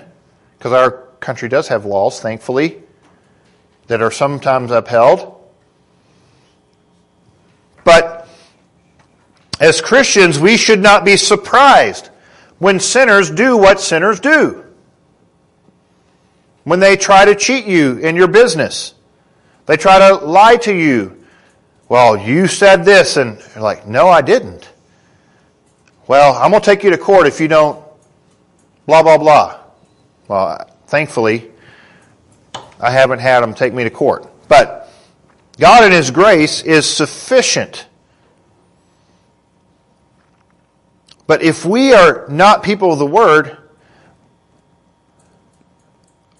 because 0.59 0.73
our 0.73 0.91
country 1.19 1.49
does 1.49 1.69
have 1.69 1.85
laws, 1.85 2.19
thankfully. 2.19 2.82
That 3.87 4.01
are 4.01 4.11
sometimes 4.11 4.71
upheld. 4.71 5.41
But 7.83 8.27
as 9.59 9.81
Christians, 9.81 10.39
we 10.39 10.57
should 10.57 10.81
not 10.81 11.05
be 11.05 11.17
surprised 11.17 12.09
when 12.59 12.79
sinners 12.79 13.29
do 13.29 13.57
what 13.57 13.79
sinners 13.79 14.19
do. 14.19 14.63
When 16.63 16.79
they 16.79 16.95
try 16.95 17.25
to 17.25 17.35
cheat 17.35 17.65
you 17.65 17.97
in 17.97 18.15
your 18.15 18.29
business, 18.29 18.93
they 19.65 19.77
try 19.77 19.99
to 19.99 20.15
lie 20.15 20.55
to 20.57 20.73
you. 20.73 21.25
Well, 21.89 22.17
you 22.17 22.47
said 22.47 22.85
this, 22.85 23.17
and 23.17 23.37
you're 23.53 23.63
like, 23.63 23.85
no, 23.85 24.07
I 24.07 24.21
didn't. 24.21 24.69
Well, 26.07 26.33
I'm 26.33 26.51
going 26.51 26.61
to 26.61 26.65
take 26.65 26.83
you 26.83 26.89
to 26.89 26.97
court 26.97 27.27
if 27.27 27.39
you 27.39 27.47
don't, 27.47 27.83
blah, 28.85 29.03
blah, 29.03 29.17
blah. 29.17 29.59
Well, 30.27 30.69
thankfully, 30.87 31.51
I 32.83 32.91
haven't 32.91 33.19
had 33.19 33.41
them 33.41 33.53
take 33.53 33.73
me 33.73 33.85
to 33.85 33.89
court. 33.89 34.29
But 34.49 34.91
God 35.57 35.85
in 35.85 35.93
His 35.93 36.11
grace 36.11 36.61
is 36.61 36.85
sufficient. 36.85 37.87
But 41.25 41.41
if 41.41 41.63
we 41.63 41.93
are 41.93 42.27
not 42.27 42.61
people 42.61 42.91
of 42.91 42.99
the 42.99 43.05
Word, 43.05 43.57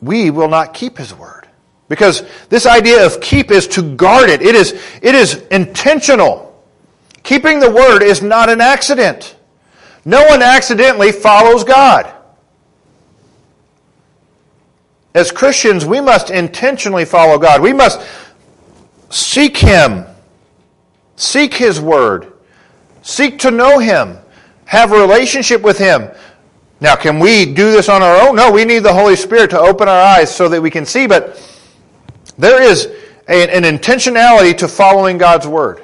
we 0.02 0.32
will 0.32 0.50
not 0.50 0.74
keep 0.74 0.98
His 0.98 1.14
Word. 1.14 1.48
Because 1.88 2.24
this 2.50 2.66
idea 2.66 3.06
of 3.06 3.22
keep 3.22 3.50
is 3.50 3.68
to 3.70 3.96
guard 3.96 4.30
it. 4.30 4.42
It 4.42 4.56
is, 4.56 4.74
it 5.02 5.16
is 5.16 5.36
intentional. 5.50 6.62
Keeping 7.24 7.62
the 7.62 7.72
Word 7.72 8.04
is 8.04 8.22
not 8.22 8.50
an 8.50 8.60
accident. 8.60 9.38
No 10.04 10.26
one 10.26 10.42
accidentally 10.42 11.14
follows 11.14 11.64
God. 11.64 12.13
As 15.14 15.32
Christians, 15.32 15.86
we 15.86 16.02
must 16.02 16.30
intentionally 16.30 17.06
follow 17.06 17.38
God. 17.38 17.62
We 17.62 17.74
must 17.74 18.02
seek 19.10 19.58
Him, 19.58 20.06
seek 21.16 21.54
His 21.54 21.80
Word, 21.80 22.34
seek 23.04 23.40
to 23.40 23.52
know 23.52 23.78
Him, 23.78 24.18
have 24.66 24.92
a 24.92 25.00
relationship 25.00 25.62
with 25.62 25.78
Him. 25.78 26.10
Now, 26.80 26.96
can 26.96 27.20
we 27.20 27.46
do 27.46 27.72
this 27.72 27.90
on 27.90 28.02
our 28.02 28.28
own? 28.28 28.36
No, 28.36 28.52
we 28.52 28.66
need 28.66 28.80
the 28.80 28.94
Holy 28.94 29.16
Spirit 29.16 29.52
to 29.52 29.60
open 29.60 29.88
our 29.88 30.02
eyes 30.02 30.36
so 30.36 30.50
that 30.50 30.62
we 30.62 30.70
can 30.70 30.86
see, 30.86 31.08
but 31.08 31.40
there 32.38 32.62
is 32.62 32.88
an 33.28 33.64
intentionality 33.64 34.58
to 34.58 34.68
following 34.68 35.18
God's 35.18 35.48
Word, 35.48 35.84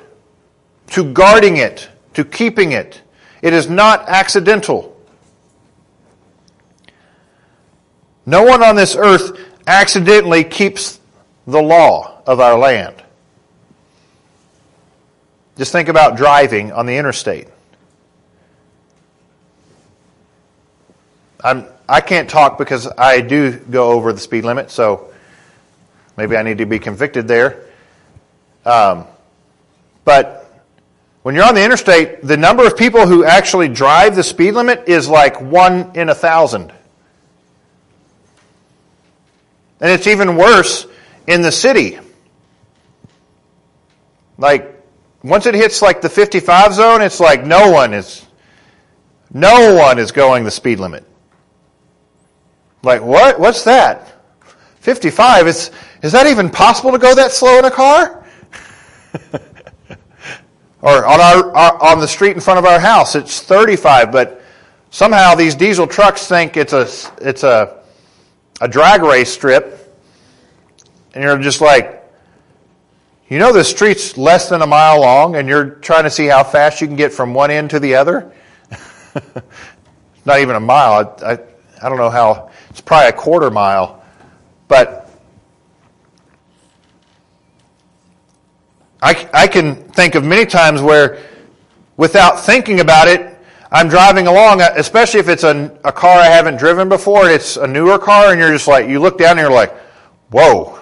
to 0.88 1.14
guarding 1.14 1.58
it, 1.58 1.88
to 2.16 2.26
keeping 2.26 2.72
it. 2.72 3.02
It 3.42 3.54
is 3.54 3.70
not 3.70 4.10
accidental. 4.10 4.99
No 8.30 8.44
one 8.44 8.62
on 8.62 8.76
this 8.76 8.96
earth 8.96 9.40
accidentally 9.66 10.44
keeps 10.44 11.00
the 11.48 11.60
law 11.60 12.22
of 12.28 12.40
our 12.40 12.60
land. 12.60 12.94
Just 15.58 15.72
think 15.72 15.90
about 15.90 16.16
driving 16.16 16.72
on 16.72 16.86
the 16.86 16.96
interstate. 16.96 17.48
I'm, 21.44 21.66
I 21.88 22.02
can't 22.02 22.30
talk 22.30 22.60
because 22.60 22.88
I 23.00 23.22
do 23.22 23.52
go 23.52 23.94
over 23.94 24.14
the 24.14 24.20
speed 24.20 24.44
limit, 24.44 24.70
so 24.70 25.12
maybe 26.16 26.38
I 26.38 26.44
need 26.44 26.60
to 26.60 26.68
be 26.68 26.78
convicted 26.78 27.28
there. 27.28 27.66
Um, 28.64 29.06
but 30.06 30.64
when 31.24 31.34
you're 31.34 31.46
on 31.46 31.56
the 31.56 31.66
interstate, 31.66 32.22
the 32.22 32.38
number 32.38 32.64
of 32.68 32.78
people 32.78 33.08
who 33.08 33.24
actually 33.26 33.70
drive 33.70 34.16
the 34.16 34.24
speed 34.24 34.52
limit 34.52 34.88
is 34.88 35.10
like 35.10 35.42
one 35.42 35.96
in 35.96 36.10
a 36.10 36.16
thousand. 36.16 36.74
And 39.80 39.92
it's 39.92 40.08
even 40.08 40.36
worse 40.36 40.88
in 41.28 41.42
the 41.42 41.52
city. 41.52 42.00
Like, 44.38 44.76
once 45.24 45.46
it 45.46 45.56
hits 45.56 45.82
like 45.82 46.02
the 46.02 46.10
55 46.10 46.74
zone, 46.74 47.02
it's 47.02 47.20
like 47.20 47.46
no 47.46 47.72
one 47.72 47.94
is, 47.94 48.26
no 49.34 49.76
one 49.76 50.00
is 50.00 50.12
going 50.12 50.44
the 50.44 50.52
speed 50.52 50.80
limit. 50.80 51.06
Like, 52.82 53.02
what? 53.02 53.40
What's 53.40 53.64
that? 53.66 54.16
55? 54.80 55.48
Is, 55.48 55.72
is 56.02 56.14
that 56.14 56.28
even 56.28 56.50
possible 56.50 56.92
to 56.92 56.98
go 56.98 57.14
that 57.16 57.32
slow 57.32 57.60
in 57.60 57.66
a 57.66 57.72
car? 57.72 58.26
or 60.82 61.06
on 61.06 61.20
our, 61.20 61.56
our, 61.56 61.84
on 61.84 62.00
the 62.00 62.08
street 62.08 62.36
in 62.36 62.42
front 62.42 62.60
of 62.60 62.66
our 62.66 62.80
house, 62.80 63.16
it's 63.16 63.42
35, 63.42 64.12
but 64.12 64.42
somehow 64.90 65.36
these 65.36 65.56
diesel 65.56 65.88
trucks 65.88 66.28
think 66.28 66.56
it's 66.56 66.74
a, 66.74 66.88
it's 67.22 67.44
a, 67.44 67.79
a 68.62 68.68
drag 68.68 69.04
race 69.04 69.32
strip, 69.32 69.96
and 71.14 71.24
you're 71.24 71.38
just 71.38 71.62
like, 71.62 72.04
you 73.30 73.38
know, 73.38 73.54
the 73.54 73.64
street's 73.64 74.18
less 74.18 74.50
than 74.50 74.62
a 74.62 74.68
mile 74.68 75.02
long, 75.02 75.36
and 75.36 75.48
you're 75.48 75.70
trying 75.70 76.04
to 76.04 76.10
see 76.10 76.26
how 76.26 76.44
fast 76.44 76.82
you 76.82 76.88
can 76.88 76.96
get 76.96 77.14
from 77.14 77.34
one 77.34 77.52
end 77.52 77.70
to 77.70 77.80
the 77.80 77.96
other. 77.96 78.34
Not 80.26 80.40
even 80.40 80.56
a 80.56 80.60
mile. 80.60 81.16
I, 81.22 81.34
I, 81.34 81.40
I 81.82 81.90
don't 81.90 81.98
know 81.98 82.10
how. 82.10 82.50
It's 82.70 82.82
probably 82.82 83.10
a 83.10 83.14
quarter 83.14 83.52
mile, 83.52 84.04
but 84.68 85.10
I, 89.02 89.30
I 89.34 89.48
can 89.48 89.76
think 89.76 90.16
of 90.16 90.24
many 90.24 90.46
times 90.46 90.82
where, 90.82 91.20
without 91.98 92.40
thinking 92.40 92.80
about 92.80 93.08
it, 93.08 93.29
I'm 93.72 93.88
driving 93.88 94.26
along, 94.26 94.62
uh, 94.62 94.74
especially 94.78 95.20
if 95.20 95.30
it's 95.30 95.44
a, 95.44 95.78
a 95.84 95.92
car 95.92 96.18
I 96.18 96.26
haven't 96.26 96.58
driven 96.58 96.90
before, 96.90 97.30
it's 97.30 97.56
a 97.56 97.68
newer 97.68 98.00
car, 98.00 98.32
and 98.32 98.40
you're 98.40 98.52
just 98.52 98.68
like, 98.68 98.90
you 98.90 99.00
look 99.00 99.18
down 99.20 99.32
and 99.32 99.40
you're 99.40 99.52
like, 99.52 99.76
whoa, 100.32 100.80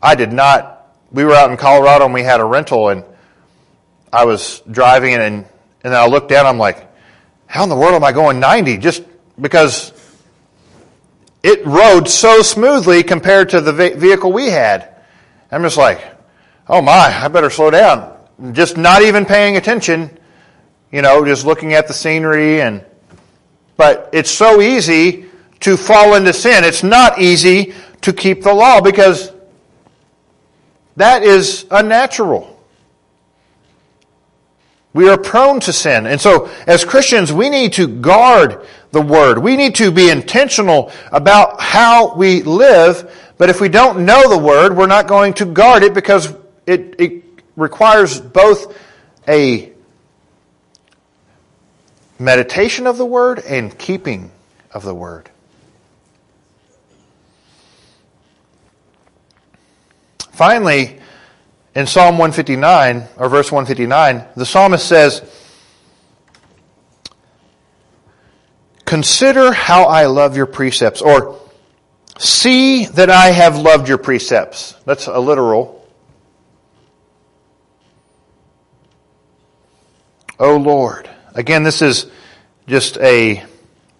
I 0.00 0.14
did 0.14 0.32
not. 0.32 0.94
We 1.10 1.24
were 1.24 1.34
out 1.34 1.50
in 1.50 1.56
Colorado 1.56 2.04
and 2.04 2.14
we 2.14 2.22
had 2.22 2.40
a 2.40 2.44
rental, 2.44 2.90
and 2.90 3.02
I 4.12 4.26
was 4.26 4.62
driving, 4.70 5.14
and 5.14 5.44
and 5.82 5.92
then 5.92 5.94
I 5.94 6.06
looked 6.06 6.28
down. 6.28 6.46
I'm 6.46 6.58
like, 6.58 6.86
how 7.46 7.62
in 7.62 7.68
the 7.68 7.76
world 7.76 7.94
am 7.94 8.04
I 8.04 8.12
going 8.12 8.40
90? 8.40 8.78
Just 8.78 9.02
because 9.40 9.92
it 11.42 11.64
rode 11.64 12.08
so 12.08 12.42
smoothly 12.42 13.02
compared 13.02 13.50
to 13.50 13.60
the 13.60 13.72
vehicle 13.72 14.32
we 14.32 14.50
had. 14.50 14.94
I'm 15.50 15.62
just 15.62 15.76
like, 15.76 16.00
oh 16.68 16.82
my, 16.82 16.92
I 16.92 17.28
better 17.28 17.50
slow 17.50 17.70
down. 17.70 18.14
Just 18.52 18.76
not 18.76 19.02
even 19.02 19.24
paying 19.24 19.56
attention 19.56 20.17
you 20.90 21.02
know, 21.02 21.24
just 21.24 21.44
looking 21.44 21.74
at 21.74 21.86
the 21.86 21.94
scenery 21.94 22.60
and, 22.60 22.84
but 23.76 24.10
it's 24.12 24.30
so 24.30 24.60
easy 24.60 25.26
to 25.60 25.76
fall 25.76 26.14
into 26.14 26.32
sin. 26.32 26.64
It's 26.64 26.82
not 26.82 27.20
easy 27.20 27.74
to 28.02 28.12
keep 28.12 28.42
the 28.42 28.54
law 28.54 28.80
because 28.80 29.32
that 30.96 31.22
is 31.22 31.66
unnatural. 31.70 32.54
We 34.94 35.08
are 35.08 35.18
prone 35.18 35.60
to 35.60 35.72
sin. 35.72 36.06
And 36.06 36.20
so, 36.20 36.50
as 36.66 36.84
Christians, 36.84 37.32
we 37.32 37.50
need 37.50 37.74
to 37.74 37.86
guard 37.86 38.66
the 38.90 39.02
Word. 39.02 39.38
We 39.38 39.54
need 39.54 39.76
to 39.76 39.92
be 39.92 40.10
intentional 40.10 40.90
about 41.12 41.60
how 41.60 42.16
we 42.16 42.42
live. 42.42 43.14
But 43.36 43.50
if 43.50 43.60
we 43.60 43.68
don't 43.68 44.04
know 44.06 44.28
the 44.28 44.38
Word, 44.38 44.76
we're 44.76 44.86
not 44.86 45.06
going 45.06 45.34
to 45.34 45.44
guard 45.44 45.82
it 45.82 45.94
because 45.94 46.34
it, 46.66 46.96
it 46.98 47.22
requires 47.54 48.20
both 48.20 48.76
a 49.28 49.72
meditation 52.18 52.86
of 52.86 52.98
the 52.98 53.06
word 53.06 53.40
and 53.40 53.76
keeping 53.78 54.30
of 54.72 54.82
the 54.84 54.94
word. 54.94 55.30
Finally, 60.32 60.98
in 61.74 61.86
Psalm 61.86 62.18
159, 62.18 63.08
or 63.16 63.28
verse 63.28 63.50
159, 63.50 64.24
the 64.36 64.46
psalmist 64.46 64.86
says, 64.86 65.22
Consider 68.84 69.52
how 69.52 69.84
I 69.84 70.06
love 70.06 70.36
your 70.36 70.46
precepts, 70.46 71.02
or 71.02 71.38
see 72.18 72.86
that 72.86 73.10
I 73.10 73.26
have 73.26 73.58
loved 73.58 73.88
your 73.88 73.98
precepts. 73.98 74.72
That's 74.84 75.08
a 75.08 75.18
literal. 75.18 75.86
O 80.38 80.56
Lord, 80.56 81.10
Again, 81.38 81.62
this 81.62 81.82
is 81.82 82.06
just 82.66 82.98
a, 82.98 83.44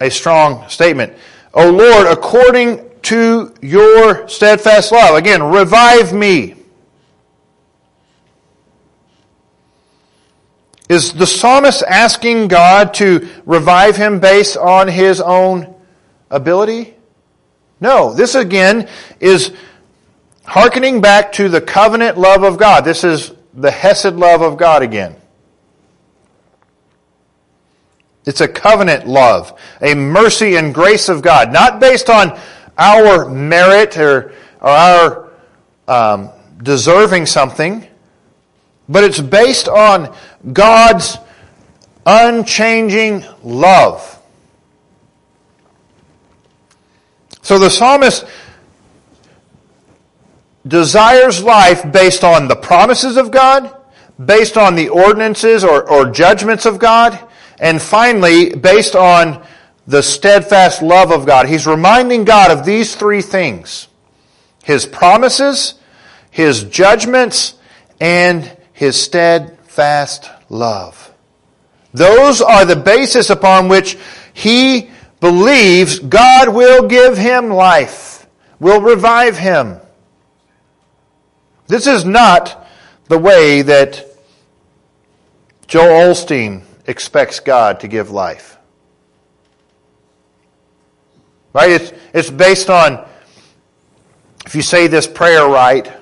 a 0.01 0.11
strong 0.11 0.69
statement. 0.69 1.15
O 1.55 1.71
Lord, 1.71 2.09
according 2.09 2.89
to 3.03 3.55
your 3.63 4.27
steadfast 4.27 4.91
love. 4.91 5.15
Again, 5.15 5.41
revive 5.45 6.13
me. 6.13 6.57
Is 10.89 11.13
the 11.13 11.29
psalmist 11.29 11.85
asking 11.85 12.49
God 12.49 12.93
to 12.95 13.29
revive 13.47 13.95
him 13.95 14.19
based 14.19 14.57
on 14.57 14.89
his 14.89 15.21
own 15.21 15.77
ability? 16.31 16.97
No. 17.81 18.15
This 18.15 18.35
again 18.35 18.89
is 19.21 19.53
hearkening 20.45 21.01
back 21.01 21.31
to 21.35 21.49
the 21.49 21.61
covenant 21.61 22.19
love 22.19 22.43
of 22.43 22.59
God. 22.59 22.85
This 22.85 23.05
is 23.05 23.33
the 23.55 23.71
Hesed 23.71 24.17
love 24.17 24.43
of 24.43 24.57
God 24.57 24.83
again. 24.83 25.15
It's 28.25 28.41
a 28.41 28.49
covenant 28.49 29.07
love, 29.07 29.59
a 29.81 29.95
mercy 29.95 30.57
and 30.57 30.75
grace 30.75 31.09
of 31.09 31.23
God, 31.23 31.53
not 31.53 31.81
based 31.81 32.11
on 32.11 32.39
our 32.77 33.29
merit 33.29 33.97
or, 33.97 34.33
or 34.61 34.69
our 34.69 35.31
um, 35.89 36.31
deserving 36.63 37.27
something, 37.27 37.87
but 38.89 39.05
it's 39.05 39.21
based 39.21 39.69
on 39.69 40.15
God's 40.53 41.19
unchanging 42.05 43.25
love. 43.43 44.15
So 47.43 47.59
the 47.59 47.71
psalmist 47.71 48.27
desires 50.67 51.43
life 51.43 51.91
based 51.91 52.25
on 52.25 52.49
the 52.49 52.57
promises 52.57 53.17
of 53.17 53.31
God, 53.31 53.75
based 54.23 54.57
on 54.57 54.75
the 54.75 54.89
ordinances 54.89 55.65
or, 55.65 55.89
or 55.89 56.11
judgments 56.11 56.67
of 56.67 56.79
God, 56.79 57.19
and 57.61 57.81
finally, 57.81 58.55
based 58.55 58.95
on 58.95 59.45
the 59.87 60.03
steadfast 60.03 60.83
love 60.83 61.11
of 61.11 61.27
God. 61.27 61.49
He's 61.49 61.67
reminding 61.67 62.25
God 62.25 62.51
of 62.51 62.65
these 62.65 62.95
three 62.95 63.23
things. 63.23 63.89
His 64.63 64.85
promises, 64.85 65.75
His 66.31 66.65
judgments, 66.65 67.55
and 68.01 68.55
His 68.73 69.01
steadfast 69.01 70.31
love. 70.51 71.09
Those 71.93 72.43
are 72.43 72.65
the 72.65 72.77
basis 72.77 73.31
upon 73.31 73.69
which 73.69 73.97
he 74.35 74.91
believes 75.21 75.99
God 75.99 76.55
will 76.55 76.87
give 76.87 77.17
him 77.17 77.51
life, 77.51 78.27
will 78.61 78.81
revive 78.81 79.37
him. 79.37 79.79
This 81.67 81.87
is 81.87 82.05
not 82.05 82.67
the 83.07 83.19
way 83.19 83.63
that 83.63 84.07
Joel 85.67 86.13
Osteen 86.13 86.63
expects 86.89 87.39
God 87.39 87.81
to 87.81 87.89
give 87.89 88.11
life. 88.11 88.59
Right? 91.53 91.71
It's, 91.71 91.93
it's 92.13 92.31
based 92.31 92.69
on 92.71 93.07
if 94.47 94.55
you 94.55 94.63
say 94.63 94.87
this 94.87 95.07
prayer 95.07 95.47
right, 95.47 95.93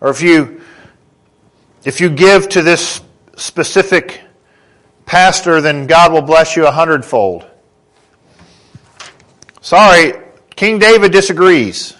or 0.00 0.10
if 0.10 0.20
you 0.20 0.60
if 1.84 2.00
you 2.00 2.10
give 2.10 2.48
to 2.48 2.62
this 2.62 3.00
specific 3.36 4.20
pastor, 5.04 5.60
then 5.60 5.86
God 5.86 6.12
will 6.12 6.22
bless 6.22 6.56
you 6.56 6.66
a 6.66 6.72
hundredfold. 6.72 7.46
Sorry, 9.60 10.14
King 10.56 10.80
David 10.80 11.12
disagrees. 11.12 11.94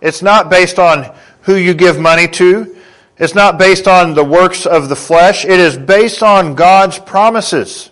It's 0.00 0.22
not 0.22 0.48
based 0.48 0.78
on 0.78 1.14
who 1.42 1.56
you 1.56 1.74
give 1.74 1.98
money 1.98 2.28
to. 2.28 2.77
It's 3.18 3.34
not 3.34 3.58
based 3.58 3.88
on 3.88 4.14
the 4.14 4.24
works 4.24 4.64
of 4.64 4.88
the 4.88 4.96
flesh. 4.96 5.44
It 5.44 5.58
is 5.58 5.76
based 5.76 6.22
on 6.22 6.54
God's 6.54 6.98
promises. 6.98 7.90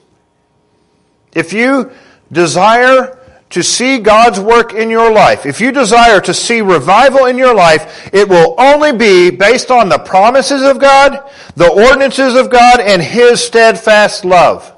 If 1.35 1.53
you 1.53 1.91
desire 2.31 3.19
to 3.51 3.63
see 3.63 3.99
God's 3.99 4.39
work 4.39 4.73
in 4.73 4.89
your 4.89 5.13
life, 5.13 5.45
if 5.45 5.61
you 5.61 5.73
desire 5.73 6.21
to 6.21 6.35
see 6.35 6.61
revival 6.61 7.27
in 7.27 7.39
your 7.39 7.55
life, 7.55 8.09
it 8.13 8.29
will 8.29 8.55
only 8.59 8.93
be 8.93 9.31
based 9.31 9.71
on 9.71 9.89
the 9.89 9.99
promises 9.99 10.63
of 10.63 10.79
God, 10.79 11.31
the 11.57 11.71
ordinances 11.71 12.35
of 12.35 12.51
God, 12.51 12.81
and 12.81 13.03
His 13.03 13.43
steadfast 13.43 14.25
love. 14.25 14.73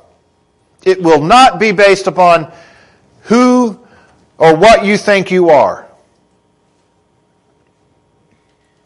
It 0.84 1.02
will 1.02 1.22
not 1.22 1.58
be 1.58 1.72
based 1.72 2.06
upon 2.06 2.52
who 3.22 3.78
or 4.38 4.56
what 4.56 4.84
you 4.84 4.96
think 4.96 5.30
you 5.30 5.50
are. 5.50 5.86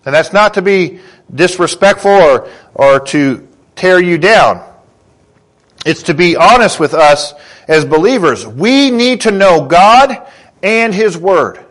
And 0.05 0.15
that's 0.15 0.33
not 0.33 0.55
to 0.55 0.63
be 0.63 1.01
disrespectful 1.35 2.11
or, 2.11 2.49
or 2.75 3.01
to 3.01 3.49
tear 3.75 4.01
you 4.01 4.19
down. 4.19 4.69
It's 5.85 6.05
to 6.05 6.15
be 6.15 6.37
honest 6.37 6.79
with 6.79 6.95
us 6.95 7.35
as 7.67 7.85
believers. 7.85 8.47
We 8.47 8.91
need 8.91 9.23
to 9.23 9.31
know 9.31 9.67
God 9.67 10.27
and 10.63 10.95
His 10.95 11.17
Word. 11.17 11.65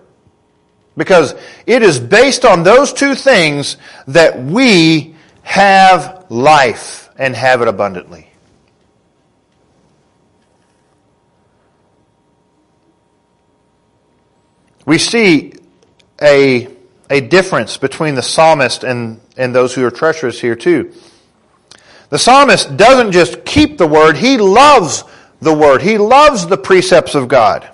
Because 0.97 1.35
it 1.65 1.83
is 1.83 1.99
based 1.99 2.43
on 2.43 2.63
those 2.63 2.91
two 2.91 3.15
things 3.15 3.77
that 4.07 4.43
we 4.43 5.15
have 5.43 6.25
life 6.29 7.09
and 7.17 7.35
have 7.35 7.61
it 7.61 7.67
abundantly. 7.67 8.27
We 14.85 14.97
see 14.97 15.53
a, 16.21 16.67
a 17.09 17.21
difference 17.21 17.77
between 17.77 18.15
the 18.15 18.21
psalmist 18.21 18.83
and, 18.83 19.21
and 19.41 19.53
those 19.53 19.73
who 19.73 19.85
are 19.85 19.91
treacherous 19.91 20.39
here 20.39 20.55
too. 20.55 20.93
The 22.09 22.19
psalmist 22.19 22.77
doesn't 22.77 23.11
just 23.11 23.43
keep 23.45 23.77
the 23.77 23.87
word, 23.87 24.17
he 24.17 24.37
loves 24.37 25.03
the 25.41 25.53
word. 25.53 25.81
He 25.81 25.97
loves 25.97 26.47
the 26.47 26.57
precepts 26.57 27.15
of 27.15 27.27
God. 27.27 27.67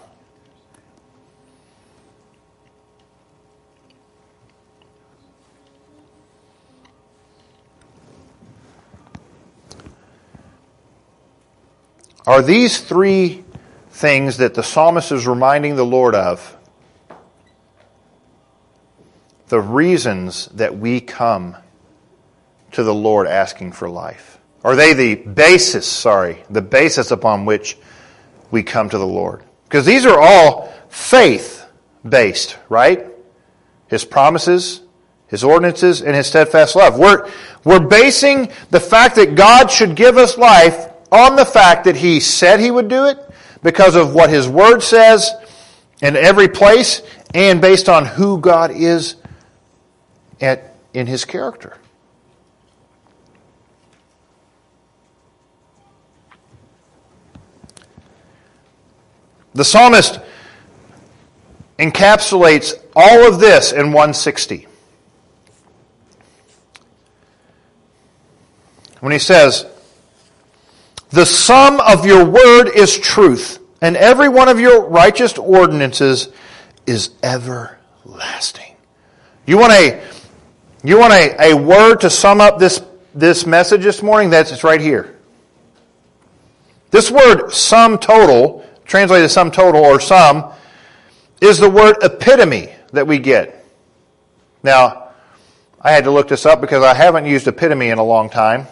Are 12.25 12.41
these 12.41 12.81
three 12.81 13.43
things 13.89 14.37
that 14.37 14.53
the 14.53 14.63
psalmist 14.63 15.11
is 15.11 15.25
reminding 15.25 15.75
the 15.75 15.85
Lord 15.85 16.13
of 16.13 16.56
the 19.47 19.59
reasons 19.61 20.47
that 20.47 20.77
we 20.77 20.99
come 20.99 21.55
to 22.71 22.83
the 22.83 22.93
Lord 22.93 23.27
asking 23.27 23.71
for 23.71 23.89
life? 23.89 24.39
Are 24.63 24.75
they 24.75 24.93
the 24.93 25.15
basis, 25.15 25.87
sorry, 25.87 26.43
the 26.49 26.61
basis 26.61 27.11
upon 27.11 27.45
which 27.45 27.77
we 28.51 28.63
come 28.63 28.89
to 28.89 28.97
the 28.97 29.07
Lord? 29.07 29.43
Because 29.63 29.85
these 29.85 30.05
are 30.05 30.19
all 30.19 30.73
faith 30.89 31.65
based, 32.07 32.57
right? 32.69 33.05
His 33.87 34.03
promises, 34.03 34.81
His 35.27 35.43
ordinances, 35.43 36.01
and 36.01 36.15
His 36.15 36.27
steadfast 36.27 36.75
love. 36.75 36.99
We're, 36.99 37.29
we're 37.63 37.79
basing 37.79 38.51
the 38.69 38.79
fact 38.79 39.15
that 39.15 39.35
God 39.35 39.71
should 39.71 39.95
give 39.95 40.17
us 40.17 40.37
life 40.37 40.91
on 41.11 41.35
the 41.35 41.45
fact 41.45 41.85
that 41.85 41.95
He 41.95 42.19
said 42.19 42.59
He 42.59 42.71
would 42.71 42.87
do 42.87 43.05
it 43.05 43.19
because 43.63 43.95
of 43.95 44.13
what 44.13 44.29
His 44.29 44.47
Word 44.47 44.81
says 44.81 45.31
in 46.01 46.15
every 46.15 46.47
place 46.47 47.01
and 47.33 47.61
based 47.61 47.89
on 47.89 48.05
who 48.05 48.39
God 48.39 48.71
is 48.71 49.15
at, 50.41 50.75
in 50.93 51.07
His 51.07 51.25
character. 51.25 51.77
The 59.53 59.65
psalmist 59.65 60.19
encapsulates 61.79 62.73
all 62.95 63.27
of 63.27 63.39
this 63.39 63.71
in 63.71 63.87
160. 63.87 64.67
When 68.99 69.11
he 69.11 69.19
says, 69.19 69.65
The 71.09 71.25
sum 71.25 71.79
of 71.79 72.05
your 72.05 72.25
word 72.25 72.69
is 72.75 72.97
truth, 72.97 73.59
and 73.81 73.95
every 73.95 74.29
one 74.29 74.47
of 74.47 74.59
your 74.59 74.87
righteous 74.87 75.37
ordinances 75.37 76.29
is 76.85 77.11
everlasting. 77.23 78.75
You 79.45 79.57
want 79.57 79.73
a, 79.73 80.03
you 80.89 80.99
want 80.99 81.13
a, 81.13 81.51
a 81.51 81.53
word 81.55 82.01
to 82.01 82.09
sum 82.09 82.41
up 82.41 82.59
this, 82.59 82.81
this 83.13 83.45
message 83.45 83.83
this 83.83 84.01
morning? 84.01 84.29
That's 84.29 84.51
it's 84.51 84.63
right 84.63 84.81
here. 84.81 85.15
This 86.91 87.11
word 87.11 87.51
sum 87.51 87.97
total 87.97 88.63
translated 88.87 89.29
sum 89.29 89.51
total 89.51 89.83
or 89.83 89.99
sum, 89.99 90.51
is 91.41 91.59
the 91.59 91.69
word 91.69 91.97
epitome 92.01 92.69
that 92.93 93.05
we 93.05 93.19
get. 93.19 93.65
Now, 94.63 95.09
I 95.79 95.91
had 95.91 96.05
to 96.05 96.11
look 96.11 96.27
this 96.29 96.45
up 96.45 96.61
because 96.61 96.83
I 96.83 96.93
haven't 96.93 97.25
used 97.25 97.47
epitome 97.47 97.89
in 97.89 97.99
a 97.99 98.03
long 98.03 98.29
time. 98.29 98.65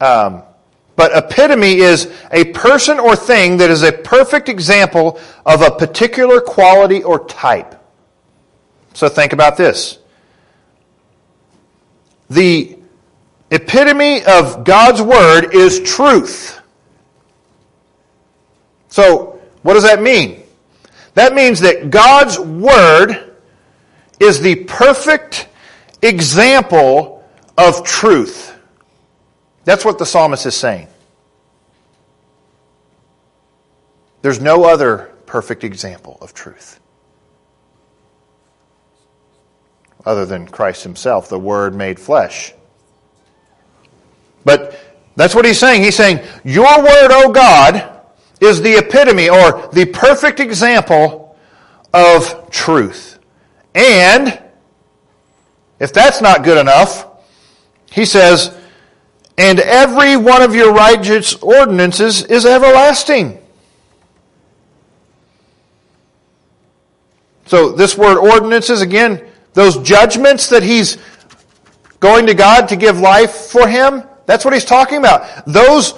Um, 0.00 0.42
but 0.96 1.12
epitome 1.14 1.74
is 1.74 2.12
a 2.32 2.44
person 2.52 2.98
or 2.98 3.14
thing 3.14 3.58
that 3.58 3.70
is 3.70 3.82
a 3.82 3.92
perfect 3.92 4.48
example 4.48 5.20
of 5.46 5.62
a 5.62 5.70
particular 5.70 6.40
quality 6.40 7.02
or 7.02 7.24
type. 7.26 7.80
So 8.94 9.08
think 9.08 9.32
about 9.32 9.56
this. 9.56 9.98
The 12.30 12.78
epitome 13.50 14.24
of 14.24 14.64
God's 14.64 15.02
Word 15.02 15.54
is 15.54 15.80
truth. 15.80 16.60
So, 18.88 19.40
what 19.62 19.74
does 19.74 19.84
that 19.84 20.02
mean? 20.02 20.42
That 21.14 21.34
means 21.34 21.60
that 21.60 21.90
God's 21.90 22.38
Word 22.38 23.36
is 24.18 24.40
the 24.40 24.56
perfect 24.64 25.48
example 26.02 27.24
of 27.56 27.84
truth. 27.84 28.56
That's 29.64 29.84
what 29.84 29.98
the 29.98 30.06
psalmist 30.06 30.46
is 30.46 30.56
saying. 30.56 30.88
There's 34.22 34.40
no 34.40 34.64
other 34.64 35.10
perfect 35.26 35.64
example 35.64 36.18
of 36.20 36.34
truth 36.34 36.80
other 40.04 40.26
than 40.26 40.46
Christ 40.46 40.82
Himself, 40.82 41.28
the 41.28 41.38
Word 41.38 41.74
made 41.74 41.98
flesh. 41.98 42.52
But 44.44 44.78
that's 45.16 45.34
what 45.34 45.44
He's 45.44 45.58
saying. 45.58 45.82
He's 45.82 45.96
saying, 45.96 46.26
Your 46.44 46.82
Word, 46.82 47.10
O 47.12 47.32
God, 47.32 48.00
is 48.40 48.60
the 48.60 48.76
epitome 48.76 49.30
or 49.30 49.68
the 49.72 49.86
perfect 49.86 50.40
example 50.40 51.36
of 51.94 52.50
truth. 52.50 53.18
And 53.74 54.42
if 55.78 55.92
that's 55.92 56.20
not 56.20 56.44
good 56.44 56.58
enough, 56.58 57.06
he 57.90 58.04
says, 58.04 58.56
and 59.38 59.60
every 59.60 60.16
one 60.16 60.42
of 60.42 60.54
your 60.54 60.72
righteous 60.72 61.34
ordinances 61.36 62.24
is 62.24 62.46
everlasting. 62.46 63.38
So 67.46 67.70
this 67.70 67.96
word 67.96 68.18
ordinances, 68.18 68.80
again, 68.80 69.26
those 69.54 69.78
judgments 69.78 70.48
that 70.48 70.62
he's 70.62 70.98
going 72.00 72.26
to 72.26 72.34
God 72.34 72.68
to 72.68 72.76
give 72.76 72.98
life 72.98 73.32
for 73.32 73.66
him, 73.68 74.02
that's 74.26 74.44
what 74.44 74.54
he's 74.54 74.64
talking 74.64 74.98
about. 74.98 75.44
Those 75.46 75.94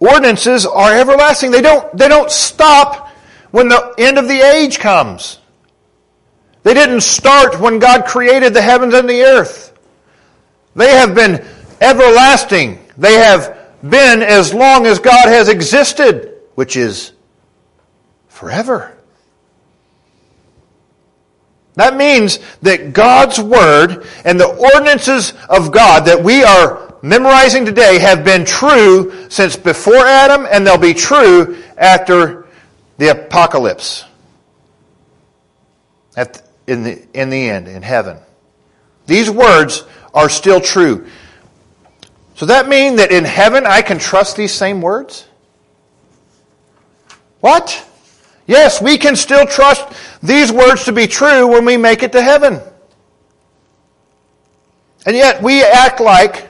ordinances 0.00 0.66
are 0.66 0.94
everlasting. 0.94 1.50
They 1.50 1.62
don't, 1.62 1.96
they 1.96 2.08
don't 2.08 2.30
stop 2.30 3.08
when 3.50 3.68
the 3.68 3.94
end 3.98 4.18
of 4.18 4.28
the 4.28 4.40
age 4.40 4.78
comes. 4.78 5.38
They 6.62 6.74
didn't 6.74 7.02
start 7.02 7.60
when 7.60 7.78
God 7.78 8.06
created 8.06 8.52
the 8.52 8.62
heavens 8.62 8.92
and 8.94 9.08
the 9.08 9.22
earth. 9.22 9.72
They 10.74 10.90
have 10.90 11.14
been 11.14 11.46
everlasting. 11.80 12.80
They 12.98 13.14
have 13.14 13.56
been 13.88 14.22
as 14.22 14.52
long 14.52 14.86
as 14.86 14.98
God 14.98 15.28
has 15.28 15.48
existed, 15.48 16.40
which 16.54 16.76
is 16.76 17.12
forever. 18.28 18.95
That 21.76 21.96
means 21.96 22.38
that 22.62 22.92
God's 22.92 23.38
Word 23.38 24.06
and 24.24 24.40
the 24.40 24.46
ordinances 24.48 25.34
of 25.48 25.72
God 25.72 26.06
that 26.06 26.22
we 26.22 26.42
are 26.42 26.94
memorizing 27.02 27.64
today 27.64 27.98
have 27.98 28.24
been 28.24 28.44
true 28.44 29.28
since 29.28 29.56
before 29.56 30.06
Adam 30.06 30.46
and 30.50 30.66
they'll 30.66 30.78
be 30.78 30.94
true 30.94 31.62
after 31.76 32.46
the 32.96 33.08
apocalypse. 33.08 34.04
At, 36.16 36.42
in, 36.66 36.82
the, 36.82 37.06
in 37.12 37.28
the 37.28 37.50
end, 37.50 37.68
in 37.68 37.82
heaven. 37.82 38.18
These 39.06 39.30
words 39.30 39.84
are 40.14 40.30
still 40.30 40.60
true. 40.60 41.06
So 42.36 42.46
that 42.46 42.68
mean 42.68 42.96
that 42.96 43.12
in 43.12 43.24
heaven 43.24 43.66
I 43.66 43.82
can 43.82 43.98
trust 43.98 44.36
these 44.36 44.52
same 44.52 44.80
words? 44.80 45.28
What? 47.40 47.86
Yes, 48.46 48.80
we 48.80 48.96
can 48.96 49.16
still 49.16 49.46
trust 49.46 49.92
these 50.22 50.52
words 50.52 50.84
to 50.84 50.92
be 50.92 51.06
true 51.06 51.46
when 51.48 51.64
we 51.64 51.76
make 51.76 52.02
it 52.02 52.12
to 52.12 52.22
heaven. 52.22 52.60
And 55.04 55.16
yet 55.16 55.42
we 55.42 55.62
act 55.62 56.00
like, 56.00 56.48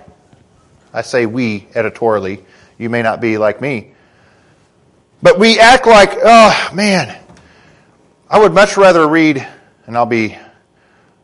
I 0.92 1.02
say 1.02 1.26
we 1.26 1.68
editorially, 1.74 2.44
you 2.78 2.88
may 2.90 3.02
not 3.02 3.20
be 3.20 3.38
like 3.38 3.60
me, 3.60 3.92
but 5.22 5.38
we 5.38 5.58
act 5.58 5.86
like, 5.86 6.12
oh 6.22 6.70
man, 6.74 7.18
I 8.28 8.38
would 8.38 8.52
much 8.52 8.76
rather 8.76 9.06
read, 9.06 9.46
and 9.86 9.96
I'll 9.96 10.06
be 10.06 10.36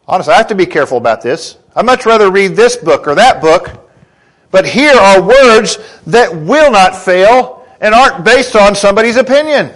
honest, 0.06 0.28
I 0.28 0.36
have 0.36 0.48
to 0.48 0.54
be 0.54 0.66
careful 0.66 0.98
about 0.98 1.22
this. 1.22 1.58
I'd 1.74 1.86
much 1.86 2.06
rather 2.06 2.30
read 2.30 2.54
this 2.54 2.76
book 2.76 3.06
or 3.06 3.14
that 3.14 3.40
book, 3.40 3.90
but 4.50 4.66
here 4.66 4.94
are 4.94 5.22
words 5.22 5.78
that 6.06 6.34
will 6.34 6.70
not 6.70 6.94
fail 6.94 7.66
and 7.80 7.94
aren't 7.94 8.24
based 8.24 8.56
on 8.56 8.74
somebody's 8.74 9.16
opinion. 9.16 9.72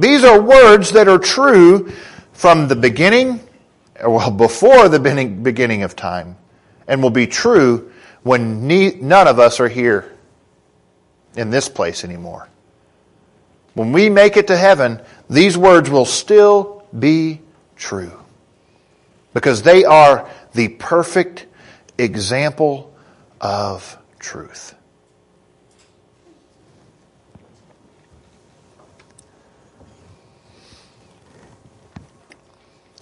These 0.00 0.24
are 0.24 0.40
words 0.40 0.92
that 0.92 1.08
are 1.08 1.18
true 1.18 1.92
from 2.32 2.68
the 2.68 2.76
beginning, 2.76 3.38
well, 4.02 4.30
before 4.30 4.88
the 4.88 4.98
beginning 4.98 5.82
of 5.82 5.94
time, 5.94 6.38
and 6.88 7.02
will 7.02 7.10
be 7.10 7.26
true 7.26 7.92
when 8.22 8.66
none 8.66 9.28
of 9.28 9.38
us 9.38 9.60
are 9.60 9.68
here 9.68 10.10
in 11.36 11.50
this 11.50 11.68
place 11.68 12.02
anymore. 12.02 12.48
When 13.74 13.92
we 13.92 14.08
make 14.08 14.38
it 14.38 14.46
to 14.46 14.56
heaven, 14.56 15.02
these 15.28 15.58
words 15.58 15.90
will 15.90 16.06
still 16.06 16.82
be 16.98 17.42
true 17.76 18.12
because 19.34 19.62
they 19.62 19.84
are 19.84 20.28
the 20.54 20.68
perfect 20.68 21.46
example 21.98 22.90
of 23.38 23.98
truth. 24.18 24.74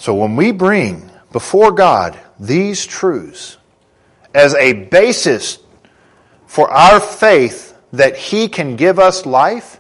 So 0.09 0.15
when 0.15 0.37
we 0.37 0.53
bring 0.53 1.11
before 1.33 1.71
God 1.71 2.19
these 2.41 2.87
truths 2.87 3.59
as 4.33 4.55
a 4.55 4.73
basis 4.73 5.59
for 6.47 6.71
our 6.71 6.99
faith 6.99 7.77
that 7.93 8.17
He 8.17 8.49
can 8.49 8.77
give 8.77 8.99
us 8.99 9.27
life, 9.27 9.79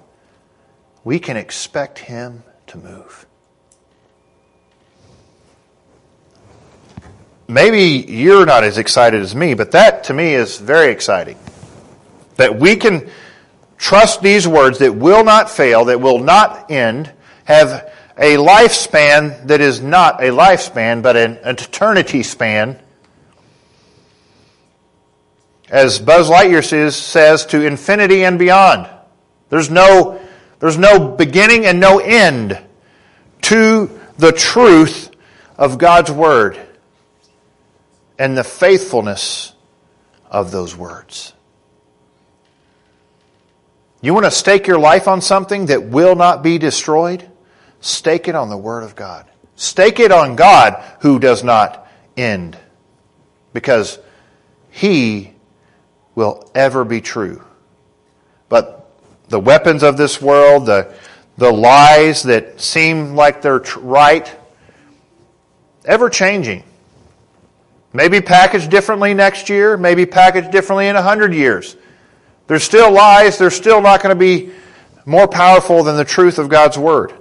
we 1.02 1.18
can 1.18 1.38
expect 1.38 1.98
Him 1.98 2.42
to 2.66 2.76
move. 2.76 3.24
Maybe 7.48 8.12
you're 8.12 8.44
not 8.44 8.64
as 8.64 8.76
excited 8.76 9.22
as 9.22 9.34
me, 9.34 9.54
but 9.54 9.70
that 9.70 10.04
to 10.04 10.12
me 10.12 10.34
is 10.34 10.58
very 10.58 10.92
exciting. 10.92 11.38
That 12.36 12.60
we 12.60 12.76
can 12.76 13.08
trust 13.78 14.20
these 14.20 14.46
words 14.46 14.80
that 14.80 14.94
will 14.94 15.24
not 15.24 15.48
fail, 15.48 15.86
that 15.86 16.02
will 16.02 16.18
not 16.18 16.70
end, 16.70 17.10
have 17.46 17.87
a 18.18 18.36
lifespan 18.36 19.46
that 19.46 19.60
is 19.60 19.80
not 19.80 20.20
a 20.20 20.28
lifespan, 20.28 21.02
but 21.02 21.16
an, 21.16 21.38
eternity 21.44 22.24
span. 22.24 22.78
As 25.70 26.00
Buzz 26.00 26.28
Lightyear 26.28 26.66
says, 26.66 26.96
says, 26.96 27.46
to 27.46 27.64
infinity 27.64 28.24
and 28.24 28.38
beyond. 28.38 28.88
There's 29.50 29.70
no, 29.70 30.20
there's 30.58 30.78
no 30.78 31.08
beginning 31.08 31.64
and 31.64 31.78
no 31.78 32.00
end 32.00 32.60
to 33.42 34.00
the 34.16 34.32
truth 34.32 35.10
of 35.56 35.78
God's 35.78 36.10
Word 36.10 36.58
and 38.18 38.36
the 38.36 38.44
faithfulness 38.44 39.54
of 40.28 40.50
those 40.50 40.76
words. 40.76 41.34
You 44.00 44.12
want 44.12 44.26
to 44.26 44.30
stake 44.30 44.66
your 44.66 44.78
life 44.78 45.06
on 45.06 45.20
something 45.20 45.66
that 45.66 45.84
will 45.84 46.16
not 46.16 46.42
be 46.42 46.58
destroyed? 46.58 47.27
Stake 47.80 48.28
it 48.28 48.34
on 48.34 48.48
the 48.48 48.56
Word 48.56 48.82
of 48.82 48.96
God. 48.96 49.26
Stake 49.56 50.00
it 50.00 50.12
on 50.12 50.36
God 50.36 50.82
who 51.00 51.18
does 51.18 51.42
not 51.44 51.88
end. 52.16 52.56
Because 53.52 53.98
He 54.70 55.32
will 56.14 56.50
ever 56.54 56.84
be 56.84 57.00
true. 57.00 57.42
But 58.48 58.90
the 59.28 59.40
weapons 59.40 59.82
of 59.82 59.96
this 59.96 60.20
world, 60.20 60.66
the, 60.66 60.92
the 61.36 61.52
lies 61.52 62.22
that 62.24 62.60
seem 62.60 63.14
like 63.14 63.42
they're 63.42 63.62
right, 63.78 64.34
ever 65.84 66.08
changing. 66.08 66.64
Maybe 67.92 68.20
packaged 68.20 68.70
differently 68.70 69.14
next 69.14 69.48
year, 69.48 69.76
maybe 69.76 70.06
packaged 70.06 70.50
differently 70.50 70.88
in 70.88 70.96
a 70.96 71.02
hundred 71.02 71.34
years. 71.34 71.76
There's 72.46 72.64
still 72.64 72.92
lies, 72.92 73.38
they're 73.38 73.50
still 73.50 73.80
not 73.80 74.02
going 74.02 74.14
to 74.14 74.18
be 74.18 74.50
more 75.04 75.26
powerful 75.26 75.82
than 75.84 75.96
the 75.96 76.04
truth 76.04 76.38
of 76.38 76.48
God's 76.48 76.76
Word. 76.78 77.12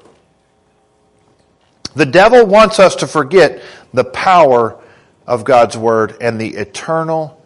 The 1.97 2.05
devil 2.05 2.45
wants 2.45 2.79
us 2.79 2.97
to 2.97 3.07
forget 3.07 3.59
the 3.91 4.03
power 4.03 4.79
of 5.25 5.43
God's 5.43 5.75
Word 5.75 6.15
and 6.21 6.39
the 6.39 6.55
eternal 6.55 7.43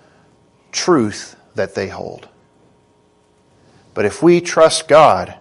truth 0.73 1.37
that 1.55 1.73
they 1.73 1.87
hold. 1.87 2.27
But 3.93 4.03
if 4.03 4.21
we 4.21 4.41
trust 4.41 4.89
God 4.89 5.33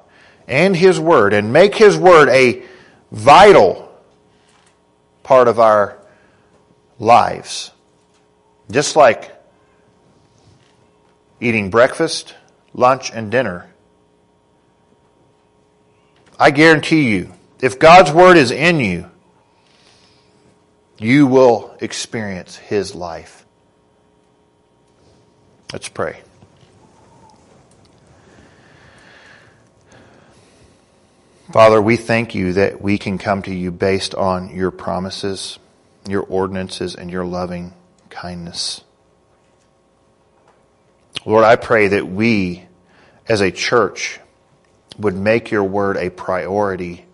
and 0.46 0.76
His 0.76 1.00
Word 1.00 1.32
and 1.32 1.52
make 1.52 1.74
His 1.74 1.98
Word 1.98 2.28
a 2.28 2.62
vital 3.10 3.92
part 5.24 5.48
of 5.48 5.58
our 5.58 5.98
lives, 7.00 7.72
just 8.70 8.94
like 8.94 9.34
eating 11.40 11.68
breakfast, 11.68 12.36
lunch, 12.74 13.10
and 13.12 13.28
dinner, 13.32 13.68
I 16.38 16.52
guarantee 16.52 17.10
you 17.10 17.32
if 17.62 17.78
God's 17.78 18.12
Word 18.12 18.36
is 18.36 18.50
in 18.50 18.80
you, 18.80 19.10
you 20.98 21.26
will 21.26 21.76
experience 21.80 22.56
His 22.56 22.94
life. 22.94 23.46
Let's 25.72 25.88
pray. 25.88 26.20
Father, 31.52 31.82
we 31.82 31.96
thank 31.96 32.34
you 32.34 32.52
that 32.52 32.80
we 32.80 32.96
can 32.96 33.18
come 33.18 33.42
to 33.42 33.54
you 33.54 33.72
based 33.72 34.14
on 34.14 34.54
your 34.54 34.70
promises, 34.70 35.58
your 36.08 36.22
ordinances, 36.22 36.94
and 36.94 37.10
your 37.10 37.24
loving 37.24 37.72
kindness. 38.08 38.82
Lord, 41.26 41.44
I 41.44 41.56
pray 41.56 41.88
that 41.88 42.06
we 42.06 42.66
as 43.28 43.40
a 43.40 43.50
church 43.50 44.20
would 44.98 45.16
make 45.16 45.50
your 45.50 45.64
word 45.64 45.96
a 45.96 46.10
priority 46.10 47.04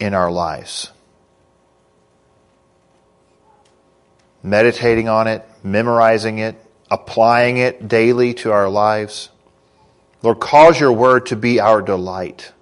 in 0.00 0.14
our 0.14 0.30
lives. 0.32 0.90
Meditating 4.42 5.08
on 5.08 5.26
it, 5.28 5.46
memorizing 5.62 6.38
it, 6.38 6.56
applying 6.90 7.58
it 7.58 7.86
daily 7.86 8.34
to 8.34 8.50
our 8.50 8.68
lives. 8.68 9.28
Lord, 10.22 10.40
cause 10.40 10.80
your 10.80 10.92
word 10.92 11.26
to 11.26 11.36
be 11.36 11.60
our 11.60 11.82
delight. 11.82 12.52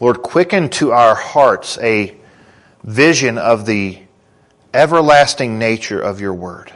Lord, 0.00 0.22
quicken 0.22 0.70
to 0.70 0.92
our 0.92 1.14
hearts 1.14 1.78
a 1.78 2.16
vision 2.82 3.36
of 3.36 3.66
the 3.66 3.98
everlasting 4.72 5.58
nature 5.58 6.00
of 6.00 6.20
your 6.22 6.32
word. 6.32 6.72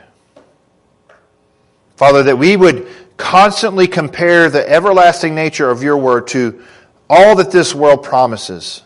Father, 1.97 2.24
that 2.24 2.36
we 2.36 2.57
would 2.57 2.86
constantly 3.17 3.87
compare 3.87 4.51
the 4.51 4.69
everlasting 4.69 5.35
nature 5.35 5.71
of 5.71 5.83
your 5.83 5.97
word 5.97 6.27
to 6.29 6.62
all 7.09 7.37
that 7.37 7.51
this 7.51 7.75
world 7.75 8.03
promises, 8.03 8.83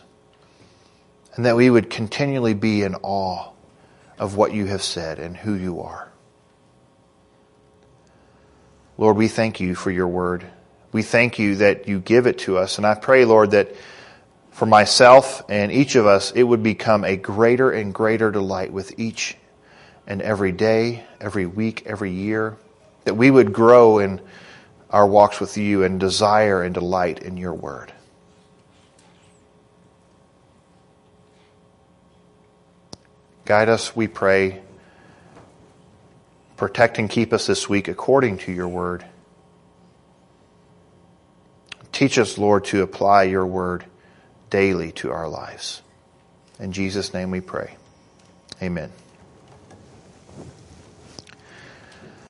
and 1.34 1.46
that 1.46 1.56
we 1.56 1.70
would 1.70 1.88
continually 1.88 2.54
be 2.54 2.82
in 2.82 2.94
awe 2.96 3.50
of 4.18 4.36
what 4.36 4.52
you 4.52 4.66
have 4.66 4.82
said 4.82 5.18
and 5.18 5.36
who 5.36 5.54
you 5.54 5.80
are. 5.80 6.08
Lord, 8.96 9.16
we 9.16 9.28
thank 9.28 9.60
you 9.60 9.76
for 9.76 9.92
your 9.92 10.08
word. 10.08 10.44
We 10.90 11.02
thank 11.02 11.38
you 11.38 11.56
that 11.56 11.86
you 11.86 12.00
give 12.00 12.26
it 12.26 12.38
to 12.40 12.58
us. 12.58 12.78
And 12.78 12.86
I 12.86 12.94
pray, 12.94 13.24
Lord, 13.24 13.52
that 13.52 13.76
for 14.50 14.66
myself 14.66 15.44
and 15.48 15.70
each 15.70 15.94
of 15.94 16.06
us, 16.06 16.32
it 16.32 16.42
would 16.42 16.64
become 16.64 17.04
a 17.04 17.16
greater 17.16 17.70
and 17.70 17.94
greater 17.94 18.32
delight 18.32 18.72
with 18.72 18.98
each 18.98 19.36
and 20.08 20.20
every 20.20 20.50
day, 20.50 21.04
every 21.20 21.46
week, 21.46 21.84
every 21.86 22.10
year, 22.10 22.56
that 23.08 23.14
we 23.14 23.30
would 23.30 23.54
grow 23.54 24.00
in 24.00 24.20
our 24.90 25.06
walks 25.06 25.40
with 25.40 25.56
you 25.56 25.82
and 25.82 25.98
desire 25.98 26.62
and 26.62 26.74
delight 26.74 27.22
in 27.22 27.38
your 27.38 27.54
word. 27.54 27.90
Guide 33.46 33.70
us, 33.70 33.96
we 33.96 34.08
pray. 34.08 34.60
Protect 36.58 36.98
and 36.98 37.08
keep 37.08 37.32
us 37.32 37.46
this 37.46 37.66
week 37.66 37.88
according 37.88 38.36
to 38.40 38.52
your 38.52 38.68
word. 38.68 39.06
Teach 41.92 42.18
us, 42.18 42.36
Lord, 42.36 42.66
to 42.66 42.82
apply 42.82 43.22
your 43.22 43.46
word 43.46 43.86
daily 44.50 44.92
to 44.92 45.10
our 45.12 45.30
lives. 45.30 45.80
In 46.60 46.72
Jesus' 46.72 47.14
name 47.14 47.30
we 47.30 47.40
pray. 47.40 47.74
Amen. 48.60 48.92